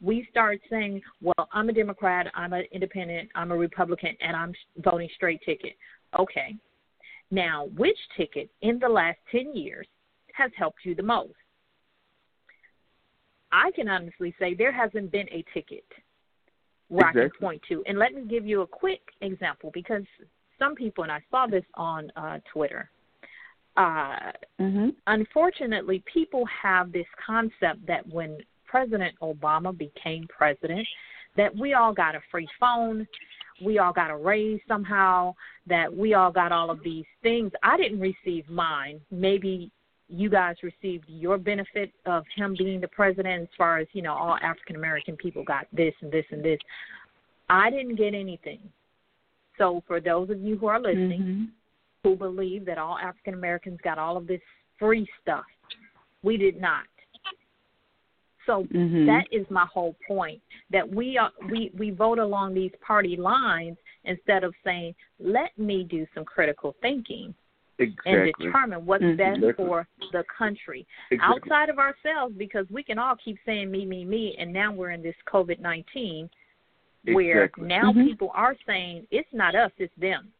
We 0.00 0.26
start 0.30 0.60
saying, 0.70 1.02
well, 1.20 1.48
I'm 1.52 1.68
a 1.68 1.72
Democrat, 1.72 2.30
I'm 2.34 2.52
an 2.52 2.64
independent, 2.72 3.30
I'm 3.34 3.50
a 3.50 3.56
Republican, 3.56 4.16
and 4.20 4.36
I'm 4.36 4.52
voting 4.78 5.08
straight 5.14 5.40
ticket. 5.44 5.76
Okay. 6.18 6.56
Now, 7.30 7.66
which 7.76 7.98
ticket 8.16 8.48
in 8.62 8.78
the 8.78 8.88
last 8.88 9.18
10 9.32 9.54
years 9.54 9.86
has 10.34 10.50
helped 10.56 10.78
you 10.84 10.94
the 10.94 11.02
most? 11.02 11.34
I 13.50 13.70
can 13.72 13.88
honestly 13.88 14.34
say 14.38 14.54
there 14.54 14.72
hasn't 14.72 15.10
been 15.10 15.28
a 15.30 15.44
ticket 15.52 15.84
where 16.88 17.06
I 17.06 17.12
can 17.12 17.30
point 17.38 17.62
to. 17.68 17.82
And 17.86 17.98
let 17.98 18.14
me 18.14 18.24
give 18.28 18.46
you 18.46 18.62
a 18.62 18.66
quick 18.66 19.00
example 19.20 19.70
because 19.74 20.04
some 20.58 20.74
people, 20.74 21.04
and 21.04 21.12
I 21.12 21.22
saw 21.30 21.46
this 21.46 21.64
on 21.74 22.10
uh, 22.16 22.38
Twitter, 22.52 22.90
uh, 23.76 24.32
Mhm. 24.58 24.94
unfortunately, 25.06 26.00
people 26.12 26.44
have 26.46 26.92
this 26.92 27.06
concept 27.24 27.86
that 27.86 28.06
when 28.08 28.42
President 28.68 29.14
Obama 29.20 29.76
became 29.76 30.26
president, 30.28 30.86
that 31.36 31.54
we 31.56 31.74
all 31.74 31.92
got 31.92 32.14
a 32.14 32.20
free 32.30 32.48
phone, 32.60 33.06
we 33.64 33.78
all 33.78 33.92
got 33.92 34.10
a 34.10 34.16
raise 34.16 34.60
somehow, 34.68 35.34
that 35.66 35.92
we 35.92 36.14
all 36.14 36.30
got 36.30 36.52
all 36.52 36.70
of 36.70 36.82
these 36.84 37.06
things. 37.22 37.50
I 37.62 37.76
didn't 37.76 38.00
receive 38.00 38.48
mine. 38.48 39.00
Maybe 39.10 39.70
you 40.08 40.30
guys 40.30 40.56
received 40.62 41.04
your 41.08 41.38
benefit 41.38 41.90
of 42.06 42.24
him 42.34 42.54
being 42.56 42.80
the 42.80 42.88
president 42.88 43.42
as 43.42 43.48
far 43.56 43.78
as, 43.78 43.86
you 43.92 44.02
know, 44.02 44.14
all 44.14 44.36
African 44.42 44.76
American 44.76 45.16
people 45.16 45.44
got 45.44 45.66
this 45.72 45.94
and 46.00 46.10
this 46.10 46.24
and 46.30 46.44
this. 46.44 46.58
I 47.50 47.70
didn't 47.70 47.96
get 47.96 48.14
anything. 48.14 48.60
So 49.58 49.82
for 49.86 50.00
those 50.00 50.30
of 50.30 50.40
you 50.40 50.56
who 50.56 50.66
are 50.66 50.80
listening, 50.80 51.20
Mhm. 51.20 51.48
who 52.04 52.16
believe 52.16 52.64
that 52.66 52.78
all 52.78 52.96
African 52.98 53.34
Americans 53.34 53.80
got 53.82 53.98
all 53.98 54.16
of 54.16 54.26
this 54.26 54.40
free 54.78 55.06
stuff. 55.20 55.46
We 56.22 56.36
did 56.36 56.60
not. 56.60 56.86
So 58.48 58.64
Mhm. 58.64 59.04
that 59.06 59.26
is 59.30 59.48
my 59.50 59.66
whole 59.66 59.94
point. 60.06 60.40
That 60.70 60.88
we 60.88 61.18
are 61.18 61.30
we 61.50 61.70
we 61.76 61.90
vote 61.90 62.18
along 62.18 62.54
these 62.54 62.72
party 62.80 63.14
lines 63.14 63.76
instead 64.04 64.42
of 64.42 64.54
saying, 64.64 64.94
"Let 65.20 65.56
me 65.58 65.84
do 65.84 66.06
some 66.14 66.24
critical 66.24 66.74
thinking 66.80 67.34
and 67.78 68.32
determine 68.32 68.86
what's 68.86 69.04
Mhm. 69.04 69.16
best 69.18 69.38
Exactly. 69.38 69.66
for 69.66 69.86
the 70.12 70.24
country." 70.24 70.86
Exactly. 71.10 71.34
Outside 71.34 71.68
of 71.68 71.78
ourselves, 71.78 72.34
because 72.36 72.68
we 72.70 72.82
can 72.82 72.98
all 72.98 73.16
keep 73.16 73.38
saying 73.44 73.70
me, 73.70 73.84
me, 73.84 74.04
me, 74.06 74.34
and 74.38 74.50
now 74.50 74.72
we're 74.72 74.92
in 74.92 75.02
this 75.02 75.16
COVID 75.26 75.58
nineteen, 75.60 76.30
where 77.04 77.44
Exactly. 77.44 77.68
now 77.68 77.92
Mhm. 77.92 78.04
people 78.04 78.30
are 78.34 78.56
saying 78.66 79.06
it's 79.10 79.32
not 79.32 79.54
us, 79.54 79.72
it's 79.76 79.94
them. 79.96 80.32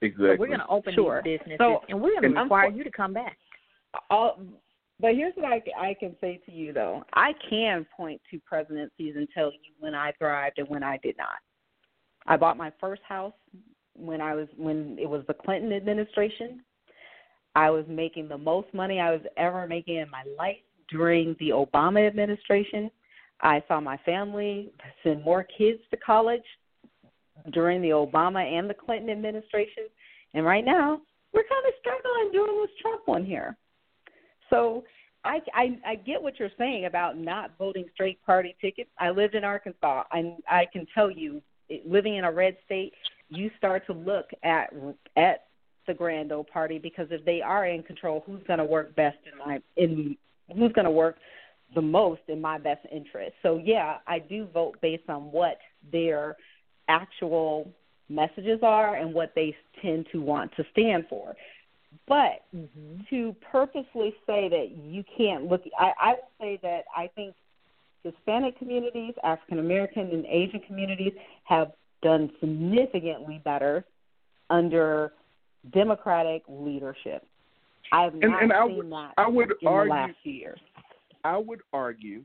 Exactly. 0.00 0.36
So 0.36 0.40
we're 0.40 0.46
going 0.46 0.58
to 0.60 0.66
open 0.68 0.94
Sure. 0.94 1.20
these 1.22 1.38
businesses, 1.38 1.58
So, 1.58 1.84
and 1.88 2.00
we're 2.00 2.18
going 2.18 2.32
to 2.32 2.38
I'm 2.38 2.44
require 2.44 2.70
you 2.70 2.82
to 2.82 2.90
come 2.90 3.12
back. 3.12 3.38
all 4.10 4.40
but 5.00 5.14
here's 5.14 5.34
what 5.34 5.46
I, 5.46 5.62
I 5.78 5.94
can 5.94 6.14
say 6.20 6.40
to 6.46 6.52
you 6.52 6.72
though. 6.72 7.02
I 7.14 7.32
can 7.48 7.86
point 7.96 8.20
to 8.30 8.38
presidencies 8.40 9.14
and 9.16 9.28
tell 9.34 9.50
you 9.50 9.72
when 9.80 9.94
i 9.94 10.12
thrived 10.18 10.58
and 10.58 10.68
when 10.68 10.82
i 10.82 10.98
did 11.02 11.16
not. 11.16 11.38
I 12.26 12.36
bought 12.36 12.56
my 12.56 12.72
first 12.80 13.02
house 13.06 13.34
when 13.96 14.20
i 14.20 14.34
was 14.34 14.48
when 14.56 14.96
it 15.00 15.08
was 15.08 15.24
the 15.26 15.34
clinton 15.34 15.72
administration. 15.72 16.62
I 17.56 17.70
was 17.70 17.84
making 17.88 18.28
the 18.28 18.38
most 18.38 18.72
money 18.72 19.00
i 19.00 19.10
was 19.10 19.22
ever 19.36 19.66
making 19.66 19.96
in 19.96 20.10
my 20.10 20.24
life 20.38 20.56
during 20.90 21.36
the 21.40 21.50
obama 21.50 22.06
administration. 22.06 22.90
I 23.40 23.62
saw 23.66 23.80
my 23.80 23.96
family 23.98 24.72
send 25.02 25.24
more 25.24 25.44
kids 25.58 25.80
to 25.90 25.96
college 25.96 26.44
during 27.52 27.82
the 27.82 27.90
obama 27.90 28.44
and 28.44 28.70
the 28.70 28.74
clinton 28.74 29.10
administration. 29.10 29.88
And 30.34 30.46
right 30.46 30.64
now 30.64 31.00
we're 31.32 31.42
kind 31.42 31.66
of 31.66 31.74
struggling 31.80 32.30
doing 32.32 32.60
this 32.62 32.70
trump 32.80 33.02
one 33.06 33.24
here 33.24 33.56
so 34.54 34.84
I, 35.24 35.40
I 35.54 35.78
I 35.86 35.94
get 35.96 36.22
what 36.22 36.38
you're 36.38 36.50
saying 36.58 36.84
about 36.84 37.18
not 37.18 37.52
voting 37.58 37.86
straight 37.94 38.24
party 38.24 38.54
tickets. 38.60 38.90
I 38.98 39.10
lived 39.10 39.34
in 39.34 39.44
Arkansas, 39.44 40.04
and 40.12 40.34
I 40.48 40.66
can 40.72 40.86
tell 40.94 41.10
you, 41.10 41.42
living 41.86 42.16
in 42.16 42.24
a 42.24 42.32
red 42.32 42.56
state, 42.64 42.92
you 43.30 43.50
start 43.56 43.86
to 43.86 43.92
look 43.92 44.26
at 44.42 44.72
at 45.16 45.44
the 45.86 45.94
Grand 45.94 46.32
Old 46.32 46.48
Party 46.48 46.78
because 46.78 47.08
if 47.10 47.24
they 47.24 47.40
are 47.40 47.66
in 47.66 47.82
control, 47.82 48.22
who's 48.26 48.42
going 48.46 48.58
to 48.58 48.64
work 48.64 48.94
best 48.96 49.18
in 49.30 49.38
my 49.38 49.60
in 49.76 50.16
who's 50.54 50.72
going 50.72 50.84
to 50.84 50.90
work 50.90 51.16
the 51.74 51.82
most 51.82 52.20
in 52.28 52.40
my 52.40 52.58
best 52.58 52.86
interest. 52.92 53.32
So 53.42 53.60
yeah, 53.62 53.96
I 54.06 54.18
do 54.18 54.46
vote 54.52 54.76
based 54.80 55.08
on 55.08 55.32
what 55.32 55.58
their 55.90 56.36
actual 56.88 57.70
messages 58.08 58.60
are 58.62 58.96
and 58.96 59.14
what 59.14 59.32
they 59.34 59.56
tend 59.80 60.06
to 60.12 60.20
want 60.20 60.52
to 60.56 60.64
stand 60.72 61.06
for. 61.08 61.34
But 62.06 62.42
Mm-hmm. 62.54 63.00
to 63.10 63.34
purposely 63.50 64.14
say 64.26 64.48
that 64.48 64.70
you 64.76 65.04
can't 65.16 65.46
look 65.46 65.62
I, 65.78 65.92
I 66.00 66.08
would 66.10 66.18
say 66.40 66.58
that 66.62 66.84
I 66.96 67.08
think 67.14 67.34
Hispanic 68.02 68.58
communities, 68.58 69.14
African 69.24 69.58
American 69.58 70.10
and 70.10 70.26
Asian 70.26 70.60
communities 70.60 71.12
have 71.44 71.72
done 72.02 72.30
significantly 72.40 73.40
better 73.44 73.84
under 74.50 75.12
democratic 75.72 76.42
leadership. 76.48 77.26
I 77.92 78.02
have 78.04 78.12
And- 78.14 78.22
not 78.22 78.42
and 78.42 78.52
I 78.52 78.66
seen 78.66 78.76
would- 78.76 78.90
that 78.92 79.14
I 79.16 79.26
would 79.28 79.52
in 79.62 79.68
argue- 79.68 79.90
the 79.94 79.96
last 79.98 80.14
few 80.22 80.32
years. 80.32 80.60
I 81.24 81.38
would 81.38 81.62
argue, 81.72 82.22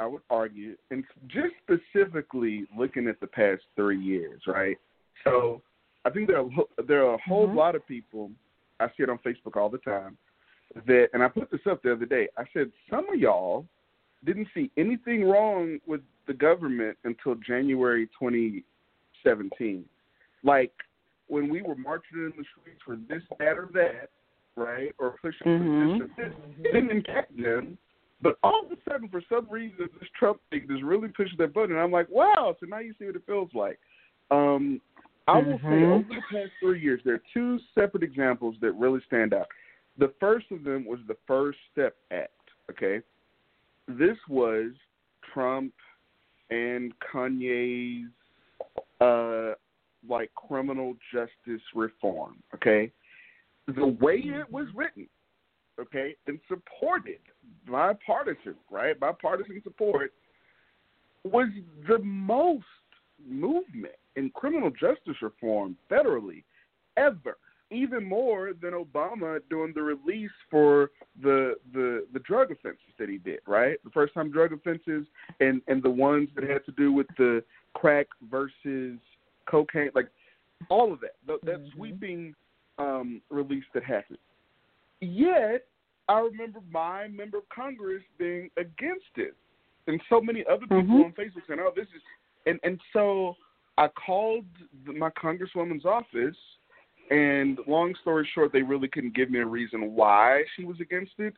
I 0.00 0.06
would 0.06 0.22
argue, 0.30 0.76
and 0.90 1.04
just 1.28 1.54
specifically 1.62 2.66
looking 2.76 3.06
at 3.06 3.20
the 3.20 3.26
past 3.28 3.62
three 3.76 4.00
years, 4.00 4.40
right? 4.48 4.76
So 5.22 5.62
I 6.04 6.10
think 6.10 6.26
there 6.26 6.38
are 6.40 6.48
there 6.82 7.06
are 7.06 7.14
a 7.14 7.18
whole 7.18 7.46
Mhm. 7.46 7.54
lot 7.54 7.76
of 7.76 7.86
people. 7.86 8.32
I 8.82 8.88
see 8.96 9.02
it 9.02 9.10
on 9.10 9.18
Facebook 9.18 9.56
all 9.56 9.68
the 9.68 9.78
time. 9.78 10.16
That, 10.86 11.08
and 11.12 11.22
I 11.22 11.28
put 11.28 11.50
this 11.50 11.60
up 11.70 11.82
the 11.82 11.92
other 11.92 12.06
day. 12.06 12.28
I 12.38 12.44
said 12.52 12.72
some 12.88 13.08
of 13.12 13.18
y'all 13.18 13.66
didn't 14.24 14.48
see 14.54 14.70
anything 14.76 15.24
wrong 15.24 15.78
with 15.86 16.00
the 16.26 16.32
government 16.32 16.96
until 17.04 17.34
January 17.34 18.08
2017. 18.18 19.84
Like 20.42 20.72
when 21.28 21.48
we 21.48 21.62
were 21.62 21.76
marching 21.76 22.18
in 22.18 22.32
the 22.36 22.44
streets 22.60 22.80
for 22.84 22.96
this, 23.08 23.22
that, 23.38 23.58
or 23.58 23.68
that, 23.74 24.10
right? 24.56 24.94
Or 24.98 25.16
pushing 25.20 25.46
Mhm. 25.46 25.98
for 25.98 26.06
this 26.06 26.32
or 26.32 26.42
this. 26.56 26.72
Didn't 26.72 26.90
impact 26.90 27.36
them. 27.36 27.78
But 28.20 28.38
all 28.42 28.64
of 28.64 28.70
a 28.70 28.76
sudden, 28.88 29.08
for 29.08 29.20
some 29.28 29.48
reason, 29.50 29.88
this 29.98 30.08
Trump 30.10 30.40
thing 30.50 30.66
just 30.68 30.82
really 30.82 31.08
pushes 31.08 31.36
that 31.38 31.52
button. 31.52 31.72
And 31.72 31.80
I'm 31.80 31.90
like, 31.90 32.08
wow, 32.08 32.56
so 32.60 32.66
now 32.66 32.78
you 32.78 32.94
see 32.98 33.06
what 33.06 33.16
it 33.16 33.26
feels 33.26 33.52
like. 33.52 33.78
Um, 34.30 34.80
I 35.28 35.38
will 35.38 35.58
say, 35.58 35.82
Mhm. 35.82 35.92
over 35.92 36.14
the 36.14 36.22
past 36.30 36.52
three 36.60 36.80
years, 36.80 37.02
there 37.04 37.14
are 37.14 37.22
two 37.32 37.58
separate 37.74 38.02
examples 38.02 38.58
that 38.60 38.72
really 38.72 39.00
stand 39.02 39.32
out. 39.32 39.48
The 39.98 40.08
first 40.20 40.50
of 40.50 40.64
them 40.64 40.84
was 40.84 41.00
the 41.06 41.16
First 41.26 41.58
Step 41.70 41.96
Act, 42.10 42.50
okay? 42.70 43.02
This 43.86 44.18
was 44.28 44.72
Trump 45.22 45.74
and 46.50 46.98
Kanye's, 47.00 48.10
uh, 49.00 49.54
like, 50.08 50.34
criminal 50.34 50.96
justice 51.12 51.62
reform, 51.74 52.42
okay? 52.54 52.90
The 53.66 53.86
way 53.86 54.18
it 54.18 54.50
was 54.50 54.66
written, 54.74 55.08
okay, 55.78 56.16
and 56.26 56.40
supported 56.48 57.20
bipartisan, 57.66 58.56
right, 58.70 58.98
bipartisan 58.98 59.62
support, 59.62 60.12
was 61.22 61.48
the 61.86 61.98
most 62.00 62.66
movement 63.28 63.94
in 64.16 64.30
criminal 64.30 64.70
justice 64.70 65.16
reform 65.22 65.76
federally 65.90 66.44
ever 66.96 67.36
even 67.72 68.04
more 68.04 68.52
than 68.60 68.72
Obama 68.72 69.40
doing 69.48 69.72
the 69.74 69.82
release 69.82 70.30
for 70.50 70.90
the 71.22 71.54
the 71.72 72.06
the 72.12 72.18
drug 72.20 72.50
offenses 72.50 72.80
that 72.98 73.08
he 73.08 73.18
did, 73.18 73.40
right? 73.46 73.78
The 73.82 73.90
first 73.90 74.14
time 74.14 74.30
drug 74.30 74.52
offenses 74.52 75.06
and 75.40 75.62
and 75.66 75.82
the 75.82 75.90
ones 75.90 76.28
that 76.34 76.44
had 76.44 76.64
to 76.66 76.72
do 76.72 76.92
with 76.92 77.06
the 77.16 77.42
crack 77.74 78.06
versus 78.30 78.98
cocaine, 79.50 79.90
like 79.94 80.08
all 80.68 80.92
of 80.92 81.00
that, 81.00 81.16
that, 81.26 81.44
that 81.44 81.60
mm-hmm. 81.60 81.76
sweeping 81.76 82.34
um, 82.78 83.20
release 83.30 83.64
that 83.74 83.82
happened. 83.82 84.18
Yet, 85.00 85.66
I 86.08 86.20
remember 86.20 86.60
my 86.70 87.08
member 87.08 87.38
of 87.38 87.48
Congress 87.48 88.02
being 88.18 88.50
against 88.56 89.16
it, 89.16 89.34
and 89.86 90.00
so 90.08 90.20
many 90.20 90.44
other 90.48 90.62
people 90.62 90.82
mm-hmm. 90.82 90.92
on 90.92 91.12
Facebook 91.12 91.46
saying, 91.48 91.60
"Oh, 91.60 91.72
this 91.74 91.86
is," 91.86 92.02
and 92.46 92.58
and 92.62 92.80
so 92.92 93.36
I 93.78 93.88
called 93.88 94.44
the, 94.86 94.92
my 94.92 95.10
congresswoman's 95.10 95.84
office 95.84 96.36
and 97.10 97.58
long 97.66 97.94
story 98.00 98.28
short, 98.34 98.52
they 98.52 98.62
really 98.62 98.88
couldn't 98.88 99.14
give 99.14 99.30
me 99.30 99.40
a 99.40 99.46
reason 99.46 99.94
why 99.94 100.44
she 100.56 100.64
was 100.64 100.80
against 100.80 101.12
it. 101.18 101.34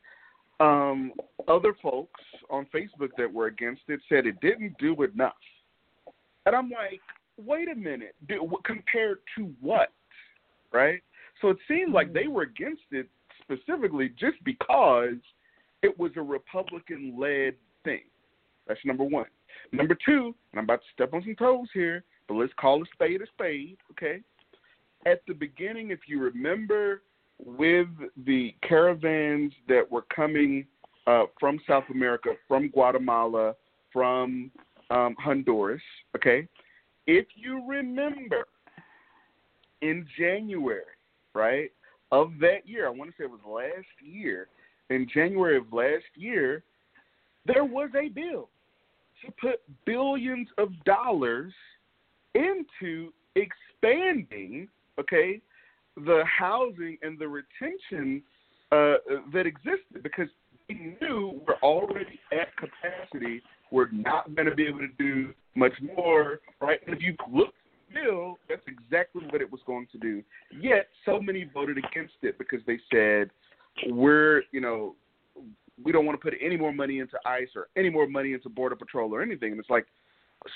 Um, 0.61 1.13
other 1.49 1.75
folks 1.83 2.21
on 2.49 2.67
Facebook 2.73 3.11
that 3.19 3.33
were 3.33 3.47
against 3.47 3.83
it 3.89 4.01
said 4.09 4.27
it 4.27 4.41
didn't 4.41 4.77
do 4.79 4.95
enough. 5.03 5.33
And 6.47 6.55
I'm 6.55 6.71
like, 6.71 7.01
wait 7.45 7.69
a 7.69 7.75
minute, 7.75 8.15
do, 8.29 8.49
compared 8.65 9.19
to 9.37 9.53
what? 9.61 9.89
Right? 10.73 11.03
So 11.41 11.49
it 11.49 11.57
seemed 11.67 11.93
like 11.93 12.13
they 12.13 12.29
were 12.29 12.43
against 12.43 12.83
it 12.93 13.09
specifically 13.43 14.11
just 14.11 14.37
because 14.45 15.17
it 15.83 15.99
was 15.99 16.13
a 16.17 16.23
Republican 16.23 17.17
led 17.19 17.55
thing. 17.83 18.03
That's 18.69 18.81
number 18.85 19.05
one. 19.05 19.27
Number 19.73 19.97
two, 20.05 20.35
and 20.53 20.59
I'm 20.59 20.65
about 20.65 20.81
to 20.81 20.93
step 20.93 21.15
on 21.15 21.23
some 21.23 21.35
toes 21.37 21.69
here, 21.73 22.05
but 22.29 22.35
let's 22.35 22.53
call 22.59 22.83
a 22.83 22.87
spade 22.95 23.23
a 23.23 23.27
spade, 23.27 23.77
okay? 23.91 24.21
at 25.07 25.23
the 25.27 25.35
beginning, 25.35 25.91
if 25.91 26.01
you 26.07 26.21
remember, 26.21 27.03
with 27.39 27.89
the 28.25 28.55
caravans 28.67 29.53
that 29.69 29.91
were 29.91 30.05
coming 30.15 30.67
uh, 31.07 31.25
from 31.39 31.61
South 31.67 31.85
America, 31.91 32.31
from 32.49 32.69
Guatemala, 32.69 33.55
from 33.93 34.51
um, 34.91 35.15
Honduras, 35.19 35.83
okay, 36.17 36.49
if 37.07 37.27
you 37.35 37.63
remember 37.67 38.47
in 39.83 40.07
January, 40.19 40.83
right, 41.35 41.71
of 42.13 42.33
that 42.41 42.67
year, 42.67 42.87
I 42.87 42.91
want 42.91 43.11
to 43.11 43.17
say 43.17 43.25
it 43.25 43.31
was 43.31 43.41
last 43.47 43.87
year, 44.01 44.49
in 44.91 45.07
January 45.13 45.57
of 45.57 45.73
last 45.73 46.05
year, 46.15 46.63
there 47.47 47.65
was 47.65 47.91
a 47.95 48.09
bill 48.09 48.49
put 49.41 49.61
billions 49.85 50.49
of 50.59 50.71
dollars 50.85 51.53
into 52.35 53.13
expanding 53.37 54.69
okay, 54.99 55.41
the 55.97 56.23
housing 56.27 56.99
and 57.03 57.19
the 57.19 57.27
retention 57.29 58.23
uh, 58.73 58.95
that 59.33 59.47
existed 59.47 60.03
because 60.03 60.29
we 60.69 60.97
knew 61.01 61.41
we're 61.47 61.55
already 61.63 62.19
at 62.33 62.49
capacity. 62.57 63.43
We're 63.71 63.91
not 63.91 64.35
going 64.35 64.49
to 64.49 64.55
be 64.55 64.67
able 64.67 64.81
to 64.81 64.89
do 64.99 65.33
much 65.55 65.73
more, 65.97 66.41
right? 66.61 66.81
And 66.87 66.97
if 66.97 67.03
you 67.03 67.17
look 67.33 67.55
bill, 67.93 68.39
that's 68.49 68.63
exactly 68.67 69.23
what 69.31 69.41
it 69.41 69.51
was 69.51 69.61
going 69.67 69.87
to 69.93 69.99
do. 69.99 70.23
Yet, 70.61 70.89
so 71.05 71.21
many 71.21 71.49
voted 71.53 71.79
against 71.79 72.15
it 72.23 72.37
because 72.39 72.61
they 72.67 72.79
said, 72.93 73.31
we're, 73.89 74.43
you 74.51 74.61
know, 74.61 74.97
we 75.83 75.93
don't 75.93 76.07
want 76.07 76.21
to 76.21 76.23
put 76.23 76.39
any 76.41 76.57
more 76.57 76.73
money 76.73 77.01
into 77.01 77.19
ICE 77.27 77.49
or 77.57 77.69
any 77.77 77.91
more 77.91 78.07
money 78.07 78.33
into 78.33 78.49
Border 78.49 78.77
Patrol 78.77 79.15
or 79.15 79.23
anything. 79.23 79.53
And 79.53 79.61
it's 79.61 79.71
like, 79.71 79.87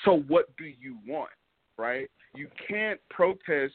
so 0.05 0.23
what 0.29 0.55
do 0.57 0.65
you 0.65 0.99
want, 1.07 1.31
right? 1.77 2.09
You 2.35 2.49
can't 2.69 3.01
protest 3.11 3.75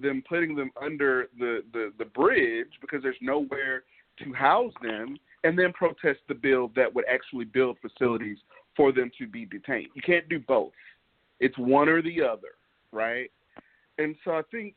them 0.00 0.22
putting 0.28 0.54
them 0.54 0.70
under 0.80 1.28
the, 1.38 1.62
the, 1.72 1.92
the 1.98 2.04
bridge 2.04 2.68
because 2.80 3.02
there's 3.02 3.16
nowhere 3.20 3.84
to 4.22 4.32
house 4.32 4.72
them 4.82 5.16
and 5.44 5.58
then 5.58 5.72
protest 5.72 6.20
the 6.28 6.34
bill 6.34 6.70
that 6.76 6.92
would 6.92 7.04
actually 7.10 7.44
build 7.44 7.78
facilities 7.80 8.38
for 8.76 8.92
them 8.92 9.10
to 9.18 9.26
be 9.26 9.44
detained. 9.46 9.88
You 9.94 10.02
can't 10.02 10.28
do 10.28 10.38
both. 10.38 10.72
It's 11.40 11.56
one 11.58 11.88
or 11.88 12.02
the 12.02 12.22
other, 12.22 12.54
right? 12.92 13.30
And 13.98 14.14
so 14.24 14.32
I 14.32 14.42
think 14.50 14.76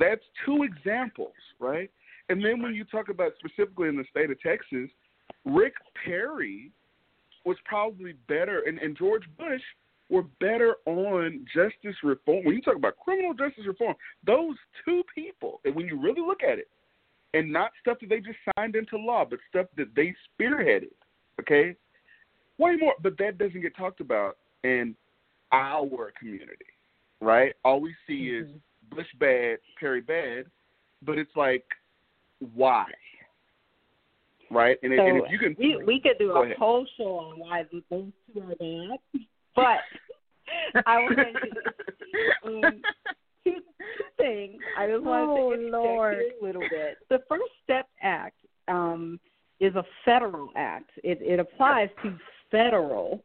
that's 0.00 0.22
two 0.44 0.62
examples, 0.62 1.34
right? 1.58 1.90
And 2.28 2.44
then 2.44 2.60
when 2.60 2.74
you 2.74 2.84
talk 2.84 3.08
about 3.08 3.32
specifically 3.38 3.88
in 3.88 3.96
the 3.96 4.04
state 4.10 4.30
of 4.30 4.40
Texas, 4.40 4.90
Rick 5.46 5.74
Perry 6.04 6.72
was 7.44 7.56
probably 7.64 8.14
better, 8.28 8.62
and, 8.66 8.78
and 8.78 8.98
George 8.98 9.22
Bush 9.38 9.62
were 10.10 10.24
better 10.40 10.76
on 10.86 11.46
justice 11.54 11.96
reform. 12.02 12.44
When 12.44 12.54
you 12.56 12.62
talk 12.62 12.76
about 12.76 12.96
criminal 12.98 13.32
justice 13.32 13.64
reform, 13.66 13.94
those 14.26 14.56
two 14.84 15.02
people, 15.14 15.60
and 15.64 15.74
when 15.74 15.86
you 15.86 16.00
really 16.00 16.20
look 16.20 16.42
at 16.42 16.58
it, 16.58 16.68
and 17.34 17.52
not 17.52 17.70
stuff 17.80 17.98
that 18.00 18.08
they 18.08 18.20
just 18.20 18.38
signed 18.56 18.76
into 18.76 18.96
law, 18.96 19.24
but 19.28 19.38
stuff 19.48 19.66
that 19.76 19.88
they 19.94 20.14
spearheaded, 20.40 20.94
okay? 21.40 21.76
Way 22.58 22.76
more, 22.76 22.94
but 23.02 23.18
that 23.18 23.38
doesn't 23.38 23.60
get 23.60 23.76
talked 23.76 24.00
about 24.00 24.38
in 24.64 24.96
our 25.52 26.12
community, 26.18 26.66
right? 27.20 27.54
All 27.64 27.80
we 27.80 27.94
see 28.06 28.30
mm-hmm. 28.30 28.50
is 28.50 28.60
Bush 28.90 29.06
bad, 29.20 29.58
Perry 29.78 30.00
bad, 30.00 30.46
but 31.02 31.18
it's 31.18 31.34
like, 31.36 31.64
why? 32.54 32.86
Right? 34.50 34.78
And, 34.82 34.92
so 34.96 35.06
and 35.06 35.16
if 35.18 35.30
you 35.30 35.38
can, 35.38 35.56
we 35.58 35.82
we 35.84 36.00
could 36.00 36.18
do 36.18 36.32
a 36.32 36.42
ahead. 36.42 36.56
whole 36.56 36.86
show 36.96 37.18
on 37.18 37.40
why 37.40 37.64
those 37.72 37.82
two 37.90 38.40
are 38.40 38.54
bad. 38.56 38.98
But 39.54 40.82
I 40.86 40.98
want 40.98 41.16
to 41.16 42.48
um, 42.48 42.82
two, 43.44 43.54
two 43.54 44.04
things. 44.16 44.60
I 44.78 44.86
just 44.88 45.02
want 45.02 45.30
oh, 45.30 45.56
to 45.56 45.62
Lord. 45.70 46.18
a 46.18 46.44
little 46.44 46.62
bit. 46.62 46.98
The 47.08 47.18
First 47.28 47.50
Step 47.64 47.88
Act 48.02 48.36
um, 48.68 49.18
is 49.60 49.74
a 49.74 49.84
federal 50.04 50.50
act. 50.56 50.90
It, 51.02 51.18
it 51.20 51.40
applies 51.40 51.88
to 52.02 52.16
federal 52.50 53.22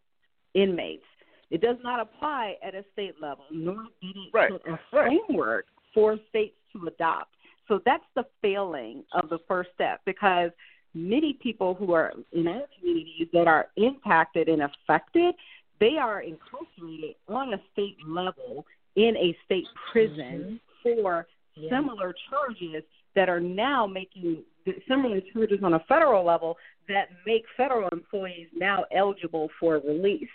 inmates. 0.53 1.03
It 1.49 1.61
does 1.61 1.77
not 1.83 1.99
apply 1.99 2.55
at 2.65 2.75
a 2.75 2.83
state 2.93 3.15
level, 3.21 3.43
nor 3.51 3.83
did 4.01 4.15
it 4.15 4.33
right. 4.33 4.51
put 4.51 4.61
a 4.67 4.79
framework 4.89 5.65
for 5.93 6.17
states 6.29 6.55
to 6.73 6.87
adopt. 6.87 7.35
So 7.67 7.81
that's 7.85 8.03
the 8.15 8.23
failing 8.41 9.03
of 9.13 9.29
the 9.29 9.39
first 9.47 9.69
step 9.75 10.01
because 10.05 10.51
many 10.93 11.33
people 11.41 11.73
who 11.73 11.93
are 11.93 12.11
in 12.33 12.47
our 12.47 12.63
communities 12.77 13.27
that 13.33 13.47
are 13.47 13.67
impacted 13.77 14.49
and 14.49 14.61
affected 14.61 15.33
they 15.81 15.97
are 15.99 16.21
incarcerated 16.21 17.15
on 17.27 17.53
a 17.53 17.61
state 17.73 17.97
level 18.07 18.65
in 18.95 19.17
a 19.17 19.35
state 19.43 19.65
prison 19.91 20.61
mm-hmm. 20.85 20.99
for 20.99 21.27
yeah. 21.55 21.69
similar 21.71 22.13
charges 22.29 22.83
that 23.15 23.27
are 23.27 23.39
now 23.39 23.85
making 23.85 24.43
similar 24.87 25.19
charges 25.33 25.59
on 25.63 25.73
a 25.73 25.79
federal 25.89 26.23
level 26.23 26.55
that 26.87 27.09
make 27.25 27.43
federal 27.57 27.89
employees 27.91 28.47
now 28.55 28.85
eligible 28.95 29.49
for 29.59 29.81
release. 29.85 30.29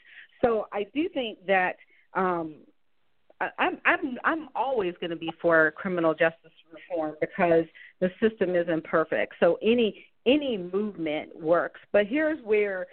So 0.45 0.67
I 0.73 0.87
do 0.93 1.09
think 1.15 1.39
that 1.47 1.77
um, 2.15 2.57
I, 3.41 3.49
I'm 3.59 3.79
I'm 3.85 4.19
I'm 4.25 4.49
always 4.55 4.95
going 5.01 5.11
to 5.11 5.17
be 5.17 5.31
for 5.41 5.71
criminal 5.73 6.13
justice 6.13 6.53
reform 6.73 7.15
because 7.21 7.65
the 8.01 8.11
system 8.21 8.57
isn't 8.57 8.85
perfect. 8.85 9.35
So 9.39 9.59
any 9.63 10.07
any 10.27 10.59
movement 10.59 11.41
works. 11.41 11.81
But 11.93 12.07
here's 12.07 12.43
where 12.43 12.87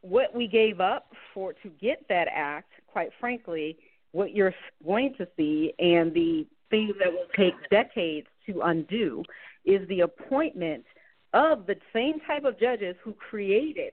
what 0.00 0.34
we 0.34 0.46
gave 0.46 0.80
up 0.80 1.12
for 1.34 1.52
to 1.52 1.68
get 1.80 2.04
that 2.08 2.28
act, 2.30 2.70
quite 2.86 3.10
frankly, 3.18 3.76
what 4.12 4.34
you're 4.34 4.54
going 4.84 5.14
to 5.18 5.26
see 5.36 5.74
and 5.78 6.14
the 6.14 6.46
things 6.70 6.94
that 6.98 7.12
will 7.12 7.26
take 7.36 7.54
decades 7.70 8.26
to 8.46 8.60
undo 8.62 9.22
is 9.64 9.86
the 9.88 10.00
appointment 10.00 10.84
of 11.32 11.66
the 11.66 11.76
same 11.92 12.20
type 12.20 12.44
of 12.44 12.58
judges 12.58 12.96
who 13.02 13.12
created 13.12 13.92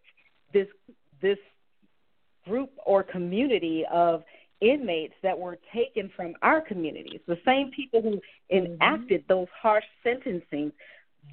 this 0.54 0.68
this 1.22 1.38
group 2.46 2.70
or 2.86 3.04
community 3.04 3.86
of 3.92 4.24
inmates 4.62 5.14
that 5.24 5.38
were 5.38 5.58
taken 5.74 6.10
from 6.16 6.34
our 6.42 6.62
communities, 6.62 7.20
the 7.28 7.40
same 7.46 7.72
people 7.72 8.02
who 8.02 8.22
mm-hmm. 8.56 8.74
enacted 8.74 9.24
those 9.28 9.48
harsh 9.62 9.84
sentencing, 10.04 10.72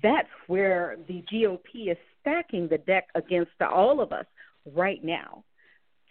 that's 0.02 0.28
where 0.46 0.96
the 1.08 1.22
GOP 1.32 1.90
is 1.90 1.96
stacking 2.20 2.68
the 2.68 2.78
deck 2.78 3.08
against 3.14 3.50
all 3.60 4.00
of 4.00 4.12
us 4.12 4.26
right 4.74 5.02
now. 5.02 5.44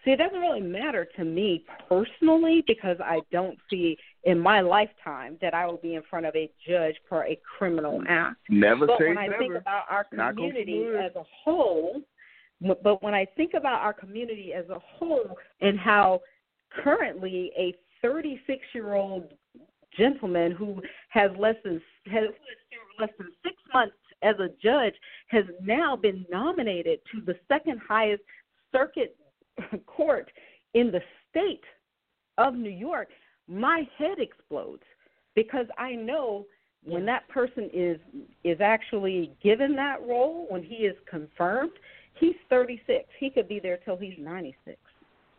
See, 0.03 0.11
it 0.11 0.17
doesn't 0.17 0.39
really 0.39 0.61
matter 0.61 1.05
to 1.17 1.25
me 1.25 1.65
personally 1.89 2.63
because 2.65 2.97
I 3.03 3.19
don't 3.31 3.57
see 3.69 3.97
in 4.23 4.39
my 4.39 4.61
lifetime 4.61 5.37
that 5.41 5.53
I 5.53 5.65
will 5.65 5.77
be 5.77 5.95
in 5.95 6.03
front 6.09 6.25
of 6.25 6.35
a 6.35 6.49
judge 6.67 6.95
for 7.09 7.25
a 7.25 7.37
criminal 7.57 8.01
act. 8.07 8.37
Never 8.49 8.87
but 8.87 8.99
when 8.99 9.17
I 9.17 9.27
never. 9.27 9.39
think 9.39 9.55
about 9.55 9.83
our 9.89 10.05
community 10.05 10.85
as 10.97 11.13
a 11.15 11.23
whole, 11.43 12.01
but 12.61 13.03
when 13.03 13.13
I 13.13 13.25
think 13.35 13.53
about 13.55 13.81
our 13.81 13.93
community 13.93 14.53
as 14.53 14.69
a 14.69 14.79
whole 14.79 15.37
and 15.59 15.77
how 15.77 16.21
currently 16.83 17.51
a 17.57 17.73
36 18.01 18.61
year 18.73 18.93
old 18.93 19.33
gentleman 19.97 20.53
who 20.53 20.81
has 21.09 21.29
less 21.37 21.55
than 21.63 21.81
has 22.05 22.29
less 22.99 23.09
than 23.17 23.27
six 23.43 23.55
months 23.73 23.95
as 24.21 24.35
a 24.39 24.49
judge 24.61 24.93
has 25.27 25.45
now 25.61 25.95
been 25.95 26.25
nominated 26.29 26.99
to 27.11 27.21
the 27.21 27.35
second 27.47 27.79
highest 27.87 28.23
circuit 28.71 29.15
court 29.85 30.31
in 30.73 30.91
the 30.91 31.01
state 31.29 31.63
of 32.37 32.55
New 32.55 32.69
York, 32.69 33.09
my 33.47 33.87
head 33.97 34.19
explodes 34.19 34.83
because 35.35 35.65
I 35.77 35.93
know 35.93 36.45
when 36.85 37.05
that 37.05 37.27
person 37.27 37.69
is 37.73 37.97
is 38.43 38.61
actually 38.61 39.31
given 39.43 39.75
that 39.75 40.01
role, 40.01 40.45
when 40.49 40.63
he 40.63 40.75
is 40.75 40.95
confirmed, 41.09 41.71
he's 42.19 42.35
36. 42.49 43.05
He 43.19 43.29
could 43.29 43.49
be 43.49 43.59
there 43.59 43.77
till 43.83 43.97
he's 43.97 44.17
96. 44.17 44.77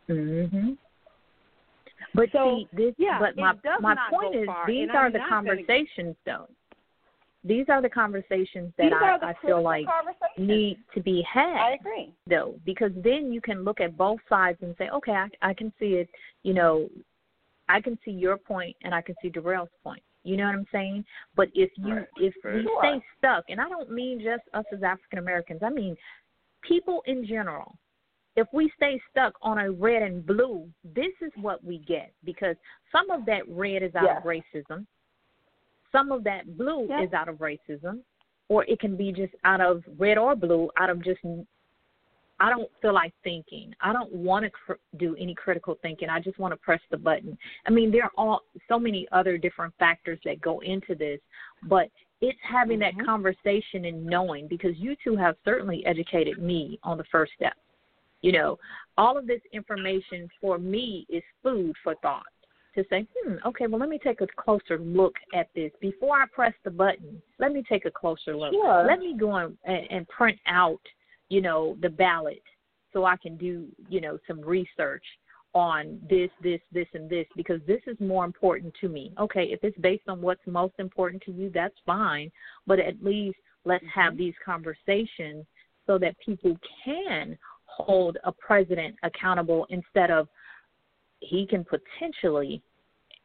Mhm. 0.07 0.77
But 2.13 2.31
So, 2.31 2.57
see, 2.57 2.67
this. 2.73 2.95
yeah, 2.97 3.19
but 3.19 3.37
my 3.37 3.55
my 3.79 3.95
point 4.09 4.35
is, 4.35 4.45
far, 4.45 4.67
these 4.67 4.89
are 4.89 5.09
the 5.09 5.19
conversations, 5.19 6.15
though. 6.25 6.47
These 7.43 7.65
are 7.69 7.81
the 7.81 7.89
conversations 7.89 8.71
that 8.77 8.83
These 8.83 8.93
I, 8.93 9.17
I 9.29 9.33
feel 9.45 9.61
like 9.63 9.85
need 10.37 10.77
to 10.93 11.01
be 11.01 11.23
had. 11.23 11.55
I 11.57 11.71
agree. 11.79 12.13
though, 12.27 12.55
because 12.65 12.91
then 12.95 13.33
you 13.33 13.41
can 13.41 13.63
look 13.63 13.81
at 13.81 13.97
both 13.97 14.19
sides 14.29 14.59
and 14.61 14.75
say, 14.77 14.89
okay, 14.89 15.13
I, 15.13 15.27
I 15.41 15.53
can 15.53 15.73
see 15.79 15.95
it. 15.95 16.09
You 16.43 16.53
know, 16.53 16.87
I 17.67 17.81
can 17.81 17.97
see 18.05 18.11
your 18.11 18.37
point 18.37 18.75
and 18.83 18.93
I 18.93 19.01
can 19.01 19.15
see 19.21 19.29
Durrel's 19.29 19.69
point. 19.83 20.03
You 20.23 20.37
know 20.37 20.45
what 20.45 20.53
I'm 20.55 20.67
saying? 20.71 21.03
But 21.35 21.49
if 21.55 21.71
you 21.77 21.95
Right. 21.95 22.07
if 22.17 22.35
Right. 22.43 22.55
we 22.55 22.63
Sure. 22.63 22.79
stay 22.79 23.01
stuck, 23.17 23.43
and 23.49 23.59
I 23.59 23.67
don't 23.67 23.89
mean 23.91 24.19
just 24.21 24.43
us 24.53 24.65
as 24.71 24.83
African 24.83 25.17
Americans, 25.19 25.63
I 25.63 25.69
mean 25.69 25.97
people 26.61 27.01
in 27.07 27.25
general. 27.25 27.75
If 28.37 28.47
we 28.53 28.69
stay 28.77 29.01
stuck 29.09 29.33
on 29.41 29.57
a 29.57 29.71
red 29.71 30.03
and 30.03 30.25
blue, 30.25 30.69
this 30.83 31.11
is 31.21 31.31
what 31.35 31.61
we 31.65 31.79
get 31.79 32.13
because 32.23 32.55
some 32.91 33.09
of 33.09 33.25
that 33.25 33.47
red 33.49 33.83
is 33.83 33.93
out 33.95 34.09
of 34.09 34.23
Yes. 34.23 34.43
racism, 34.63 34.85
some 35.91 36.11
of 36.11 36.23
that 36.23 36.57
blue 36.57 36.87
Yep. 36.87 37.07
is 37.07 37.13
out 37.13 37.29
of 37.29 37.37
racism, 37.37 38.01
or 38.47 38.65
it 38.65 38.79
can 38.79 38.95
be 38.95 39.11
just 39.11 39.33
out 39.43 39.61
of 39.61 39.83
red 39.97 40.17
or 40.17 40.35
blue, 40.35 40.69
out 40.77 40.89
of 40.89 41.03
just 41.03 41.19
I 42.39 42.49
don't 42.49 42.71
feel 42.81 42.93
like 42.93 43.13
thinking. 43.23 43.71
I 43.81 43.93
don't 43.93 44.11
want 44.11 44.45
to 44.45 44.49
cr- 44.49 44.73
do 44.97 45.15
any 45.17 45.35
critical 45.35 45.77
thinking. 45.83 46.09
I 46.09 46.19
just 46.19 46.39
want 46.39 46.53
to 46.53 46.57
press 46.57 46.81
the 46.89 46.97
button. 46.97 47.37
I 47.67 47.69
mean, 47.69 47.91
there 47.91 48.03
are 48.05 48.11
all 48.17 48.41
so 48.67 48.79
many 48.79 49.07
other 49.11 49.37
different 49.37 49.75
factors 49.77 50.17
that 50.25 50.41
go 50.41 50.59
into 50.61 50.95
this, 50.95 51.19
but 51.69 51.91
it's 52.19 52.39
having 52.41 52.79
Mhm. 52.79 52.97
that 52.97 53.05
conversation 53.05 53.85
and 53.85 54.03
knowing 54.03 54.47
because 54.47 54.75
you 54.79 54.95
two 55.03 55.15
have 55.15 55.37
certainly 55.45 55.85
educated 55.85 56.39
me 56.39 56.79
on 56.81 56.97
the 56.97 57.03
first 57.05 57.31
step. 57.33 57.55
You 58.21 58.31
know, 58.31 58.59
all 58.97 59.17
of 59.19 59.27
this 59.27 59.41
information 59.51 60.27
for 60.39 60.57
me 60.57 61.05
is 61.09 61.23
food 61.43 61.77
for 61.83 61.93
thought 61.95 62.25
to 62.75 62.83
say, 62.89 63.05
hmm, 63.23 63.35
okay, 63.45 63.67
well, 63.67 63.79
let 63.79 63.89
me 63.89 63.99
take 64.01 64.21
a 64.21 64.27
closer 64.37 64.79
look 64.79 65.13
at 65.33 65.49
this 65.55 65.71
before 65.81 66.21
I 66.21 66.25
press 66.33 66.53
the 66.63 66.71
button. 66.71 67.21
Let 67.39 67.51
me 67.51 67.63
take 67.67 67.85
a 67.85 67.91
closer 67.91 68.35
look. 68.35 68.53
Sure. 68.53 68.85
Let 68.87 68.99
me 68.99 69.15
go 69.19 69.35
and, 69.35 69.57
and 69.65 70.07
print 70.07 70.39
out 70.47 70.79
you 71.31 71.41
know, 71.41 71.77
the 71.81 71.89
ballot 71.89 72.43
so 72.91 73.05
I 73.05 73.15
can 73.15 73.37
do, 73.37 73.65
you 73.89 74.01
know, 74.01 74.19
some 74.27 74.41
research 74.41 75.05
on 75.53 75.97
this, 76.09 76.29
this, 76.43 76.59
this, 76.73 76.87
and 76.93 77.09
this 77.09 77.25
because 77.37 77.61
this 77.65 77.79
is 77.87 77.95
more 78.01 78.25
important 78.25 78.73
to 78.81 78.89
me. 78.89 79.13
Okay, 79.17 79.45
if 79.45 79.63
it's 79.63 79.77
based 79.77 80.09
on 80.09 80.21
what's 80.21 80.45
most 80.45 80.73
important 80.77 81.23
to 81.23 81.31
you, 81.31 81.49
that's 81.53 81.75
fine. 81.85 82.29
But 82.67 82.79
at 82.79 83.01
least 83.01 83.37
let's 83.63 83.85
have 83.95 84.17
these 84.17 84.33
conversations 84.43 85.45
so 85.87 85.97
that 85.99 86.15
people 86.23 86.57
can 86.83 87.37
hold 87.63 88.17
a 88.25 88.31
president 88.33 88.97
accountable 89.03 89.65
instead 89.69 90.11
of 90.11 90.27
he 91.21 91.47
can 91.47 91.63
potentially, 91.65 92.61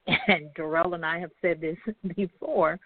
and 0.06 0.48
Durrel 0.54 0.94
and 0.94 1.04
I 1.04 1.18
have 1.18 1.30
said 1.42 1.60
this 1.60 1.76
before, 2.16 2.78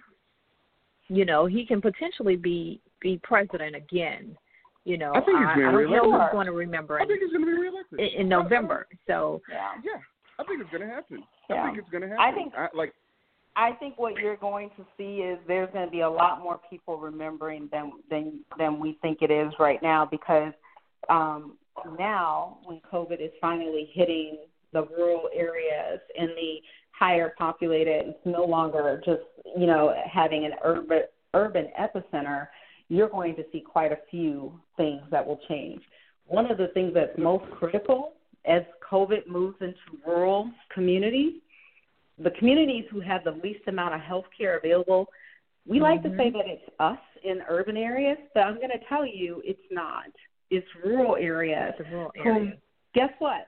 you 1.08 1.24
know, 1.24 1.46
he 1.46 1.66
can 1.66 1.80
potentially 1.80 2.36
be 2.36 2.80
be 3.02 3.20
president 3.22 3.76
again. 3.76 4.36
You 4.84 4.96
know, 4.96 5.12
I 5.14 5.20
think 5.20 5.38
he's 5.38 5.46
I, 5.46 5.54
being 5.56 5.66
I 5.68 5.72
don't 5.72 5.90
know 5.90 6.00
reelected. 6.00 6.20
who's 6.22 6.32
going 6.32 6.46
to 6.46 6.52
remember 6.52 6.98
I 6.98 7.02
in, 7.02 7.08
think 7.08 7.20
he's 7.20 7.32
going 7.32 7.44
to 7.44 7.52
be 7.54 7.61
reelected. 7.61 8.00
in, 8.00 8.20
in 8.22 8.28
November. 8.28 8.86
So 9.06 9.42
Yeah. 9.50 9.72
Yeah, 9.84 10.00
I 10.38 10.44
think 10.44 10.61
it's 10.62 10.70
going 10.70 10.88
to 10.88 10.94
happen. 10.94 11.22
Yeah. 11.50 11.62
I 11.62 11.66
think 11.66 11.78
it's 11.78 11.88
going 11.90 12.02
to 12.02 12.08
happen. 12.08 12.22
I 12.24 12.32
think- 12.34 12.54
I, 12.56 12.68
like 12.74 12.94
I 13.56 13.72
think 13.72 13.98
what 13.98 14.14
you're 14.16 14.36
going 14.36 14.70
to 14.76 14.86
see 14.96 15.22
is 15.22 15.38
there's 15.48 15.68
going 15.72 15.84
to 15.84 15.90
be 15.90 16.00
a 16.00 16.08
lot 16.08 16.40
more 16.40 16.61
people 16.70 16.98
remembering 16.98 17.68
than 17.72 17.92
than 18.08 18.40
than 18.58 18.78
we 18.78 18.96
think 19.02 19.18
it 19.22 19.30
is 19.30 19.52
right 19.58 19.82
now 19.82 20.06
because 20.08 20.52
um, 21.08 21.58
now 21.98 22.58
when 22.64 22.80
COVID 22.92 23.20
is 23.20 23.32
finally 23.40 23.90
hitting 23.92 24.38
the 24.72 24.84
rural 24.86 25.28
areas 25.34 26.00
and 26.18 26.28
the 26.30 26.56
higher 26.92 27.34
populated, 27.38 28.08
it's 28.08 28.18
no 28.26 28.44
longer 28.44 29.00
just 29.04 29.22
you 29.56 29.66
know 29.66 29.94
having 30.10 30.44
an 30.44 30.52
urban 30.64 31.02
urban 31.34 31.68
epicenter. 31.78 32.48
You're 32.88 33.08
going 33.08 33.36
to 33.36 33.44
see 33.52 33.60
quite 33.60 33.92
a 33.92 33.98
few 34.10 34.52
things 34.76 35.02
that 35.10 35.24
will 35.24 35.38
change. 35.48 35.80
One 36.26 36.50
of 36.50 36.58
the 36.58 36.68
things 36.68 36.92
that's 36.94 37.16
most 37.16 37.48
critical 37.52 38.14
as 38.46 38.62
COVID 38.90 39.28
moves 39.28 39.56
into 39.60 39.76
rural 40.04 40.50
communities 40.74 41.34
the 42.22 42.30
communities 42.32 42.84
who 42.90 43.00
have 43.00 43.24
the 43.24 43.32
least 43.42 43.66
amount 43.66 43.94
of 43.94 44.00
health 44.00 44.26
care 44.36 44.58
available, 44.58 45.06
we 45.66 45.80
like 45.80 46.02
to 46.02 46.10
say 46.10 46.30
mm-hmm. 46.30 46.38
that 46.38 46.46
it's 46.46 46.62
us 46.78 46.98
in 47.24 47.40
urban 47.48 47.76
areas, 47.76 48.18
but 48.34 48.40
I'm 48.40 48.56
going 48.56 48.70
to 48.70 48.84
tell 48.88 49.06
you 49.06 49.42
it's 49.44 49.60
not. 49.70 50.06
It's 50.50 50.66
rural 50.84 51.16
areas. 51.16 51.74
it's 51.78 51.88
rural 51.90 52.10
Who, 52.24 52.50
guess 52.94 53.10
what? 53.18 53.46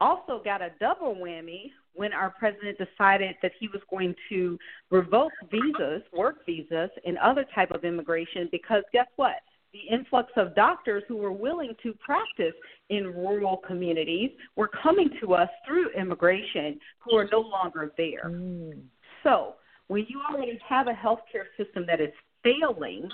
Also 0.00 0.40
got 0.42 0.62
a 0.62 0.70
double 0.80 1.14
whammy 1.14 1.70
when 1.94 2.12
our 2.12 2.30
president 2.30 2.78
decided 2.78 3.34
that 3.42 3.52
he 3.58 3.68
was 3.68 3.82
going 3.90 4.14
to 4.28 4.58
revoke 4.90 5.32
visas, 5.50 6.02
work 6.16 6.46
visas, 6.46 6.90
and 7.04 7.18
other 7.18 7.44
type 7.54 7.70
of 7.70 7.84
immigration 7.84 8.48
because 8.50 8.82
guess 8.92 9.08
what? 9.16 9.36
The 9.72 9.94
influx 9.94 10.32
of 10.36 10.54
doctors 10.56 11.04
who 11.06 11.16
were 11.16 11.32
willing 11.32 11.74
to 11.82 11.92
practice 11.94 12.54
in 12.88 13.06
rural 13.14 13.58
communities 13.58 14.30
were 14.56 14.68
coming 14.68 15.10
to 15.20 15.34
us 15.34 15.48
through 15.66 15.90
immigration 15.90 16.80
who 16.98 17.16
are 17.16 17.28
no 17.30 17.40
longer 17.40 17.92
there. 17.96 18.24
Mm. 18.26 18.80
So 19.22 19.54
when 19.88 20.06
you 20.08 20.22
already 20.28 20.58
have 20.68 20.88
a 20.88 20.92
healthcare 20.92 21.46
system 21.56 21.84
that 21.86 22.00
is 22.00 22.12
failing, 22.42 23.08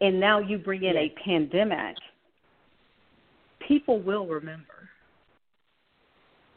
and 0.00 0.18
now 0.20 0.38
you 0.38 0.58
bring 0.58 0.84
in 0.84 0.96
a 0.96 1.12
pandemic, 1.24 1.96
people 3.66 4.00
will 4.00 4.26
remember. 4.26 4.77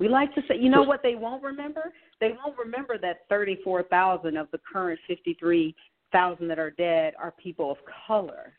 We 0.01 0.07
like 0.07 0.33
to 0.33 0.41
say, 0.47 0.55
you 0.59 0.71
know 0.71 0.81
what 0.81 1.03
they 1.03 1.13
won't 1.13 1.43
remember? 1.43 1.93
They 2.19 2.29
won't 2.29 2.57
remember 2.57 2.97
that 3.03 3.19
34,000 3.29 4.35
of 4.35 4.47
the 4.51 4.57
current 4.57 4.99
53,000 5.07 6.47
that 6.47 6.57
are 6.57 6.71
dead 6.71 7.13
are 7.19 7.31
people 7.33 7.69
of 7.69 7.77
color. 8.07 8.51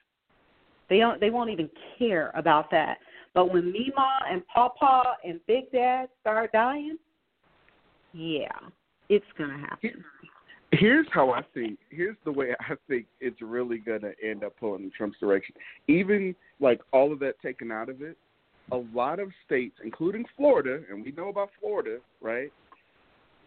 They 0.88 0.98
don't. 0.98 1.18
They 1.18 1.30
won't 1.30 1.50
even 1.50 1.68
care 1.98 2.30
about 2.36 2.70
that. 2.70 2.98
But 3.34 3.52
when 3.52 3.72
Mima 3.72 4.20
and 4.30 4.46
Papa 4.46 5.16
and 5.24 5.40
Big 5.48 5.72
Dad 5.72 6.10
start 6.20 6.52
dying, 6.52 6.96
yeah, 8.12 8.46
it's 9.08 9.26
gonna 9.36 9.58
happen. 9.58 10.04
here's 10.70 11.08
how 11.10 11.30
I 11.30 11.42
think. 11.54 11.80
Here's 11.90 12.16
the 12.24 12.30
way 12.30 12.54
I 12.60 12.74
think 12.86 13.06
it's 13.20 13.42
really 13.42 13.78
gonna 13.78 14.12
end 14.22 14.44
up 14.44 14.56
pulling 14.60 14.84
in 14.84 14.92
Trump's 14.96 15.18
direction. 15.18 15.56
Even 15.88 16.36
like 16.60 16.80
all 16.92 17.12
of 17.12 17.18
that 17.18 17.40
taken 17.40 17.72
out 17.72 17.88
of 17.88 18.00
it, 18.00 18.16
a 18.70 18.76
lot 18.94 19.18
of 19.18 19.30
states, 19.44 19.76
including 19.84 20.24
Florida, 20.36 20.80
and 20.90 21.04
we 21.04 21.12
know 21.12 21.28
about 21.28 21.50
Florida, 21.60 21.98
right, 22.20 22.52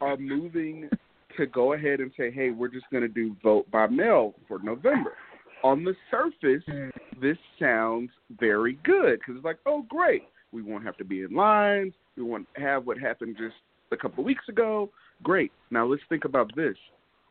are 0.02 0.18
moving 0.18 0.90
to 1.38 1.46
go 1.46 1.74
ahead 1.74 2.00
and 2.00 2.12
say, 2.18 2.32
"Hey, 2.32 2.52
we're 2.52 2.68
just 2.68 2.90
gonna 2.92 3.08
do 3.08 3.36
vote 3.44 3.70
by 3.72 3.88
mail 3.88 4.36
for 4.48 4.60
November." 4.60 5.18
On 5.64 5.84
the 5.84 5.96
surface, 6.12 6.64
hmm. 6.66 6.90
this 7.20 7.38
sounds 7.60 8.12
very 8.30 8.74
good 8.84 9.20
because 9.20 9.36
it's 9.38 9.46
like, 9.46 9.60
"Oh, 9.66 9.84
great, 9.84 10.24
we 10.52 10.62
won't 10.62 10.84
have 10.84 10.98
to 10.98 11.06
be 11.06 11.22
in 11.22 11.34
lines. 11.34 11.94
We 12.16 12.24
won't 12.24 12.48
have 12.56 12.86
what 12.86 12.98
happened 12.98 13.38
just 13.38 13.56
a 13.92 13.98
couple 13.98 14.22
of 14.22 14.26
weeks 14.26 14.48
ago. 14.50 14.90
Great. 15.24 15.52
Now 15.72 15.86
let's 15.86 16.04
think 16.10 16.26
about 16.26 16.54
this. 16.56 16.76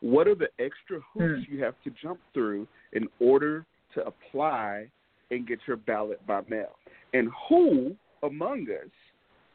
What 0.00 0.28
are 0.28 0.34
the 0.34 0.50
extra 0.58 1.00
hoops 1.12 1.46
hmm. 1.46 1.54
you 1.54 1.62
have 1.62 1.74
to 1.84 1.90
jump 1.90 2.20
through 2.32 2.66
in 2.92 3.08
order 3.20 3.66
to 3.94 4.06
apply 4.06 4.88
and 5.34 5.46
get 5.46 5.58
your 5.66 5.76
ballot 5.76 6.24
by 6.26 6.40
mail? 6.48 6.76
And 7.12 7.30
who 7.48 7.94
among 8.22 8.66
us 8.70 8.90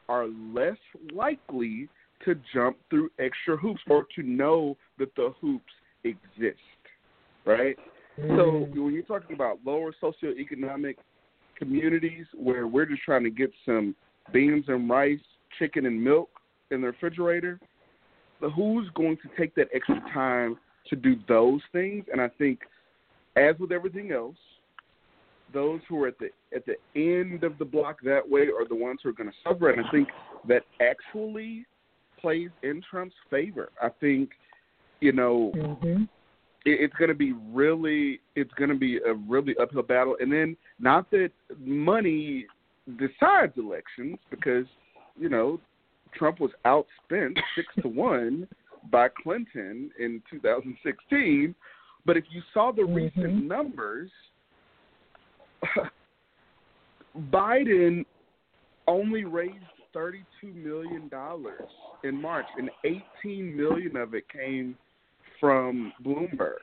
are 0.08 0.26
less 0.26 0.76
likely 1.12 1.88
to 2.24 2.34
jump 2.52 2.76
through 2.88 3.10
extra 3.18 3.56
hoops 3.56 3.80
or 3.88 4.06
to 4.16 4.22
know 4.22 4.76
that 4.98 5.14
the 5.16 5.32
hoops 5.40 5.72
exist? 6.04 6.58
Right? 7.44 7.76
So 8.16 8.22
mm-hmm. 8.22 8.84
when 8.84 8.92
you're 8.92 9.02
talking 9.02 9.34
about 9.34 9.58
lower 9.64 9.94
socioeconomic 10.02 10.96
communities 11.56 12.26
where 12.36 12.66
we're 12.66 12.86
just 12.86 13.02
trying 13.02 13.24
to 13.24 13.30
get 13.30 13.50
some 13.64 13.94
beans 14.32 14.64
and 14.68 14.88
rice, 14.88 15.18
chicken 15.58 15.86
and 15.86 16.02
milk 16.02 16.28
in 16.70 16.80
the 16.80 16.88
refrigerator, 16.88 17.58
who's 18.54 18.88
going 18.94 19.16
to 19.18 19.28
take 19.38 19.54
that 19.54 19.68
extra 19.74 20.00
time 20.12 20.56
to 20.88 20.96
do 20.96 21.16
those 21.28 21.60
things? 21.72 22.04
And 22.10 22.20
I 22.20 22.28
think, 22.38 22.60
as 23.36 23.54
with 23.58 23.72
everything 23.72 24.12
else, 24.12 24.36
those 25.52 25.80
who 25.88 26.02
are 26.02 26.08
at 26.08 26.18
the 26.18 26.30
at 26.54 26.64
the 26.66 26.76
end 26.94 27.44
of 27.44 27.58
the 27.58 27.64
block 27.64 27.98
that 28.04 28.28
way 28.28 28.42
are 28.42 28.66
the 28.68 28.74
ones 28.74 29.00
who 29.02 29.08
are 29.10 29.12
going 29.12 29.30
to 29.30 29.36
suffer. 29.42 29.70
And 29.70 29.84
I 29.84 29.90
think 29.90 30.08
that 30.48 30.62
actually 30.80 31.66
plays 32.20 32.50
in 32.62 32.82
Trump's 32.88 33.14
favor. 33.30 33.70
I 33.82 33.88
think, 34.00 34.30
you 35.00 35.12
know, 35.12 35.52
hmm 35.54 36.04
it, 36.64 36.80
it's 36.80 36.94
going 36.94 37.08
to 37.08 37.14
be 37.14 37.32
really 37.52 38.20
it's 38.36 38.52
going 38.54 38.70
to 38.70 38.76
be 38.76 38.98
a 38.98 39.14
really 39.14 39.54
uphill 39.60 39.82
battle. 39.82 40.16
And 40.20 40.32
then 40.32 40.56
not 40.78 41.10
that 41.10 41.30
money 41.58 42.46
decides 42.98 43.52
elections 43.56 44.18
because 44.30 44.66
you 45.18 45.28
know 45.28 45.60
Trump 46.14 46.40
was 46.40 46.50
outspent 46.64 47.36
six 47.54 47.68
to 47.82 47.88
one 47.88 48.48
by 48.90 49.08
Clinton 49.22 49.90
in 49.98 50.22
2016. 50.30 51.54
But 52.06 52.16
if 52.16 52.24
you 52.30 52.40
saw 52.54 52.72
the 52.72 52.82
mm-hmm. 52.82 52.94
recent 52.94 53.44
numbers, 53.44 54.10
Biden 57.32 58.04
only 58.86 59.24
raised 59.24 59.54
thirty-two 59.92 60.52
million 60.52 61.08
dollars 61.08 61.68
in 62.04 62.20
March, 62.20 62.46
and 62.56 62.70
eighteen 62.84 63.56
million 63.56 63.96
of 63.96 64.14
it 64.14 64.24
came 64.28 64.76
from 65.38 65.92
Bloomberg. 66.04 66.58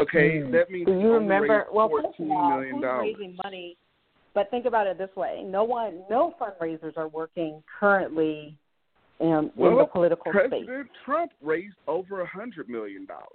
Okay, 0.00 0.38
mm. 0.38 0.52
that 0.52 0.70
means 0.70 0.86
Do 0.86 0.92
you 0.92 1.12
remember? 1.12 1.66
Well, 1.72 1.86
of 1.86 1.92
all, 1.92 2.14
who's 2.16 2.82
raising 3.00 3.36
money? 3.42 3.76
But 4.34 4.50
think 4.50 4.64
about 4.64 4.86
it 4.86 4.98
this 4.98 5.10
way: 5.16 5.42
no 5.44 5.64
one, 5.64 6.02
no 6.08 6.34
fundraisers 6.40 6.96
are 6.96 7.08
working 7.08 7.62
currently 7.78 8.56
in, 9.18 9.50
well, 9.56 9.72
in 9.72 9.78
the 9.78 9.84
political 9.84 10.32
President 10.32 10.64
space. 10.64 10.86
Trump 11.04 11.32
raised 11.42 11.76
over 11.86 12.20
a 12.22 12.26
hundred 12.26 12.68
million 12.68 13.06
dollars 13.06 13.26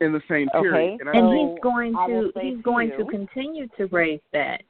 in 0.00 0.12
the 0.12 0.22
same 0.28 0.48
okay. 0.54 0.62
period, 0.62 1.00
and, 1.00 1.08
and 1.10 1.28
think, 1.30 1.50
he's 1.50 1.62
going 1.62 1.92
to 1.92 2.32
he's 2.40 2.62
going 2.62 2.90
you, 2.90 3.04
to 3.04 3.10
continue 3.10 3.68
to 3.76 3.86
raise 3.86 4.20
that. 4.32 4.62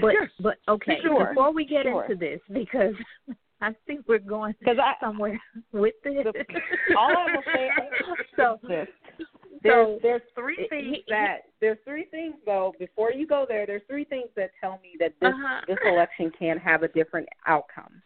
But 0.00 0.14
yes, 0.20 0.30
but 0.40 0.56
okay, 0.68 0.98
sure, 1.02 1.28
before 1.28 1.52
we 1.52 1.64
get 1.64 1.84
sure. 1.84 2.04
into 2.04 2.16
this, 2.16 2.40
because 2.52 2.94
I 3.60 3.74
think 3.86 4.04
we're 4.08 4.18
going 4.18 4.54
I, 4.66 4.94
somewhere 5.00 5.40
with 5.72 5.94
this. 6.02 6.24
The, 6.24 6.96
all 6.98 7.14
I 7.16 7.34
will 7.34 7.42
say 7.54 7.68
so, 8.36 8.58
this. 8.66 8.88
So 9.18 9.26
there's 9.62 10.00
there's 10.02 10.22
three 10.34 10.66
things 10.68 10.86
he, 10.90 11.04
that 11.08 11.36
there's 11.60 11.78
three 11.86 12.04
things 12.10 12.34
though 12.44 12.74
before 12.78 13.12
you 13.12 13.26
go 13.26 13.46
there 13.48 13.64
there's 13.66 13.82
three 13.88 14.04
things 14.04 14.28
that 14.36 14.50
tell 14.60 14.78
me 14.82 14.96
that 15.00 15.14
this 15.20 15.32
uh-huh. 15.32 15.62
this 15.66 15.78
election 15.86 16.30
can 16.38 16.58
have 16.58 16.82
a 16.82 16.88
different 16.88 17.28
outcome. 17.46 18.02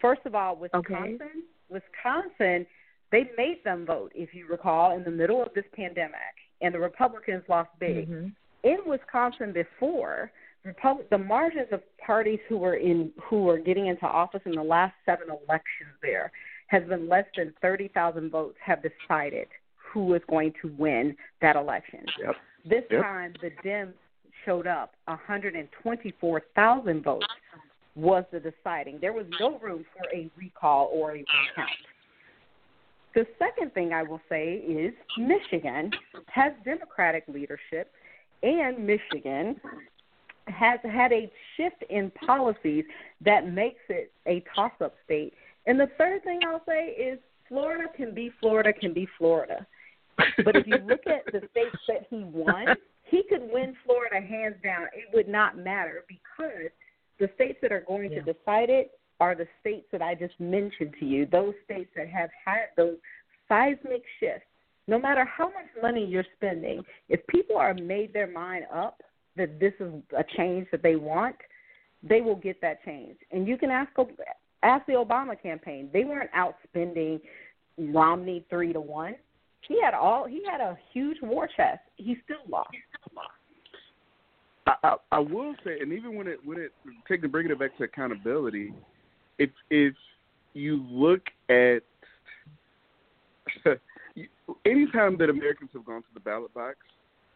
First 0.00 0.22
of 0.24 0.34
all, 0.34 0.56
Wisconsin, 0.56 1.18
okay. 1.20 1.28
Wisconsin, 1.68 2.66
they 3.10 3.30
made 3.36 3.62
them 3.64 3.86
vote 3.86 4.12
if 4.14 4.34
you 4.34 4.46
recall 4.46 4.96
in 4.96 5.04
the 5.04 5.10
middle 5.10 5.42
of 5.42 5.52
this 5.54 5.64
pandemic, 5.74 6.14
and 6.60 6.74
the 6.74 6.78
Republicans 6.78 7.42
lost 7.48 7.70
big. 7.80 8.08
Mm-hmm. 8.08 8.28
In 8.64 8.78
Wisconsin 8.86 9.52
before, 9.52 10.30
Republic, 10.64 11.08
the 11.10 11.18
margins 11.18 11.68
of 11.72 11.80
parties 12.04 12.40
who 12.48 12.58
were 12.58 12.74
in 12.74 13.12
who 13.22 13.44
were 13.44 13.58
getting 13.58 13.86
into 13.86 14.06
office 14.06 14.42
in 14.44 14.52
the 14.52 14.62
last 14.62 14.94
seven 15.06 15.28
elections 15.28 15.94
there 16.02 16.32
has 16.66 16.82
been 16.84 17.08
less 17.08 17.24
than 17.36 17.54
thirty 17.62 17.88
thousand 17.88 18.30
votes 18.30 18.56
have 18.64 18.82
decided 18.82 19.48
who 19.92 20.14
is 20.14 20.22
going 20.28 20.52
to 20.60 20.68
win 20.78 21.16
that 21.40 21.56
election. 21.56 22.04
Yep. 22.20 22.36
This 22.64 22.84
Yep. 22.90 23.02
time, 23.02 23.32
the 23.40 23.50
Dems 23.64 23.94
showed 24.44 24.66
up 24.66 24.94
124,000 25.06 27.02
votes 27.02 27.26
was 27.94 28.24
the 28.30 28.40
deciding. 28.40 28.98
There 29.00 29.12
was 29.12 29.26
no 29.40 29.58
room 29.58 29.84
for 29.92 30.04
a 30.14 30.30
recall 30.36 30.90
or 30.92 31.10
a 31.12 31.14
recount. 31.14 31.70
The 33.14 33.26
second 33.38 33.72
thing 33.74 33.92
I 33.92 34.02
will 34.02 34.20
say 34.28 34.54
is 34.54 34.92
Michigan 35.16 35.90
has 36.26 36.52
Democratic 36.64 37.24
leadership, 37.26 37.90
and 38.42 38.86
Michigan 38.86 39.60
has 40.46 40.78
had 40.82 41.12
a 41.12 41.30
shift 41.56 41.82
in 41.90 42.10
policies 42.26 42.84
that 43.24 43.48
makes 43.48 43.80
it 43.88 44.12
a 44.26 44.42
toss 44.54 44.72
up 44.82 44.94
state. 45.04 45.34
And 45.66 45.78
the 45.78 45.88
third 45.98 46.22
thing 46.24 46.40
I'll 46.46 46.62
say 46.66 46.90
is 46.90 47.18
Florida 47.48 47.84
can 47.96 48.14
be 48.14 48.30
Florida 48.40 48.72
can 48.72 48.92
be 48.92 49.06
Florida. 49.18 49.66
But 50.44 50.56
if 50.56 50.66
you 50.66 50.78
look 50.78 51.06
at 51.06 51.24
the 51.32 51.46
states 51.50 51.76
that 51.86 52.06
he 52.10 52.24
won, 52.24 52.66
he 53.04 53.22
could 53.28 53.42
win 53.52 53.74
Florida 53.84 54.20
hands 54.20 54.56
down. 54.62 54.86
It 54.94 55.14
would 55.14 55.28
not 55.28 55.56
matter 55.56 56.04
because 56.08 56.70
the 57.18 57.28
states 57.34 57.58
that 57.62 57.72
are 57.72 57.80
going 57.80 58.12
Yeah. 58.12 58.22
to 58.22 58.32
decide 58.32 58.70
it 58.70 58.97
are 59.20 59.34
the 59.34 59.46
states 59.60 59.86
that 59.92 60.02
I 60.02 60.14
just 60.14 60.38
mentioned 60.38 60.94
to 61.00 61.06
you. 61.06 61.26
Those 61.26 61.54
states 61.64 61.90
that 61.96 62.08
have 62.08 62.30
had 62.44 62.66
those 62.76 62.96
seismic 63.48 64.02
shifts. 64.20 64.46
No 64.86 64.98
matter 64.98 65.24
how 65.24 65.46
much 65.46 65.66
money 65.82 66.04
you're 66.04 66.24
spending, 66.36 66.82
if 67.08 67.26
people 67.26 67.56
are 67.56 67.74
made 67.74 68.12
their 68.12 68.30
mind 68.30 68.64
up 68.74 69.02
that 69.36 69.60
this 69.60 69.74
is 69.80 69.92
a 70.16 70.24
change 70.36 70.66
that 70.72 70.82
they 70.82 70.96
want, 70.96 71.36
they 72.02 72.20
will 72.20 72.36
get 72.36 72.60
that 72.62 72.82
change. 72.84 73.16
And 73.30 73.46
you 73.46 73.58
can 73.58 73.70
ask 73.70 73.90
ask 74.62 74.86
the 74.86 74.94
Obama 74.94 75.40
campaign. 75.40 75.90
They 75.92 76.04
weren't 76.04 76.30
out 76.34 76.56
spending 76.68 77.20
Romney 77.76 78.44
three 78.50 78.72
to 78.72 78.80
one. 78.80 79.16
He 79.66 79.80
had 79.82 79.94
all 79.94 80.26
he 80.26 80.42
had 80.50 80.60
a 80.60 80.78
huge 80.92 81.18
war 81.22 81.48
chest. 81.56 81.80
He 81.96 82.16
still 82.24 82.48
lost. 82.48 82.70
I, 84.66 84.74
I, 84.82 84.96
I 85.12 85.18
will 85.18 85.54
say, 85.64 85.80
and 85.80 85.92
even 85.92 86.16
when 86.16 86.26
it 86.26 86.38
when 86.44 86.58
it 86.58 86.72
taking 87.08 87.30
bringing 87.30 87.52
it 87.52 87.58
back 87.58 87.76
to 87.78 87.84
accountability, 87.84 88.72
if 89.38 89.50
if 89.70 89.94
you 90.54 90.82
look 90.88 91.22
at 91.48 91.82
anytime 94.66 95.16
that 95.18 95.30
Americans 95.30 95.70
have 95.72 95.84
gone 95.84 96.02
to 96.02 96.08
the 96.14 96.20
ballot 96.20 96.52
box, 96.54 96.76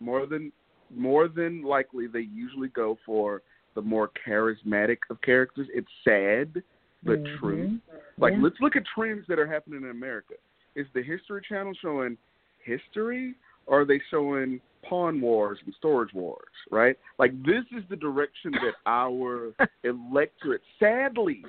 more 0.01 0.27
than 0.27 0.53
more 0.95 1.29
than 1.29 1.63
likely 1.63 2.07
they 2.07 2.21
usually 2.21 2.69
go 2.69 2.99
for 3.07 3.43
the 3.75 3.83
more 3.83 4.11
charismatic 4.27 4.99
of 5.11 5.21
characters. 5.23 5.69
It's 5.73 5.91
sad 6.05 6.63
but 7.05 7.19
Mhm. 7.25 7.39
true. 7.39 7.81
Like 8.19 8.35
Yeah. 8.35 8.41
let's 8.43 8.61
look 8.61 8.77
at 8.77 8.85
trends 8.87 9.27
that 9.27 9.39
are 9.39 9.47
happening 9.47 9.83
in 9.83 9.91
America. 9.91 10.35
Is 10.75 10.87
the 10.93 11.03
History 11.03 11.43
Channel 11.43 11.75
showing 11.75 12.17
history 12.59 13.35
or 13.67 13.81
are 13.81 13.85
they 13.85 13.99
showing 14.11 14.61
pawn 14.83 15.21
wars 15.21 15.61
and 15.65 15.75
storage 15.75 16.13
wars, 16.13 16.53
right? 16.71 16.99
Like 17.19 17.41
this 17.43 17.65
is 17.73 17.85
the 17.89 17.97
direction 17.97 18.53
that 18.53 18.75
our 18.87 19.53
electorate 19.85 20.63
sadly 20.79 21.45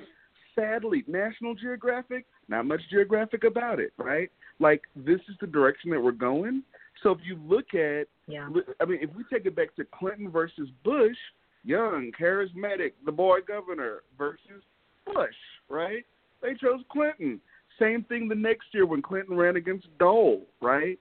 sadly 0.54 1.04
National 1.06 1.54
Geographic, 1.54 2.26
not 2.48 2.66
much 2.66 2.80
geographic 2.90 3.44
about 3.44 3.80
it, 3.80 3.92
right? 3.96 4.30
Like 4.60 4.82
this 4.94 5.20
is 5.28 5.36
the 5.40 5.46
direction 5.46 5.90
that 5.90 6.00
we're 6.00 6.12
going. 6.12 6.62
So 7.02 7.10
if 7.10 7.18
you 7.24 7.38
look 7.46 7.74
at 7.74 8.06
Yeah. 8.26 8.48
I 8.80 8.84
mean, 8.84 8.98
if 9.02 9.10
we 9.14 9.24
take 9.32 9.46
it 9.46 9.56
back 9.56 9.74
to 9.76 9.84
Clinton 9.84 10.30
versus 10.30 10.68
Bush, 10.84 11.16
young, 11.64 12.12
charismatic, 12.18 12.92
the 13.04 13.12
boy 13.12 13.40
governor 13.46 14.02
versus 14.16 14.62
Bush, 15.06 15.34
right? 15.68 16.04
They 16.42 16.54
chose 16.54 16.80
Clinton. 16.90 17.40
Same 17.78 18.04
thing 18.04 18.28
the 18.28 18.34
next 18.34 18.66
year 18.72 18.86
when 18.86 19.02
Clinton 19.02 19.36
ran 19.36 19.56
against 19.56 19.86
Dole, 19.98 20.42
right? 20.60 20.98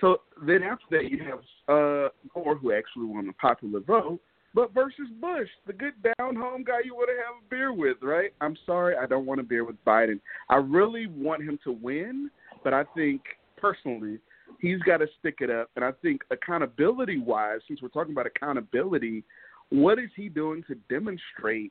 So 0.00 0.18
then 0.46 0.62
after 0.62 0.84
that, 0.90 1.10
you 1.10 1.18
have 1.24 1.38
uh, 1.68 2.08
Gore, 2.34 2.56
who 2.56 2.72
actually 2.72 3.06
won 3.06 3.26
the 3.26 3.32
popular 3.34 3.80
vote, 3.80 4.20
but 4.56 4.72
versus 4.72 5.08
Bush, 5.20 5.50
the 5.66 5.74
good 5.74 5.92
down 6.02 6.34
home 6.34 6.64
guy 6.64 6.78
you 6.82 6.94
want 6.94 7.10
to 7.10 7.16
have 7.16 7.42
a 7.42 7.50
beer 7.50 7.74
with, 7.74 7.98
right? 8.00 8.32
I'm 8.40 8.56
sorry, 8.64 8.96
I 8.96 9.04
don't 9.04 9.26
want 9.26 9.38
a 9.38 9.42
beer 9.42 9.66
with 9.66 9.76
Biden. 9.84 10.18
I 10.48 10.56
really 10.56 11.06
want 11.08 11.42
him 11.42 11.58
to 11.64 11.72
win, 11.72 12.30
but 12.64 12.72
I 12.72 12.84
think 12.96 13.20
personally, 13.58 14.18
he's 14.58 14.80
got 14.80 14.96
to 14.98 15.06
stick 15.20 15.36
it 15.40 15.50
up. 15.50 15.68
And 15.76 15.84
I 15.84 15.92
think 16.00 16.22
accountability 16.30 17.18
wise, 17.18 17.60
since 17.68 17.82
we're 17.82 17.88
talking 17.88 18.12
about 18.12 18.26
accountability, 18.26 19.24
what 19.68 19.98
is 19.98 20.08
he 20.16 20.30
doing 20.30 20.64
to 20.68 20.74
demonstrate 20.88 21.70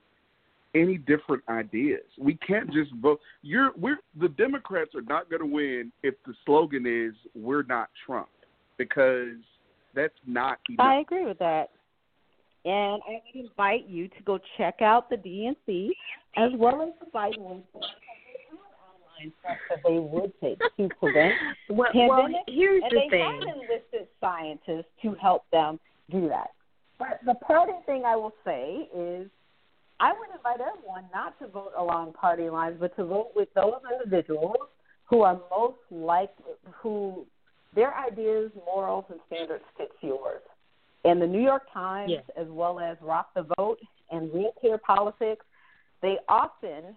any 0.76 1.00
different 1.00 1.42
ideas? 1.50 2.04
We 2.20 2.36
can't 2.36 2.72
just 2.72 2.94
vote. 3.02 3.20
You're 3.42 3.72
we're 3.76 3.98
the 4.20 4.30
Democrats 4.30 4.92
are 4.94 5.02
not 5.02 5.28
going 5.32 5.42
to 5.42 5.48
win 5.48 5.92
if 6.04 6.14
the 6.28 6.36
slogan 6.46 6.86
is 6.86 7.16
"We're 7.34 7.64
not 7.64 7.90
Trump," 8.06 8.30
because 8.78 9.38
that's 9.96 10.14
not 10.28 10.60
enough. 10.70 10.86
I 10.86 11.00
agree 11.00 11.26
with 11.26 11.40
that. 11.40 11.72
And 12.66 13.02
I 13.08 13.22
would 13.34 13.46
invite 13.46 13.88
you 13.88 14.08
to 14.08 14.24
go 14.26 14.40
check 14.58 14.82
out 14.82 15.10
the 15.10 15.18
DNC 15.18 15.90
as 16.36 16.52
well 16.58 16.82
as 16.82 16.90
the 17.00 17.06
Biden 17.12 17.40
website. 17.40 17.62
Online 18.52 19.34
that 19.44 19.80
they 19.86 20.00
would 20.00 20.34
take 20.42 20.60
to 20.60 20.90
prevent 21.00 21.34
Well, 21.70 21.90
well, 21.94 22.28
here's 22.48 22.84
and 22.84 22.92
the 22.92 23.02
they 23.04 23.10
thing. 23.10 23.22
have 23.22 23.56
enlisted 23.56 24.08
scientists 24.20 24.90
to 25.04 25.16
help 25.22 25.44
them 25.52 25.80
do 26.10 26.28
that. 26.28 26.50
But 26.98 27.20
the 27.26 27.36
parting 27.36 27.82
thing 27.86 28.04
I 28.06 28.16
will 28.16 28.34
say 28.44 28.90
is, 28.96 29.30
I 30.00 30.12
would 30.12 30.36
invite 30.36 30.60
everyone 30.60 31.06
not 31.14 31.38
to 31.40 31.48
vote 31.48 31.74
along 31.78 32.14
party 32.14 32.50
lines, 32.50 32.78
but 32.80 32.96
to 32.98 33.06
vote 33.06 33.32
with 33.36 33.48
those 33.54 33.76
individuals 33.94 34.58
who 35.06 35.22
are 35.22 35.40
most 35.52 35.78
like 35.92 36.32
who 36.82 37.26
their 37.76 37.94
ideas, 37.96 38.52
morals, 38.66 39.06
and 39.10 39.20
standards 39.28 39.64
fit 39.78 39.92
yours. 40.02 40.42
And 41.06 41.22
the 41.22 41.28
New 41.28 41.42
York 41.42 41.64
Times, 41.72 42.12
Yes. 42.12 42.24
as 42.36 42.48
well 42.50 42.80
as 42.80 42.98
Rock 43.02 43.34
the 43.36 43.46
Vote 43.58 43.80
and 44.12 44.34
Real 44.34 44.52
Clear 44.60 44.78
Politics, 44.78 45.46
they 46.02 46.18
often 46.28 46.96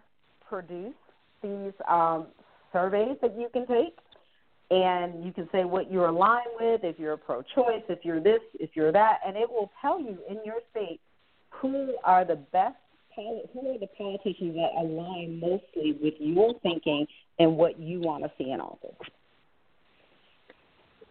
produce 0.48 0.94
these 1.42 1.72
um, 1.86 2.26
surveys 2.72 3.16
that 3.20 3.38
you 3.38 3.48
can 3.52 3.66
take 3.66 3.96
and 4.70 5.24
you 5.24 5.32
can 5.32 5.48
say 5.50 5.64
what 5.64 5.90
you're 5.90 6.09
aligned 6.09 6.50
with, 6.61 6.84
if 6.84 6.98
you're 6.98 7.16
pro-choice, 7.16 7.82
if 7.88 8.00
you're 8.02 8.20
this, 8.20 8.40
if 8.61 8.70
you're 8.74 8.92
that, 8.92 9.20
and 9.26 9.36
it 9.36 9.48
will 9.48 9.70
tell 9.80 9.98
you 9.98 10.18
in 10.28 10.38
your 10.44 10.61
state 10.70 11.00
who 11.50 11.94
are 12.04 12.24
the 12.24 12.36
best, 12.36 12.76
who 13.16 13.40
are 13.74 13.78
the 13.78 13.88
politicians 13.96 14.54
that 14.54 14.70
align 14.78 15.40
mostly 15.40 15.98
with 16.02 16.14
your 16.18 16.54
thinking 16.62 17.06
and 17.38 17.56
what 17.56 17.78
you 17.80 18.00
want 18.00 18.22
to 18.24 18.30
see 18.38 18.50
in 18.50 18.61
office. 18.61 18.94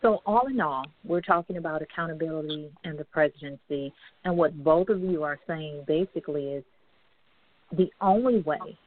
So, 0.02 0.22
all 0.26 0.48
in 0.48 0.62
all, 0.62 0.86
we're 1.04 1.22
talking 1.22 1.58
about 1.58 1.82
accountability 1.82 2.70
and 2.84 2.98
the 2.98 3.06
presidency. 3.06 3.94
And 4.26 4.38
what 4.38 4.64
both 4.64 4.90
of 4.90 5.02
you 5.02 5.24
are 5.24 5.40
saying 5.48 5.84
basically 5.88 6.54
is 6.54 6.64
the 7.76 7.90
only 8.00 8.42
way 8.42 8.78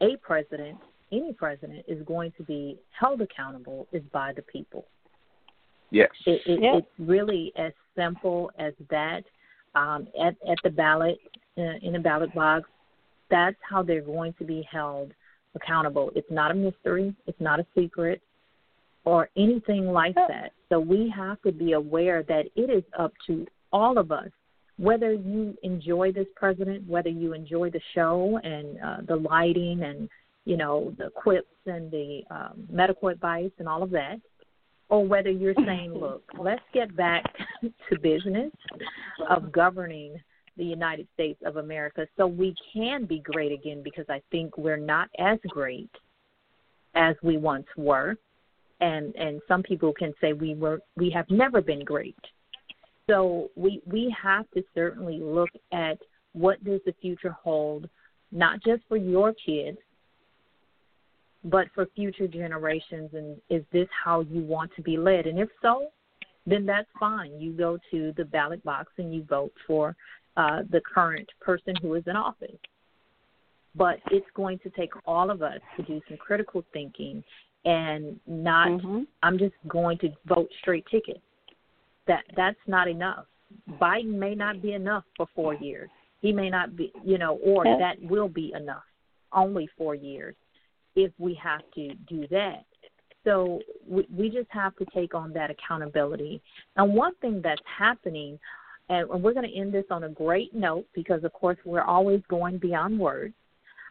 a 0.00 0.16
president, 0.16 0.78
any 1.12 1.32
president, 1.32 1.84
is 1.86 2.02
going 2.06 2.32
to 2.38 2.42
be 2.42 2.78
held 2.98 3.20
accountable 3.20 3.86
is 3.92 4.02
by 4.12 4.32
the 4.32 4.42
people. 4.42 4.86
Yes. 5.90 6.08
It, 6.26 6.40
it, 6.46 6.60
Yeah. 6.62 6.78
It's 6.78 6.88
really 6.98 7.52
as 7.56 7.72
simple 7.96 8.50
as 8.58 8.72
that. 8.90 9.22
Um, 9.74 10.08
at, 10.20 10.34
at 10.50 10.58
the 10.64 10.70
ballot, 10.70 11.18
uh, 11.56 11.78
in 11.82 11.92
the 11.92 11.98
ballot 12.00 12.34
box, 12.34 12.68
that's 13.30 13.56
how 13.68 13.82
they're 13.82 14.00
going 14.00 14.34
to 14.38 14.44
be 14.44 14.66
held 14.70 15.12
accountable. 15.54 16.10
It's 16.16 16.30
not 16.30 16.50
a 16.50 16.54
mystery, 16.54 17.14
it's 17.26 17.40
not 17.40 17.60
a 17.60 17.66
secret, 17.76 18.20
or 19.04 19.28
anything 19.36 19.86
like 19.86 20.14
that. 20.14 20.52
So 20.68 20.78
we 20.78 21.12
have 21.16 21.40
to 21.42 21.52
be 21.52 21.72
aware 21.72 22.22
that 22.24 22.46
it 22.54 22.70
is 22.70 22.84
up 22.98 23.12
to 23.26 23.46
all 23.72 23.98
of 23.98 24.12
us, 24.12 24.28
whether 24.76 25.12
you 25.12 25.56
enjoy 25.62 26.12
this 26.12 26.26
president, 26.36 26.88
whether 26.88 27.08
you 27.08 27.32
enjoy 27.32 27.70
the 27.70 27.80
show 27.94 28.38
and 28.42 28.78
uh, 28.80 28.96
the 29.06 29.16
lighting 29.16 29.82
and 29.82 30.08
you 30.44 30.56
know 30.56 30.94
the 30.98 31.10
quips 31.10 31.48
and 31.66 31.90
the 31.90 32.22
um, 32.30 32.66
medical 32.70 33.08
advice 33.08 33.50
and 33.58 33.68
all 33.68 33.82
of 33.82 33.90
that, 33.90 34.20
or 34.88 35.04
whether 35.06 35.30
you're 35.30 35.54
saying, 35.66 35.94
look, 35.94 36.22
let's 36.38 36.62
get 36.72 36.94
back 36.96 37.24
to 37.62 37.98
business 38.00 38.52
of 39.28 39.52
governing 39.52 40.20
the 40.56 40.64
United 40.64 41.08
States 41.14 41.40
of 41.44 41.56
America 41.56 42.06
so 42.16 42.26
we 42.26 42.54
can 42.72 43.06
be 43.06 43.20
great 43.20 43.52
again 43.52 43.82
because 43.82 44.04
I 44.08 44.20
think 44.30 44.58
we're 44.58 44.76
not 44.76 45.08
as 45.18 45.38
great 45.48 45.90
as 46.94 47.16
we 47.22 47.38
once 47.38 47.66
were. 47.76 48.16
And 48.80 49.14
and 49.16 49.40
some 49.46 49.62
people 49.62 49.92
can 49.92 50.12
say 50.20 50.32
we 50.32 50.54
were 50.54 50.80
we 50.96 51.10
have 51.10 51.26
never 51.28 51.60
been 51.60 51.84
great. 51.84 52.16
So 53.08 53.50
we 53.56 53.82
we 53.86 54.14
have 54.22 54.50
to 54.52 54.62
certainly 54.74 55.18
look 55.20 55.50
at 55.72 55.98
what 56.32 56.62
does 56.64 56.80
the 56.86 56.94
future 57.02 57.36
hold, 57.42 57.88
not 58.30 58.62
just 58.62 58.82
for 58.88 58.96
your 58.96 59.34
kids, 59.44 59.78
but 61.44 61.66
for 61.74 61.86
future 61.96 62.28
generations 62.28 63.10
and 63.12 63.40
is 63.48 63.64
this 63.72 63.88
how 64.04 64.20
you 64.20 64.42
want 64.42 64.70
to 64.76 64.82
be 64.82 64.96
led? 64.96 65.26
And 65.26 65.38
if 65.38 65.48
so, 65.62 65.88
then 66.46 66.66
that's 66.66 66.88
fine. 66.98 67.40
You 67.40 67.52
go 67.52 67.78
to 67.90 68.12
the 68.16 68.24
ballot 68.24 68.62
box 68.64 68.92
and 68.98 69.14
you 69.14 69.24
vote 69.24 69.52
for 69.66 69.96
uh, 70.36 70.62
the 70.70 70.80
current 70.94 71.28
person 71.40 71.74
who 71.82 71.94
is 71.94 72.04
in 72.06 72.16
office. 72.16 72.56
But 73.74 73.98
it's 74.10 74.26
going 74.34 74.58
to 74.60 74.70
take 74.70 74.90
all 75.06 75.30
of 75.30 75.42
us 75.42 75.60
to 75.76 75.82
do 75.84 76.00
some 76.08 76.16
critical 76.16 76.64
thinking 76.72 77.22
and 77.64 78.18
not 78.26 78.68
Mhm. 78.68 79.06
I'm 79.22 79.38
just 79.38 79.54
going 79.68 79.98
to 79.98 80.10
vote 80.24 80.50
straight 80.60 80.86
ticket. 80.86 81.20
That 82.06 82.24
that's 82.34 82.60
not 82.66 82.88
enough. 82.88 83.26
Biden 83.80 84.14
may 84.14 84.34
not 84.34 84.62
be 84.62 84.72
enough 84.74 85.04
for 85.16 85.26
four 85.34 85.54
years. 85.54 85.90
He 86.20 86.32
may 86.32 86.50
not 86.50 86.76
be, 86.76 86.92
you 87.04 87.18
know, 87.18 87.36
or 87.36 87.66
Yeah. 87.66 87.78
that 87.78 88.02
will 88.02 88.28
be 88.28 88.52
enough. 88.52 88.84
Only 89.32 89.66
four 89.78 89.94
years, 89.94 90.34
if 90.94 91.12
we 91.18 91.34
have 91.34 91.68
to 91.72 91.94
do 92.06 92.26
that. 92.28 92.64
So 93.24 93.60
we, 93.86 94.06
we 94.14 94.30
just 94.30 94.50
have 94.50 94.74
to 94.76 94.84
take 94.86 95.14
on 95.14 95.32
that 95.34 95.50
accountability. 95.50 96.40
And 96.76 96.94
one 96.94 97.14
thing 97.16 97.42
that's 97.42 97.60
happening, 97.66 98.38
and 98.88 99.08
we're 99.08 99.34
going 99.34 99.48
to 99.48 99.54
end 99.54 99.72
this 99.72 99.84
on 99.90 100.04
a 100.04 100.08
great 100.08 100.54
note 100.54 100.86
because, 100.94 101.22
of 101.24 101.32
course, 101.32 101.58
we're 101.64 101.82
always 101.82 102.22
going 102.28 102.58
beyond 102.58 102.98
words. 102.98 103.34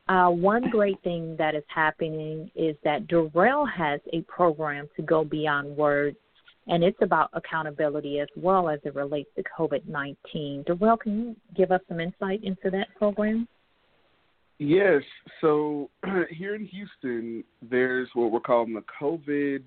Uh, 0.10 0.28
one 0.28 0.72
great 0.72 1.00
thing 1.04 1.36
that 1.38 1.54
is 1.54 1.64
happening 1.68 2.50
is 2.56 2.76
that 2.84 3.08
Durrel 3.08 3.70
has 3.70 4.00
a 4.12 4.22
program 4.22 4.90
to 4.96 5.04
go 5.04 5.24
beyond 5.24 5.78
words, 5.78 6.18
and 6.66 6.84
it's 6.84 6.98
about 7.04 7.30
accountability 7.34 8.20
as 8.20 8.28
well 8.36 8.70
as 8.70 8.80
it 8.84 8.96
relates 8.96 9.30
to 9.36 9.44
COVID 9.58 9.88
19. 9.88 10.64
Durrel, 10.66 10.98
can 10.98 11.20
you 11.20 11.36
give 11.56 11.72
us 11.72 11.82
some 11.88 12.00
insight 12.00 12.44
into 12.44 12.72
that 12.72 12.88
program? 12.98 13.48
Yes. 14.58 15.04
So 15.42 15.92
here 16.32 16.56
in 16.56 16.66
Houston, 16.66 17.44
there's 17.62 18.10
what 18.16 18.32
we're 18.32 18.40
calling 18.40 18.74
the 18.74 18.84
COVID. 19.00 19.62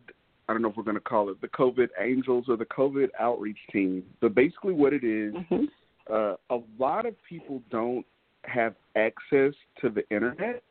I 0.49 0.53
don't 0.53 0.61
know 0.61 0.70
if 0.70 0.76
we're 0.76 0.82
going 0.82 0.97
to 0.97 1.01
call 1.01 1.30
it 1.30 1.40
the 1.40 1.49
COVID 1.49 1.88
Angels 2.01 2.47
or 2.49 2.57
the 2.57 2.66
COVID 2.66 3.11
Outreach 3.20 3.59
Team. 3.72 4.03
But 4.20 4.34
basically, 4.34 4.74
what 4.74 4.93
it 4.93 5.05
is, 5.05 5.34
Mhm. 5.34 5.68
uh, 6.11 6.36
a 6.51 6.61
lot 6.80 7.07
of 7.07 7.14
people 7.28 7.62
don't 7.70 8.05
have 8.45 8.74
access 8.97 9.55
to 9.80 9.88
the 9.88 10.09
internet, 10.11 10.62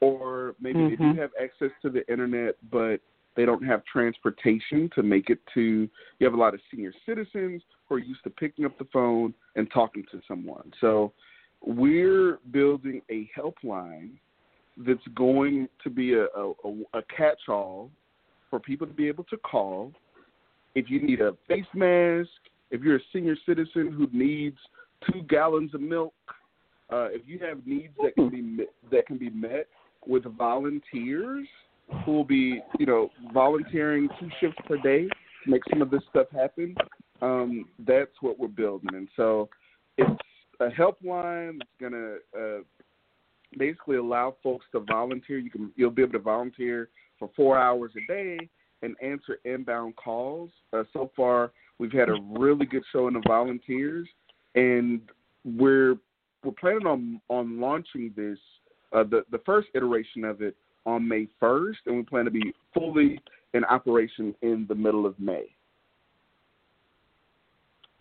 or 0.00 0.54
maybe 0.60 0.88
they 0.88 0.96
do 0.96 1.12
Mhm. 1.12 1.16
have 1.16 1.30
access 1.40 1.70
to 1.82 1.90
the 1.90 2.08
internet, 2.10 2.56
but 2.70 3.00
they 3.34 3.44
don't 3.44 3.64
have 3.64 3.84
transportation 3.84 4.88
to 4.90 5.02
make 5.02 5.30
it 5.30 5.38
to. 5.54 5.88
You 6.18 6.26
have 6.26 6.34
a 6.34 6.36
lot 6.36 6.54
of 6.54 6.60
senior 6.70 6.92
citizens 7.06 7.62
who 7.86 7.94
are 7.94 7.98
used 7.98 8.22
to 8.24 8.30
picking 8.30 8.64
up 8.64 8.76
the 8.78 8.84
phone 8.86 9.32
and 9.56 9.70
talking 9.70 10.04
to 10.10 10.20
someone. 10.28 10.72
So 10.80 11.12
we're 11.64 12.38
building 12.50 13.02
a 13.10 13.30
helpline 13.36 14.18
that's 14.76 15.06
going 15.08 15.68
to 15.82 15.90
be 15.90 16.14
a, 16.14 16.26
a, 16.26 16.52
a 16.94 17.02
catch-all 17.16 17.90
for 18.50 18.58
people 18.58 18.86
to 18.86 18.92
be 18.92 19.08
able 19.08 19.24
to 19.24 19.36
call 19.38 19.92
if 20.74 20.90
you 20.90 21.00
need 21.00 21.20
a 21.20 21.36
face 21.48 21.66
mask, 21.74 22.30
if 22.70 22.82
you're 22.82 22.96
a 22.96 23.00
senior 23.12 23.36
citizen 23.46 23.92
who 23.92 24.08
needs 24.12 24.58
two 25.10 25.22
gallons 25.22 25.74
of 25.74 25.80
milk, 25.80 26.14
uh, 26.90 27.08
if 27.10 27.22
you 27.26 27.38
have 27.38 27.66
needs 27.66 27.92
that 28.02 28.14
can 28.14 28.28
be 28.28 28.64
that 28.90 29.06
can 29.06 29.18
be 29.18 29.30
met 29.30 29.66
with 30.06 30.24
volunteers 30.36 31.46
who 32.04 32.12
will 32.12 32.24
be, 32.24 32.60
you 32.78 32.86
know, 32.86 33.10
volunteering 33.32 34.08
two 34.18 34.28
shifts 34.40 34.58
per 34.66 34.76
day 34.78 35.08
to 35.44 35.50
make 35.50 35.62
some 35.70 35.82
of 35.82 35.90
this 35.90 36.02
stuff 36.10 36.26
happen. 36.32 36.74
Um, 37.20 37.66
that's 37.86 38.10
what 38.20 38.38
we're 38.38 38.48
building, 38.48 38.94
and 38.94 39.08
so 39.16 39.48
it's 39.96 40.10
a 40.60 40.68
helpline 40.68 41.58
that's 41.58 41.70
gonna 41.80 42.16
uh, 42.38 42.62
basically 43.58 43.96
allow 43.96 44.36
folks 44.42 44.66
to 44.72 44.80
volunteer. 44.80 45.38
You 45.38 45.50
can 45.50 45.72
you'll 45.76 45.90
be 45.90 46.02
able 46.02 46.12
to 46.12 46.18
volunteer 46.18 46.88
for 47.18 47.30
four 47.36 47.58
hours 47.58 47.92
a 47.96 48.12
day 48.12 48.48
and 48.82 48.96
answer 49.00 49.38
inbound 49.44 49.94
calls. 49.96 50.50
Uh, 50.72 50.82
so 50.92 51.10
far, 51.14 51.52
we've 51.78 51.92
had 51.92 52.08
a 52.08 52.16
really 52.36 52.66
good 52.66 52.82
showing 52.92 53.14
of 53.14 53.22
volunteers, 53.26 54.08
and 54.56 55.00
we're 55.44 55.96
we're 56.44 56.52
planning 56.52 56.86
on 56.86 57.20
on 57.28 57.60
launching 57.60 58.12
this 58.16 58.38
uh, 58.92 59.04
the 59.04 59.24
the 59.30 59.38
first 59.46 59.68
iteration 59.74 60.24
of 60.24 60.42
it 60.42 60.56
on 60.86 61.06
May 61.06 61.28
first, 61.38 61.78
and 61.86 61.96
we 61.96 62.02
plan 62.02 62.24
to 62.24 62.30
be 62.30 62.52
fully 62.74 63.20
in 63.54 63.64
operation 63.64 64.34
in 64.42 64.66
the 64.68 64.74
middle 64.74 65.06
of 65.06 65.18
May. 65.20 65.44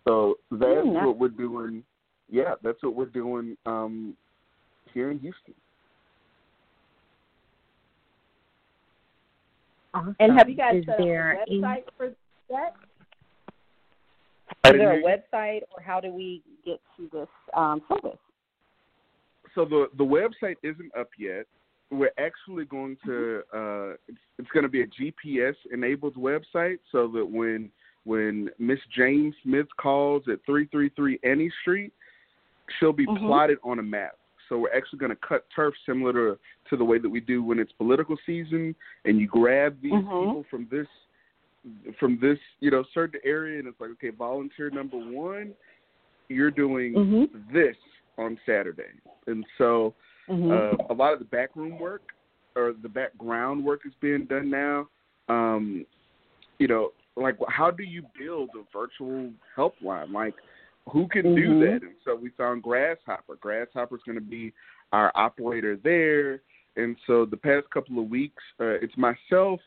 So 0.07 0.35
that's 0.49 0.63
Mm, 0.63 0.93
nice. 0.93 1.05
what 1.05 1.17
we're 1.19 1.27
doing. 1.29 1.83
Yeah, 2.29 2.55
that's 2.63 2.81
what 2.81 2.95
we're 2.95 3.05
doing 3.05 3.55
um, 3.65 4.15
here 4.93 5.11
in 5.11 5.19
Houston. 5.19 5.53
Awesome. 9.93 10.15
And 10.19 10.37
have 10.37 10.49
you 10.49 10.55
guys 10.55 10.77
is 10.77 10.85
set 10.85 10.93
up 10.93 10.99
there 10.99 11.31
a 11.33 11.41
any- 11.41 11.59
website 11.61 11.83
for 11.97 12.13
that? 12.49 12.73
I 14.63 14.69
Is 14.69 14.75
there 14.77 14.99
a 14.99 15.03
website, 15.03 15.61
or 15.75 15.81
how 15.83 15.99
do 15.99 16.13
we 16.13 16.41
get 16.65 16.79
to 16.97 17.09
this 17.11 17.27
um, 17.55 17.81
service? 17.89 18.17
So 19.61 19.69
the 19.69 19.97
the 19.97 20.03
website 20.03 20.55
isn't 20.63 20.91
up 20.97 21.09
yet. 21.17 21.45
We're 21.91 22.11
actually 22.17 22.65
going 22.65 22.97
to 23.05 23.41
uh, 23.53 23.89
it's, 24.07 24.17
it's 24.39 24.49
going 24.51 24.63
to 24.63 24.69
be 24.69 24.81
a 24.81 24.87
GPS 24.87 25.55
enabled 25.73 26.15
website, 26.15 26.79
so 26.91 27.07
that 27.09 27.25
when 27.25 27.69
when 28.03 28.49
Miss 28.57 28.79
Jane 28.95 29.33
Smith 29.43 29.67
calls 29.77 30.23
at 30.31 30.39
three 30.45 30.67
three 30.67 30.89
three 30.95 31.19
Annie 31.23 31.51
Street, 31.61 31.93
she'll 32.79 32.93
be 32.93 33.05
Mhm. 33.05 33.19
plotted 33.19 33.57
on 33.63 33.79
a 33.79 33.83
map. 33.83 34.17
So 34.49 34.59
we're 34.59 34.73
actually 34.73 34.99
going 34.99 35.11
to 35.11 35.27
cut 35.27 35.45
turf 35.55 35.73
similar 35.85 36.13
to 36.13 36.39
to 36.69 36.77
the 36.77 36.85
way 36.85 36.97
that 36.97 37.09
we 37.09 37.19
do 37.19 37.43
when 37.43 37.59
it's 37.59 37.71
political 37.73 38.17
season, 38.25 38.75
and 39.05 39.19
you 39.19 39.27
grab 39.27 39.77
these 39.81 39.91
Mhm. 39.93 40.23
people 40.23 40.43
from 40.49 40.67
this 40.71 40.87
from 41.99 42.17
this 42.19 42.39
you 42.59 42.71
know 42.71 42.83
certain 42.93 43.19
area, 43.23 43.59
and 43.59 43.67
it's 43.67 43.79
like 43.79 43.91
okay, 43.91 44.09
volunteer 44.09 44.69
number 44.69 44.97
one, 44.97 45.53
you're 46.29 46.51
doing 46.51 46.93
Mhm. 46.93 47.51
this 47.51 47.77
on 48.17 48.39
Saturday, 48.45 48.91
and 49.27 49.45
so 49.57 49.93
Mhm. 50.29 50.51
uh, 50.51 50.77
a 50.89 50.93
lot 50.93 51.13
of 51.13 51.19
the 51.19 51.25
backroom 51.25 51.79
work 51.79 52.03
or 52.55 52.73
the 52.73 52.89
background 52.89 53.63
work 53.63 53.85
is 53.85 53.93
being 54.01 54.25
done 54.25 54.49
now. 54.49 54.87
Um, 55.29 55.85
you 56.59 56.67
know, 56.67 56.93
like 57.15 57.37
how 57.47 57.71
do 57.71 57.83
you 57.83 58.03
build 58.17 58.49
a 58.55 58.63
virtual 58.77 59.31
helpline? 59.55 60.11
Like 60.11 60.35
who 60.89 61.07
can 61.07 61.35
do 61.35 61.49
Mhm. 61.49 61.59
that? 61.59 61.87
And 61.87 61.95
so 62.03 62.15
we 62.15 62.29
found 62.31 62.63
Grasshopper. 62.63 63.35
Grasshopper's 63.35 64.01
going 64.03 64.17
to 64.17 64.21
be 64.23 64.53
our 64.91 65.11
operator 65.15 65.77
there. 65.77 66.41
And 66.75 66.97
so 67.05 67.25
the 67.25 67.37
past 67.37 67.69
couple 67.69 67.99
of 67.99 68.09
weeks, 68.09 68.43
uh, 68.59 68.77
it's 68.81 68.95
myself 68.97 69.61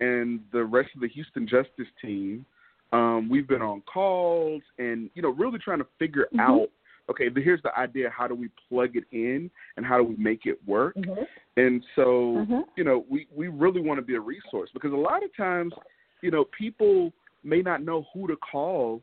and 0.00 0.40
the 0.52 0.64
rest 0.64 0.94
of 0.94 1.00
the 1.00 1.08
Houston 1.08 1.46
Justice 1.46 1.88
team. 2.00 2.44
Um, 2.92 3.28
we've 3.28 3.48
been 3.48 3.62
on 3.62 3.82
calls 3.82 4.62
and 4.78 5.10
you 5.14 5.22
know 5.22 5.30
really 5.30 5.58
trying 5.58 5.78
to 5.78 5.86
figure 5.98 6.28
Mhm. 6.32 6.40
out 6.40 6.70
okay, 7.10 7.28
but 7.28 7.42
here's 7.42 7.62
the 7.62 7.76
idea. 7.78 8.10
How 8.10 8.26
do 8.26 8.34
we 8.34 8.48
plug 8.68 8.96
it 8.96 9.04
in 9.12 9.50
and 9.76 9.86
how 9.86 9.98
do 9.98 10.04
we 10.04 10.16
make 10.16 10.46
it 10.46 10.58
work? 10.66 10.94
Mhm. 10.96 11.26
And 11.56 11.84
so, 11.94 12.44
Mhm. 12.48 12.64
you 12.76 12.84
know, 12.84 13.04
we, 13.08 13.26
we 13.34 13.48
really 13.48 13.80
want 13.80 13.98
to 13.98 14.04
be 14.04 14.14
a 14.14 14.20
resource 14.20 14.70
because 14.72 14.92
a 14.92 14.96
lot 14.96 15.22
of 15.22 15.34
times, 15.36 15.72
you 16.20 16.30
know, 16.30 16.44
people 16.44 17.12
may 17.44 17.62
not 17.62 17.82
know 17.82 18.06
who 18.12 18.26
to 18.26 18.36
call 18.36 19.02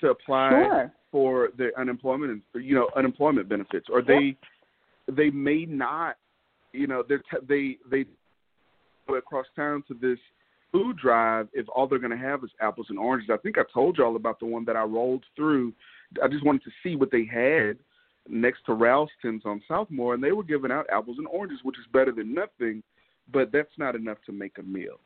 to 0.00 0.10
apply 0.10 0.50
Sure. 0.50 0.92
for 1.10 1.48
the 1.56 1.76
unemployment 1.78 2.42
and 2.54 2.64
you 2.64 2.74
know 2.74 2.88
unemployment 2.96 3.48
benefits 3.48 3.88
or 3.88 4.02
they 4.02 4.36
they 5.08 5.30
may 5.30 5.64
not 5.64 6.16
you 6.72 6.86
know 6.86 7.02
they're 7.02 7.18
t- 7.30 7.46
they 7.48 7.78
they 7.90 8.04
go 9.08 9.14
across 9.14 9.46
town 9.56 9.82
to 9.88 9.94
this 9.94 10.18
food 10.70 10.96
drive 10.98 11.48
if 11.52 11.66
all 11.70 11.86
they're 11.86 11.98
going 11.98 12.10
to 12.10 12.16
have 12.16 12.44
is 12.44 12.50
apples 12.60 12.86
and 12.90 12.98
oranges. 12.98 13.30
I 13.32 13.38
think 13.38 13.56
I 13.58 13.62
told 13.72 13.96
y'all 13.96 14.16
about 14.16 14.38
the 14.38 14.46
one 14.46 14.64
that 14.66 14.76
I 14.76 14.82
rolled 14.82 15.24
through. 15.34 15.72
I 16.22 16.28
just 16.28 16.44
wanted 16.44 16.62
to 16.64 16.70
see 16.82 16.96
what 16.96 17.10
they 17.10 17.24
had 17.24 17.78
next 18.28 18.64
to 18.66 18.74
Ralston's 18.74 19.42
on 19.44 19.62
Southmore, 19.68 20.14
and 20.14 20.22
they 20.22 20.32
were 20.32 20.42
giving 20.42 20.70
out 20.70 20.86
apples 20.90 21.18
and 21.18 21.26
oranges, 21.28 21.60
which 21.62 21.78
is 21.78 21.86
better 21.92 22.12
than 22.12 22.34
nothing, 22.34 22.82
but 23.32 23.52
that's 23.52 23.76
not 23.78 23.94
enough 23.94 24.18
to 24.26 24.32
make 24.32 24.58
a 24.58 24.62
meal. 24.62 25.00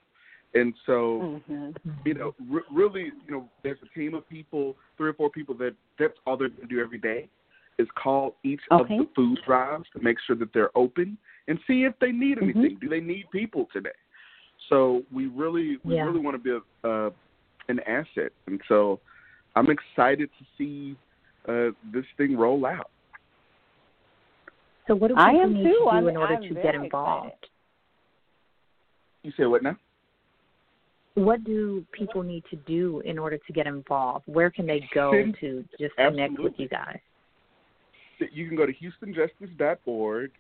And 0.55 0.75
so, 0.87 1.41
hmm 1.47 1.71
you 2.05 2.15
know, 2.15 2.35
re- 2.51 2.63
really, 2.71 3.13
you 3.27 3.31
know, 3.31 3.49
there's 3.63 3.79
a 3.83 3.99
team 3.99 4.15
of 4.15 4.29
people, 4.29 4.77
three 4.97 5.09
or 5.09 5.15
four 5.15 5.31
people 5.31 5.55
that 5.57 5.75
that's 5.99 6.15
all 6.27 6.37
they're 6.37 6.49
going 6.49 6.69
to 6.69 6.75
do 6.75 6.81
every 6.81 6.99
day 6.99 7.29
is 7.79 7.89
call 7.95 8.37
each 8.45 8.61
Okay. 8.71 8.99
of 8.99 9.07
the 9.07 9.09
food 9.15 9.39
drives 9.47 9.85
to 9.97 10.03
make 10.03 10.19
sure 10.27 10.37
that 10.37 10.53
they're 10.53 10.77
open 10.77 11.17
and 11.49 11.59
see 11.67 11.85
if 11.85 11.95
they 12.01 12.13
need 12.13 12.39
Mhm. 12.39 12.43
anything. 12.43 12.79
Do 12.81 12.89
they 12.89 13.01
need 13.01 13.31
people 13.31 13.67
today? 13.73 13.91
So 14.69 15.05
we 15.11 15.27
really, 15.27 15.79
we 15.85 15.95
Yeah. 15.95 16.05
really 16.05 16.21
want 16.21 16.35
to 16.35 16.39
be 16.43 16.51
a, 16.51 16.89
uh, 16.89 17.11
an 17.69 17.81
asset, 17.81 18.33
and 18.47 18.61
so 18.69 19.01
I'm 19.55 19.69
excited 19.71 20.31
to 20.39 20.45
see 20.57 20.97
uh, 21.49 21.71
this 21.93 22.05
thing 22.17 22.37
roll 22.37 22.65
out. 22.67 22.91
So 24.89 24.95
what 24.95 25.09
do 25.09 25.15
I 25.17 25.31
people 25.33 25.43
am 25.43 25.55
need 25.55 25.63
too. 25.65 25.73
to 25.73 25.79
do 25.79 25.87
I'm- 25.89 26.09
in 26.09 26.17
order 26.17 26.35
I'm 26.35 26.43
to 26.43 26.55
get 26.55 26.75
involved? 26.75 27.27
excited. 27.27 27.49
You 29.23 29.33
say 29.37 29.45
what 29.47 29.63
now? 29.63 29.77
What 31.15 31.45
do 31.45 31.85
people 31.93 32.23
need 32.23 32.43
to 32.51 32.57
do 32.57 33.01
in 33.05 33.19
order 33.19 33.37
to 33.47 33.53
get 33.53 33.67
involved? 33.67 34.25
Where 34.27 34.51
can 34.51 34.67
they 34.67 34.89
go 34.95 35.13
Send- 35.13 35.37
to 35.41 35.63
just 35.79 35.95
connect 35.97 36.39
with 36.39 36.55
you 36.59 36.69
guys? 36.69 36.99
you 38.33 38.47
can 38.47 38.57
go 38.57 38.65
to 38.67 38.73
houstonjustice.org 38.73 40.31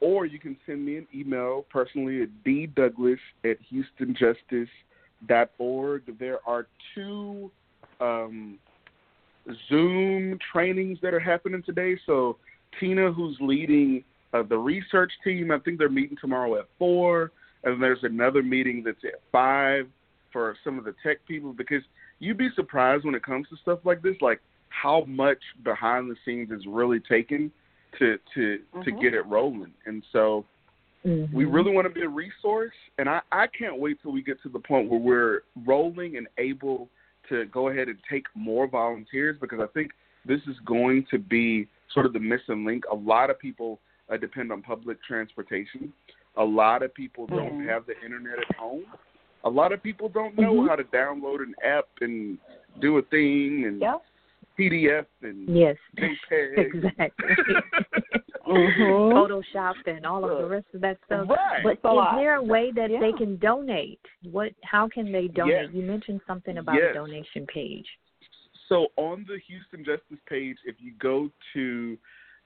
or 0.00 0.26
you 0.26 0.38
can 0.40 0.56
send 0.66 0.84
me 0.84 0.96
an 0.96 1.06
email 1.14 1.64
personally 1.70 2.22
at 2.22 2.28
ddouglas 2.44 3.18
at 3.44 3.56
houstonjustice.org. 3.72 6.18
There 6.18 6.38
are 6.46 6.66
two 6.94 7.50
um, 8.00 8.58
Zoom 9.68 10.38
trainings 10.52 10.98
that 11.02 11.14
are 11.14 11.20
happening 11.20 11.62
today. 11.64 11.98
So 12.06 12.38
Tina, 12.80 13.12
who's 13.12 13.36
leading 13.40 14.04
uh, 14.32 14.42
the 14.42 14.58
research 14.58 15.12
team, 15.22 15.50
I 15.50 15.58
think 15.58 15.78
they're 15.78 15.88
meeting 15.88 16.16
tomorrow 16.20 16.58
at 16.58 16.66
4. 16.78 17.30
And 17.64 17.82
there's 17.82 18.02
another 18.02 18.42
meeting 18.42 18.82
that's 18.84 19.04
at 19.04 19.20
5 19.32 19.86
for 20.32 20.56
some 20.64 20.78
of 20.78 20.84
the 20.84 20.94
tech 21.02 21.18
people 21.26 21.52
because 21.52 21.82
you'd 22.18 22.36
be 22.36 22.48
surprised 22.54 23.04
when 23.04 23.14
it 23.14 23.22
comes 23.22 23.48
to 23.48 23.56
stuff 23.56 23.78
like 23.84 24.02
this, 24.02 24.16
like 24.20 24.40
how 24.68 25.04
much 25.06 25.38
behind 25.62 26.10
the 26.10 26.16
scenes 26.24 26.50
is 26.50 26.66
really 26.66 27.00
taken 27.00 27.50
to 27.98 28.18
to 28.34 28.58
to 28.82 28.90
Mhm. 28.90 29.00
get 29.00 29.14
it 29.14 29.24
rolling. 29.26 29.72
And 29.86 30.04
so 30.10 30.44
Mhm. 31.06 31.32
we 31.32 31.44
really 31.44 31.72
want 31.72 31.86
to 31.86 31.94
be 31.94 32.02
a 32.02 32.08
resource 32.08 32.74
and 32.98 33.08
I, 33.08 33.20
I 33.30 33.46
can't 33.46 33.78
wait 33.78 34.02
till 34.02 34.10
we 34.10 34.22
get 34.22 34.42
to 34.42 34.48
the 34.48 34.58
point 34.58 34.88
where 34.90 34.98
we're 34.98 35.42
rolling 35.64 36.16
and 36.16 36.26
able 36.38 36.90
to 37.28 37.46
go 37.46 37.68
ahead 37.68 37.88
and 37.88 37.98
take 38.10 38.24
more 38.34 38.66
volunteers 38.66 39.36
because 39.40 39.60
I 39.60 39.66
think 39.68 39.92
this 40.26 40.40
is 40.46 40.56
going 40.64 41.06
to 41.10 41.18
be 41.18 41.68
sort 41.92 42.06
of 42.06 42.12
the 42.12 42.20
missing 42.20 42.64
link. 42.64 42.84
A 42.90 42.94
lot 42.94 43.30
of 43.30 43.38
people 43.38 43.80
uh, 44.12 44.16
depend 44.18 44.52
on 44.52 44.60
public 44.60 45.02
transportation. 45.02 45.90
A 46.36 46.44
lot 46.44 46.82
of 46.82 46.92
people 46.92 47.26
don't 47.26 47.60
Mhm. 47.60 47.66
have 47.68 47.86
the 47.86 47.94
internet 48.04 48.38
at 48.38 48.54
home. 48.56 48.84
A 49.44 49.48
lot 49.48 49.72
of 49.72 49.82
people 49.82 50.08
don't 50.08 50.36
know 50.36 50.54
Mhm. 50.54 50.68
how 50.68 50.76
to 50.76 50.84
download 50.84 51.42
an 51.42 51.54
app 51.62 51.88
and 52.00 52.38
do 52.80 52.98
a 52.98 53.02
thing 53.02 53.64
and 53.64 53.80
Yep. 53.80 54.04
PDF 54.58 55.06
and 55.22 55.48
Yes, 55.48 55.76
JPEG. 55.96 56.58
exactly. 56.58 57.28
Mhm. 58.54 59.12
Photoshop 59.12 59.74
and 59.86 60.06
all 60.06 60.24
of 60.24 60.38
the 60.38 60.46
rest 60.46 60.66
of 60.74 60.80
that 60.80 60.98
stuff. 61.06 61.28
Right. 61.28 61.62
But 61.62 61.84
lot. 61.84 62.14
is 62.14 62.20
there 62.20 62.34
a 62.36 62.42
way 62.42 62.70
that 62.72 62.90
they 63.00 63.12
can 63.12 63.36
donate? 63.36 64.00
What? 64.30 64.52
How 64.62 64.88
can 64.88 65.12
they 65.12 65.28
donate? 65.28 65.66
Yes. 65.66 65.74
You 65.74 65.82
mentioned 65.82 66.20
something 66.26 66.58
about 66.58 66.76
Yes. 66.76 66.90
a 66.90 66.94
donation 66.94 67.46
page. 67.46 67.86
So 68.68 68.88
on 68.96 69.24
the 69.28 69.38
Houston 69.38 69.84
Justice 69.84 70.18
page, 70.26 70.58
if 70.64 70.80
you 70.80 70.92
go 70.92 71.30
to, 71.52 71.98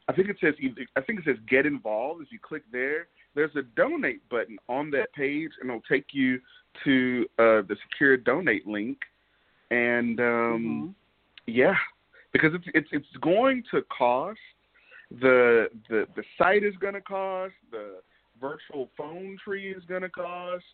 I 0.08 0.12
think 0.12 0.28
it 0.28 0.38
says 0.40 0.54
I 0.96 1.00
think 1.02 1.20
it 1.20 1.24
says 1.24 1.38
Get 1.46 1.64
Involved. 1.66 2.22
If 2.22 2.32
you 2.32 2.38
click 2.40 2.64
there, 2.72 3.08
there's 3.34 3.54
a 3.56 3.62
donate 3.62 4.28
button 4.28 4.58
on 4.68 4.90
that 4.90 5.12
page, 5.12 5.52
and 5.60 5.70
it'll 5.70 5.82
take 5.82 6.12
you 6.12 6.40
to 6.84 7.28
uh, 7.38 7.62
the 7.62 7.76
secure 7.88 8.16
donate 8.16 8.66
link. 8.66 8.98
And 9.70 10.18
um, 10.20 10.64
Mhm. 10.66 10.94
yeah, 11.46 11.76
because 12.32 12.54
it's 12.54 12.66
it's 12.74 12.88
it's 12.92 13.16
going 13.20 13.62
to 13.70 13.82
cost 13.82 14.40
the 15.10 15.68
the 15.88 16.06
the 16.16 16.22
site 16.36 16.64
is 16.64 16.74
going 16.80 16.94
to 16.94 17.00
cost 17.00 17.54
the 17.70 18.00
virtual 18.40 18.90
phone 18.96 19.36
tree 19.42 19.70
is 19.72 19.82
going 19.88 20.02
to 20.02 20.08
cost. 20.08 20.64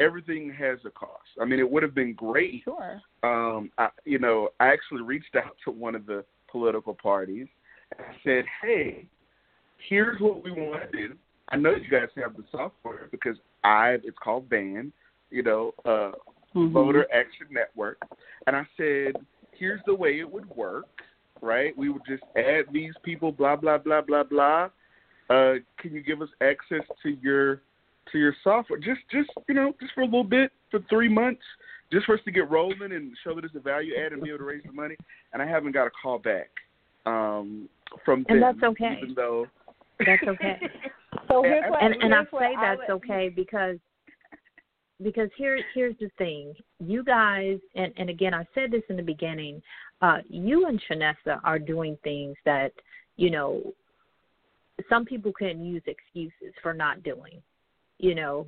Everything 0.00 0.52
has 0.58 0.78
a 0.86 0.90
cost. 0.90 1.28
I 1.40 1.44
mean, 1.44 1.58
it 1.58 1.70
would 1.70 1.82
have 1.82 1.94
been 1.94 2.14
great 2.14 2.62
Sure. 2.64 3.00
um, 3.22 3.70
I, 3.78 3.88
you 4.04 4.18
know, 4.18 4.48
I 4.58 4.68
actually 4.68 5.02
reached 5.02 5.36
out 5.36 5.56
to 5.64 5.70
one 5.70 5.94
of 5.94 6.06
the 6.06 6.24
political 6.50 6.94
parties 6.94 7.46
and 7.98 8.06
said, 8.24 8.44
"Hey, 8.62 9.06
here's 9.88 10.20
what 10.20 10.42
we 10.42 10.50
want 10.50 10.90
to 10.90 11.08
do. 11.08 11.14
I 11.50 11.56
know 11.56 11.74
you 11.74 11.88
guys 11.90 12.08
have 12.16 12.36
the 12.36 12.44
software 12.50 13.08
because 13.10 13.36
I 13.64 13.98
it's 14.04 14.16
called 14.22 14.48
VAN, 14.48 14.92
you 15.30 15.42
know, 15.42 15.74
uh, 15.84 16.12
Mhm. 16.54 16.72
Voter 16.72 17.06
Action 17.12 17.46
Network, 17.50 17.98
and 18.46 18.54
I 18.54 18.66
said, 18.76 19.14
here's 19.52 19.80
the 19.86 19.94
way 19.94 20.18
it 20.20 20.30
would 20.30 20.46
work, 20.50 21.02
right? 21.42 21.76
We 21.76 21.90
would 21.90 22.02
just 22.08 22.22
add 22.36 22.66
these 22.72 22.94
people, 23.02 23.32
blah 23.32 23.56
blah 23.56 23.78
blah 23.78 24.00
blah 24.00 24.22
blah. 24.22 24.70
Uh, 25.28 25.54
can 25.78 25.92
you 25.92 26.02
give 26.02 26.22
us 26.22 26.28
access 26.40 26.86
to 27.02 27.10
your 27.20 27.56
to 28.12 28.18
your 28.18 28.34
software? 28.42 28.78
Just 28.78 29.00
just 29.10 29.28
you 29.48 29.54
know, 29.54 29.74
just 29.80 29.92
for 29.92 30.00
a 30.02 30.04
little 30.06 30.24
bit 30.24 30.52
for 30.70 30.80
three 30.88 31.08
months, 31.08 31.42
just 31.92 32.06
for 32.06 32.14
us 32.14 32.20
to 32.24 32.30
get 32.30 32.50
rolling 32.50 32.92
and 32.92 33.14
show 33.24 33.34
that 33.34 33.44
it's 33.44 33.54
a 33.54 33.60
value 33.60 33.92
add 33.96 34.12
and 34.12 34.22
be 34.22 34.28
able 34.30 34.38
to 34.38 34.44
raise 34.44 34.62
the 34.64 34.72
money. 34.72 34.96
And 35.32 35.42
I 35.42 35.46
haven't 35.46 35.72
got 35.72 35.86
a 35.86 35.90
call 35.90 36.18
back 36.18 36.50
um, 37.06 37.68
from 38.04 38.24
And 38.28 38.42
them, 38.42 38.54
that's 38.60 38.70
okay. 38.72 38.98
even 39.02 39.14
though 39.14 39.46
That's 39.98 40.22
okay. 40.26 40.58
So 41.28 41.42
here's 41.42 41.70
what, 41.70 41.82
and 41.82 41.94
and 42.02 42.14
I 42.14 42.18
here's 42.18 42.32
what 42.32 42.42
say 42.42 42.52
that's 42.60 42.80
would- 42.88 42.94
okay 42.96 43.28
because 43.28 43.76
because 45.02 45.28
here 45.36 45.60
here's 45.74 45.94
the 45.98 46.10
thing 46.18 46.54
you 46.78 47.02
guys 47.04 47.58
and 47.74 47.92
and 47.96 48.08
again 48.10 48.34
I 48.34 48.46
said 48.54 48.70
this 48.70 48.82
in 48.88 48.96
the 48.96 49.02
beginning 49.02 49.62
uh 50.02 50.18
you 50.28 50.66
and 50.66 50.80
Chinissa 50.88 51.40
are 51.44 51.58
doing 51.58 51.96
things 52.04 52.36
that 52.44 52.72
you 53.16 53.30
know 53.30 53.62
some 54.88 55.04
people 55.04 55.32
can 55.32 55.64
use 55.64 55.82
excuses 55.86 56.54
for 56.62 56.74
not 56.74 57.02
doing. 57.02 57.42
You 57.98 58.14
know 58.14 58.46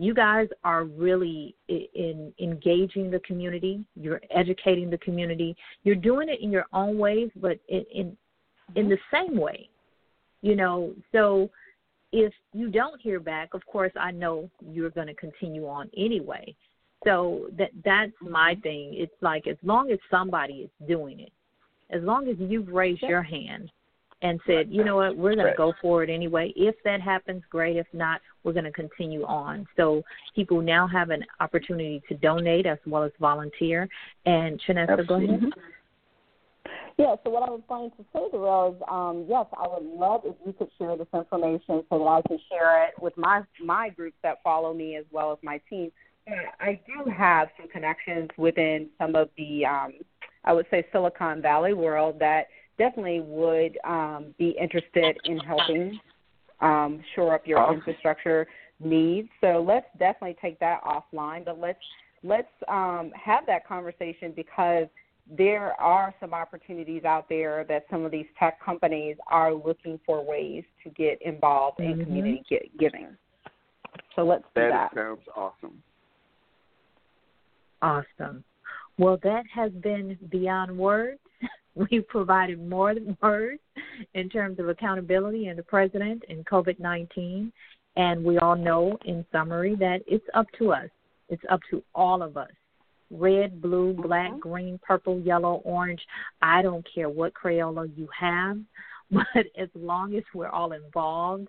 you 0.00 0.14
guys 0.14 0.48
are 0.62 0.84
really 0.84 1.56
in 1.68 2.32
engaging 2.40 3.10
the 3.10 3.18
community. 3.20 3.84
You're 3.96 4.20
educating 4.30 4.90
the 4.90 4.98
community. 4.98 5.56
You're 5.82 5.96
doing 5.96 6.28
it 6.28 6.40
in 6.40 6.50
your 6.50 6.66
own 6.72 6.98
ways 6.98 7.30
but 7.36 7.58
in 7.68 7.84
in 7.92 8.16
in 8.74 8.88
the 8.88 8.98
same 9.12 9.36
way 9.36 9.68
you 10.40 10.54
know. 10.54 10.94
So 11.12 11.50
if 12.12 12.32
you 12.52 12.70
don't 12.70 13.00
hear 13.00 13.20
back 13.20 13.52
of 13.52 13.64
course 13.66 13.92
i 14.00 14.10
know 14.10 14.50
you're 14.72 14.90
going 14.90 15.06
to 15.06 15.14
continue 15.14 15.66
on 15.66 15.90
anyway 15.96 16.54
so 17.04 17.48
that 17.56 17.70
that's 17.84 18.12
my 18.20 18.56
thing. 18.62 18.94
It's 18.94 19.12
like 19.20 19.46
as 19.46 19.56
long 19.62 19.90
as 19.90 19.98
somebody 20.10 20.54
is 20.54 20.88
doing 20.88 21.20
it 21.20 21.32
as 21.90 22.02
long 22.02 22.28
as 22.28 22.36
you've 22.38 22.68
raised 22.68 23.02
your 23.02 23.22
hand 23.22 23.70
and 24.20 24.40
said 24.46 24.66
you 24.68 24.84
know 24.84 24.96
what? 24.96 25.16
We're 25.16 25.34
going 25.34 25.46
to 25.46 25.56
go 25.56 25.72
for 25.80 26.02
it 26.02 26.10
anyway. 26.10 26.52
If 26.56 26.74
that 26.84 27.00
happens 27.00 27.42
great. 27.50 27.76
If 27.76 27.86
not 27.92 28.20
we're 28.42 28.52
going 28.52 28.64
to 28.64 28.72
continue 28.72 29.24
on. 29.24 29.66
So 29.76 30.02
people 30.34 30.60
now 30.60 30.86
have 30.86 31.10
an 31.10 31.24
opportunity 31.40 32.02
to 32.08 32.14
donate 32.14 32.66
as 32.66 32.78
well 32.86 33.04
as 33.04 33.12
volunteer. 33.20 33.88
And 34.26 34.60
Chinissa, 34.66 35.06
go 35.06 35.16
ahead. 35.16 35.44
Yeah, 36.98 37.14
so 37.22 37.30
what 37.30 37.48
I 37.48 37.52
was 37.52 37.60
going 37.68 37.92
to 37.92 38.04
say, 38.12 38.20
Durrel, 38.32 38.74
is 38.74 38.82
um, 38.90 39.24
yes, 39.28 39.46
I 39.56 39.68
would 39.68 39.86
love 39.88 40.22
if 40.24 40.34
you 40.44 40.52
could 40.52 40.68
share 40.78 40.96
this 40.96 41.06
information 41.14 41.84
so 41.88 41.98
that 41.98 42.04
I 42.04 42.22
can 42.26 42.40
share 42.50 42.88
it 42.88 43.00
with 43.00 43.16
my 43.16 43.42
my 43.64 43.88
groups 43.90 44.16
that 44.24 44.42
follow 44.42 44.74
me 44.74 44.96
as 44.96 45.04
well 45.12 45.30
as 45.30 45.38
my 45.42 45.60
team. 45.70 45.92
I 46.60 46.80
do 46.86 47.10
have 47.10 47.48
some 47.56 47.68
connections 47.68 48.28
within 48.36 48.88
some 48.98 49.14
of 49.14 49.30
the, 49.36 49.64
um, 49.66 49.92
I 50.44 50.52
would 50.52 50.66
say, 50.70 50.86
Silicon 50.92 51.40
Valley 51.42 51.74
world 51.74 52.18
that 52.20 52.48
definitely 52.78 53.20
would 53.20 53.78
um, 53.84 54.34
be 54.38 54.56
interested 54.60 55.18
in 55.24 55.38
helping 55.40 55.98
um, 56.60 57.02
shore 57.14 57.34
up 57.34 57.46
your 57.46 57.58
Awesome. 57.58 57.76
infrastructure 57.76 58.46
needs. 58.80 59.28
So 59.40 59.64
let's 59.66 59.86
definitely 59.98 60.36
take 60.40 60.58
that 60.60 60.80
offline, 60.82 61.44
but 61.44 61.58
let's 61.58 61.78
let's 62.24 62.48
um, 62.68 63.12
have 63.14 63.46
that 63.46 63.66
conversation 63.66 64.32
because 64.34 64.88
there 65.30 65.78
are 65.80 66.14
some 66.20 66.32
opportunities 66.32 67.04
out 67.04 67.28
there 67.28 67.64
that 67.68 67.84
some 67.90 68.04
of 68.04 68.10
these 68.10 68.26
tech 68.38 68.60
companies 68.64 69.16
are 69.26 69.52
looking 69.52 70.00
for 70.06 70.24
ways 70.24 70.64
to 70.82 70.90
get 70.90 71.20
involved 71.22 71.80
in 71.80 71.94
Mhm. 71.94 72.04
community 72.04 72.70
giving. 72.78 73.16
So 74.16 74.24
let's 74.24 74.44
do 74.54 74.62
that 74.62 74.70
that. 74.70 74.94
sounds 74.94 75.28
awesome. 75.36 75.82
Awesome. 77.82 78.44
Well, 78.98 79.18
that 79.22 79.44
has 79.54 79.70
been 79.72 80.18
beyond 80.30 80.76
words. 80.76 81.20
We've 81.74 82.06
provided 82.08 82.66
more 82.66 82.94
than 82.94 83.16
words 83.22 83.60
in 84.14 84.28
terms 84.28 84.58
of 84.58 84.68
accountability 84.68 85.46
and 85.46 85.58
the 85.58 85.62
president 85.62 86.24
and 86.28 86.44
COVID 86.46 86.80
19. 86.80 87.52
And 87.96 88.24
we 88.24 88.38
all 88.38 88.56
know, 88.56 88.98
in 89.04 89.24
summary, 89.32 89.74
that 89.76 90.00
it's 90.06 90.26
up 90.34 90.46
to 90.58 90.72
us. 90.72 90.88
It's 91.28 91.42
up 91.50 91.60
to 91.70 91.82
all 91.94 92.22
of 92.22 92.36
us 92.36 92.50
red, 93.10 93.60
blue, 93.60 93.94
black, 93.94 94.30
mm-hmm. 94.30 94.40
green, 94.40 94.80
purple, 94.82 95.20
yellow, 95.20 95.62
orange. 95.64 96.00
I 96.42 96.62
don't 96.62 96.86
care 96.92 97.08
what 97.08 97.32
Crayola 97.34 97.90
you 97.96 98.08
have, 98.18 98.58
but 99.10 99.46
as 99.58 99.68
long 99.74 100.14
as 100.14 100.24
we're 100.34 100.48
all 100.48 100.72
involved 100.72 101.48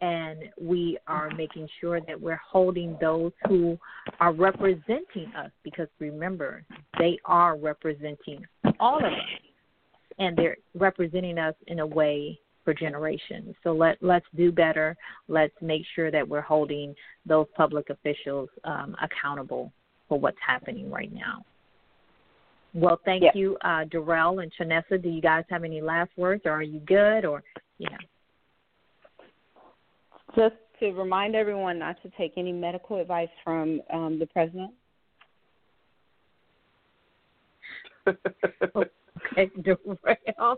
and 0.00 0.44
we 0.60 0.98
are 1.06 1.30
making 1.36 1.68
sure 1.80 2.00
that 2.00 2.20
we're 2.20 2.40
holding 2.48 2.96
those 3.00 3.32
who 3.48 3.78
are 4.20 4.32
representing 4.32 5.32
us 5.36 5.50
because 5.62 5.88
remember, 5.98 6.64
they 6.98 7.18
are 7.24 7.56
representing 7.56 8.44
all 8.78 8.98
of 8.98 9.04
us 9.04 9.12
and 10.18 10.36
they're 10.36 10.56
representing 10.74 11.38
us 11.38 11.54
in 11.66 11.80
a 11.80 11.86
way 11.86 12.38
for 12.64 12.74
generations. 12.74 13.54
So 13.62 13.72
let 13.72 13.96
let's 14.02 14.26
do 14.34 14.52
better. 14.52 14.96
Let's 15.28 15.54
make 15.62 15.82
sure 15.94 16.10
that 16.10 16.26
we're 16.28 16.40
holding 16.40 16.94
those 17.24 17.46
public 17.56 17.90
officials 17.90 18.48
um, 18.64 18.96
accountable 19.00 19.72
for 20.08 20.18
what's 20.18 20.38
happening 20.44 20.90
right 20.90 21.12
now. 21.12 21.44
Well, 22.74 23.00
thank 23.06 23.22
yes. 23.22 23.34
you, 23.34 23.56
uh, 23.62 23.84
Durrel 23.84 24.42
and 24.42 24.52
Chinissa. 24.60 25.02
Do 25.02 25.08
you 25.08 25.22
guys 25.22 25.44
have 25.48 25.64
any 25.64 25.80
last 25.80 26.10
words, 26.18 26.42
or 26.44 26.52
are 26.52 26.62
you 26.62 26.80
good, 26.80 27.24
or 27.24 27.42
you 27.78 27.88
know? 27.88 27.96
Just 30.36 30.54
to 30.80 30.92
remind 30.92 31.34
everyone 31.34 31.78
not 31.78 32.00
to 32.02 32.10
take 32.18 32.34
any 32.36 32.52
medical 32.52 33.00
advice 33.00 33.28
from 33.42 33.80
um, 33.92 34.18
the 34.18 34.26
president. 34.26 34.72
okay, 38.06 39.50
Durrel. 39.62 40.56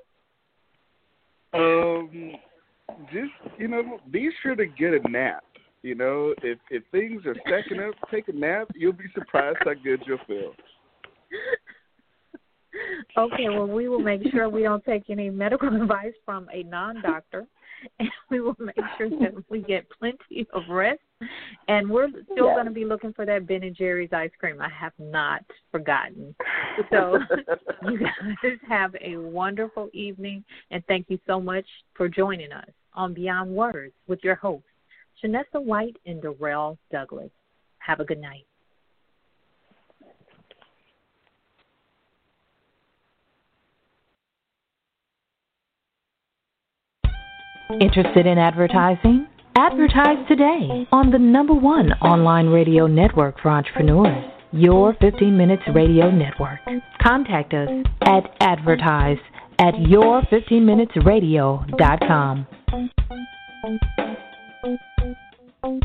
Um, 1.55 2.33
just 3.13 3.31
you 3.59 3.69
know, 3.69 3.99
be 4.11 4.31
sure 4.43 4.55
to 4.55 4.67
get 4.67 4.93
a 4.95 5.09
nap. 5.09 5.45
You 5.83 5.95
know, 5.95 6.35
if 6.43 6.59
if 6.71 6.83
things 6.91 7.23
are 7.25 7.37
stacking 7.47 7.81
up, 7.81 7.95
take 8.11 8.29
a 8.29 8.33
nap. 8.33 8.69
You'll 8.75 8.93
be 8.93 9.05
surprised 9.15 9.59
how 9.65 9.75
good 9.83 10.03
you'll 10.07 10.19
feel. 10.27 10.53
Okay, 13.17 13.49
well, 13.49 13.67
we 13.67 13.89
will 13.89 13.99
make 13.99 14.21
sure 14.31 14.49
we 14.49 14.63
don't 14.63 14.85
take 14.85 15.09
any 15.11 15.31
medical 15.31 15.69
advice 15.83 16.13
from 16.25 16.49
a 16.53 16.63
non-doctor, 16.65 17.47
and 17.99 18.09
we 18.31 18.41
will 18.41 18.57
make 18.59 18.77
sure 18.97 19.11
that 19.11 19.35
we 19.49 19.63
get 19.63 19.87
plenty 19.99 20.47
of 20.53 20.63
rest. 20.69 21.01
And 21.67 21.89
we're 21.89 22.09
still 22.09 22.47
yes. 22.47 22.55
going 22.55 22.67
to 22.67 22.73
be 22.73 22.85
looking 22.85 23.13
for 23.13 23.27
that 23.27 23.47
Ben 23.47 23.65
and 23.65 23.77
Jerry's 23.77 24.13
ice 24.13 24.31
cream. 24.39 24.61
I 24.61 24.69
have 24.69 24.93
not 24.99 25.43
forgotten. 25.73 26.35
So 26.91 27.19
you 27.89 27.99
guys 27.99 28.59
have 28.69 28.95
a 29.01 29.17
wonderful 29.17 29.91
evening, 29.93 30.45
and 30.71 30.83
thank 30.87 31.07
you 31.09 31.19
so 31.27 31.41
much 31.41 31.67
for 31.95 32.09
joining 32.09 32.53
us 32.53 32.69
on 32.95 33.15
Beyond 33.15 33.51
Words 33.51 33.95
with 34.07 34.21
your 34.23 34.37
hosts, 34.37 34.69
Chinissa 35.23 35.63
White 35.63 35.97
and 36.07 36.23
Durrel 36.23 36.79
Douglas. 36.91 37.31
Have 37.79 38.01
a 38.01 38.05
good 38.05 38.21
night. 38.21 38.48
Interested 47.71 48.27
in 48.27 48.39
advertising? 48.39 49.27
Advertise 49.55 50.27
today 50.27 50.89
on 50.91 51.11
the 51.11 51.19
number 51.19 51.53
one 51.53 51.93
online 52.01 52.47
radio 52.47 52.87
network 52.87 53.39
for 53.41 53.51
entrepreneurs, 53.51 54.25
Your 54.53 54.95
15 55.01 55.37
Minutes 55.37 55.65
Radio 55.75 56.11
Network. 56.11 56.61
Contact 57.03 57.53
us 57.53 57.69
at 58.03 58.25
advertise 58.41 59.19
at 59.59 59.75
your15minutesradio.com. 59.75 62.47
Thank 65.65 65.65
you. 65.65 65.79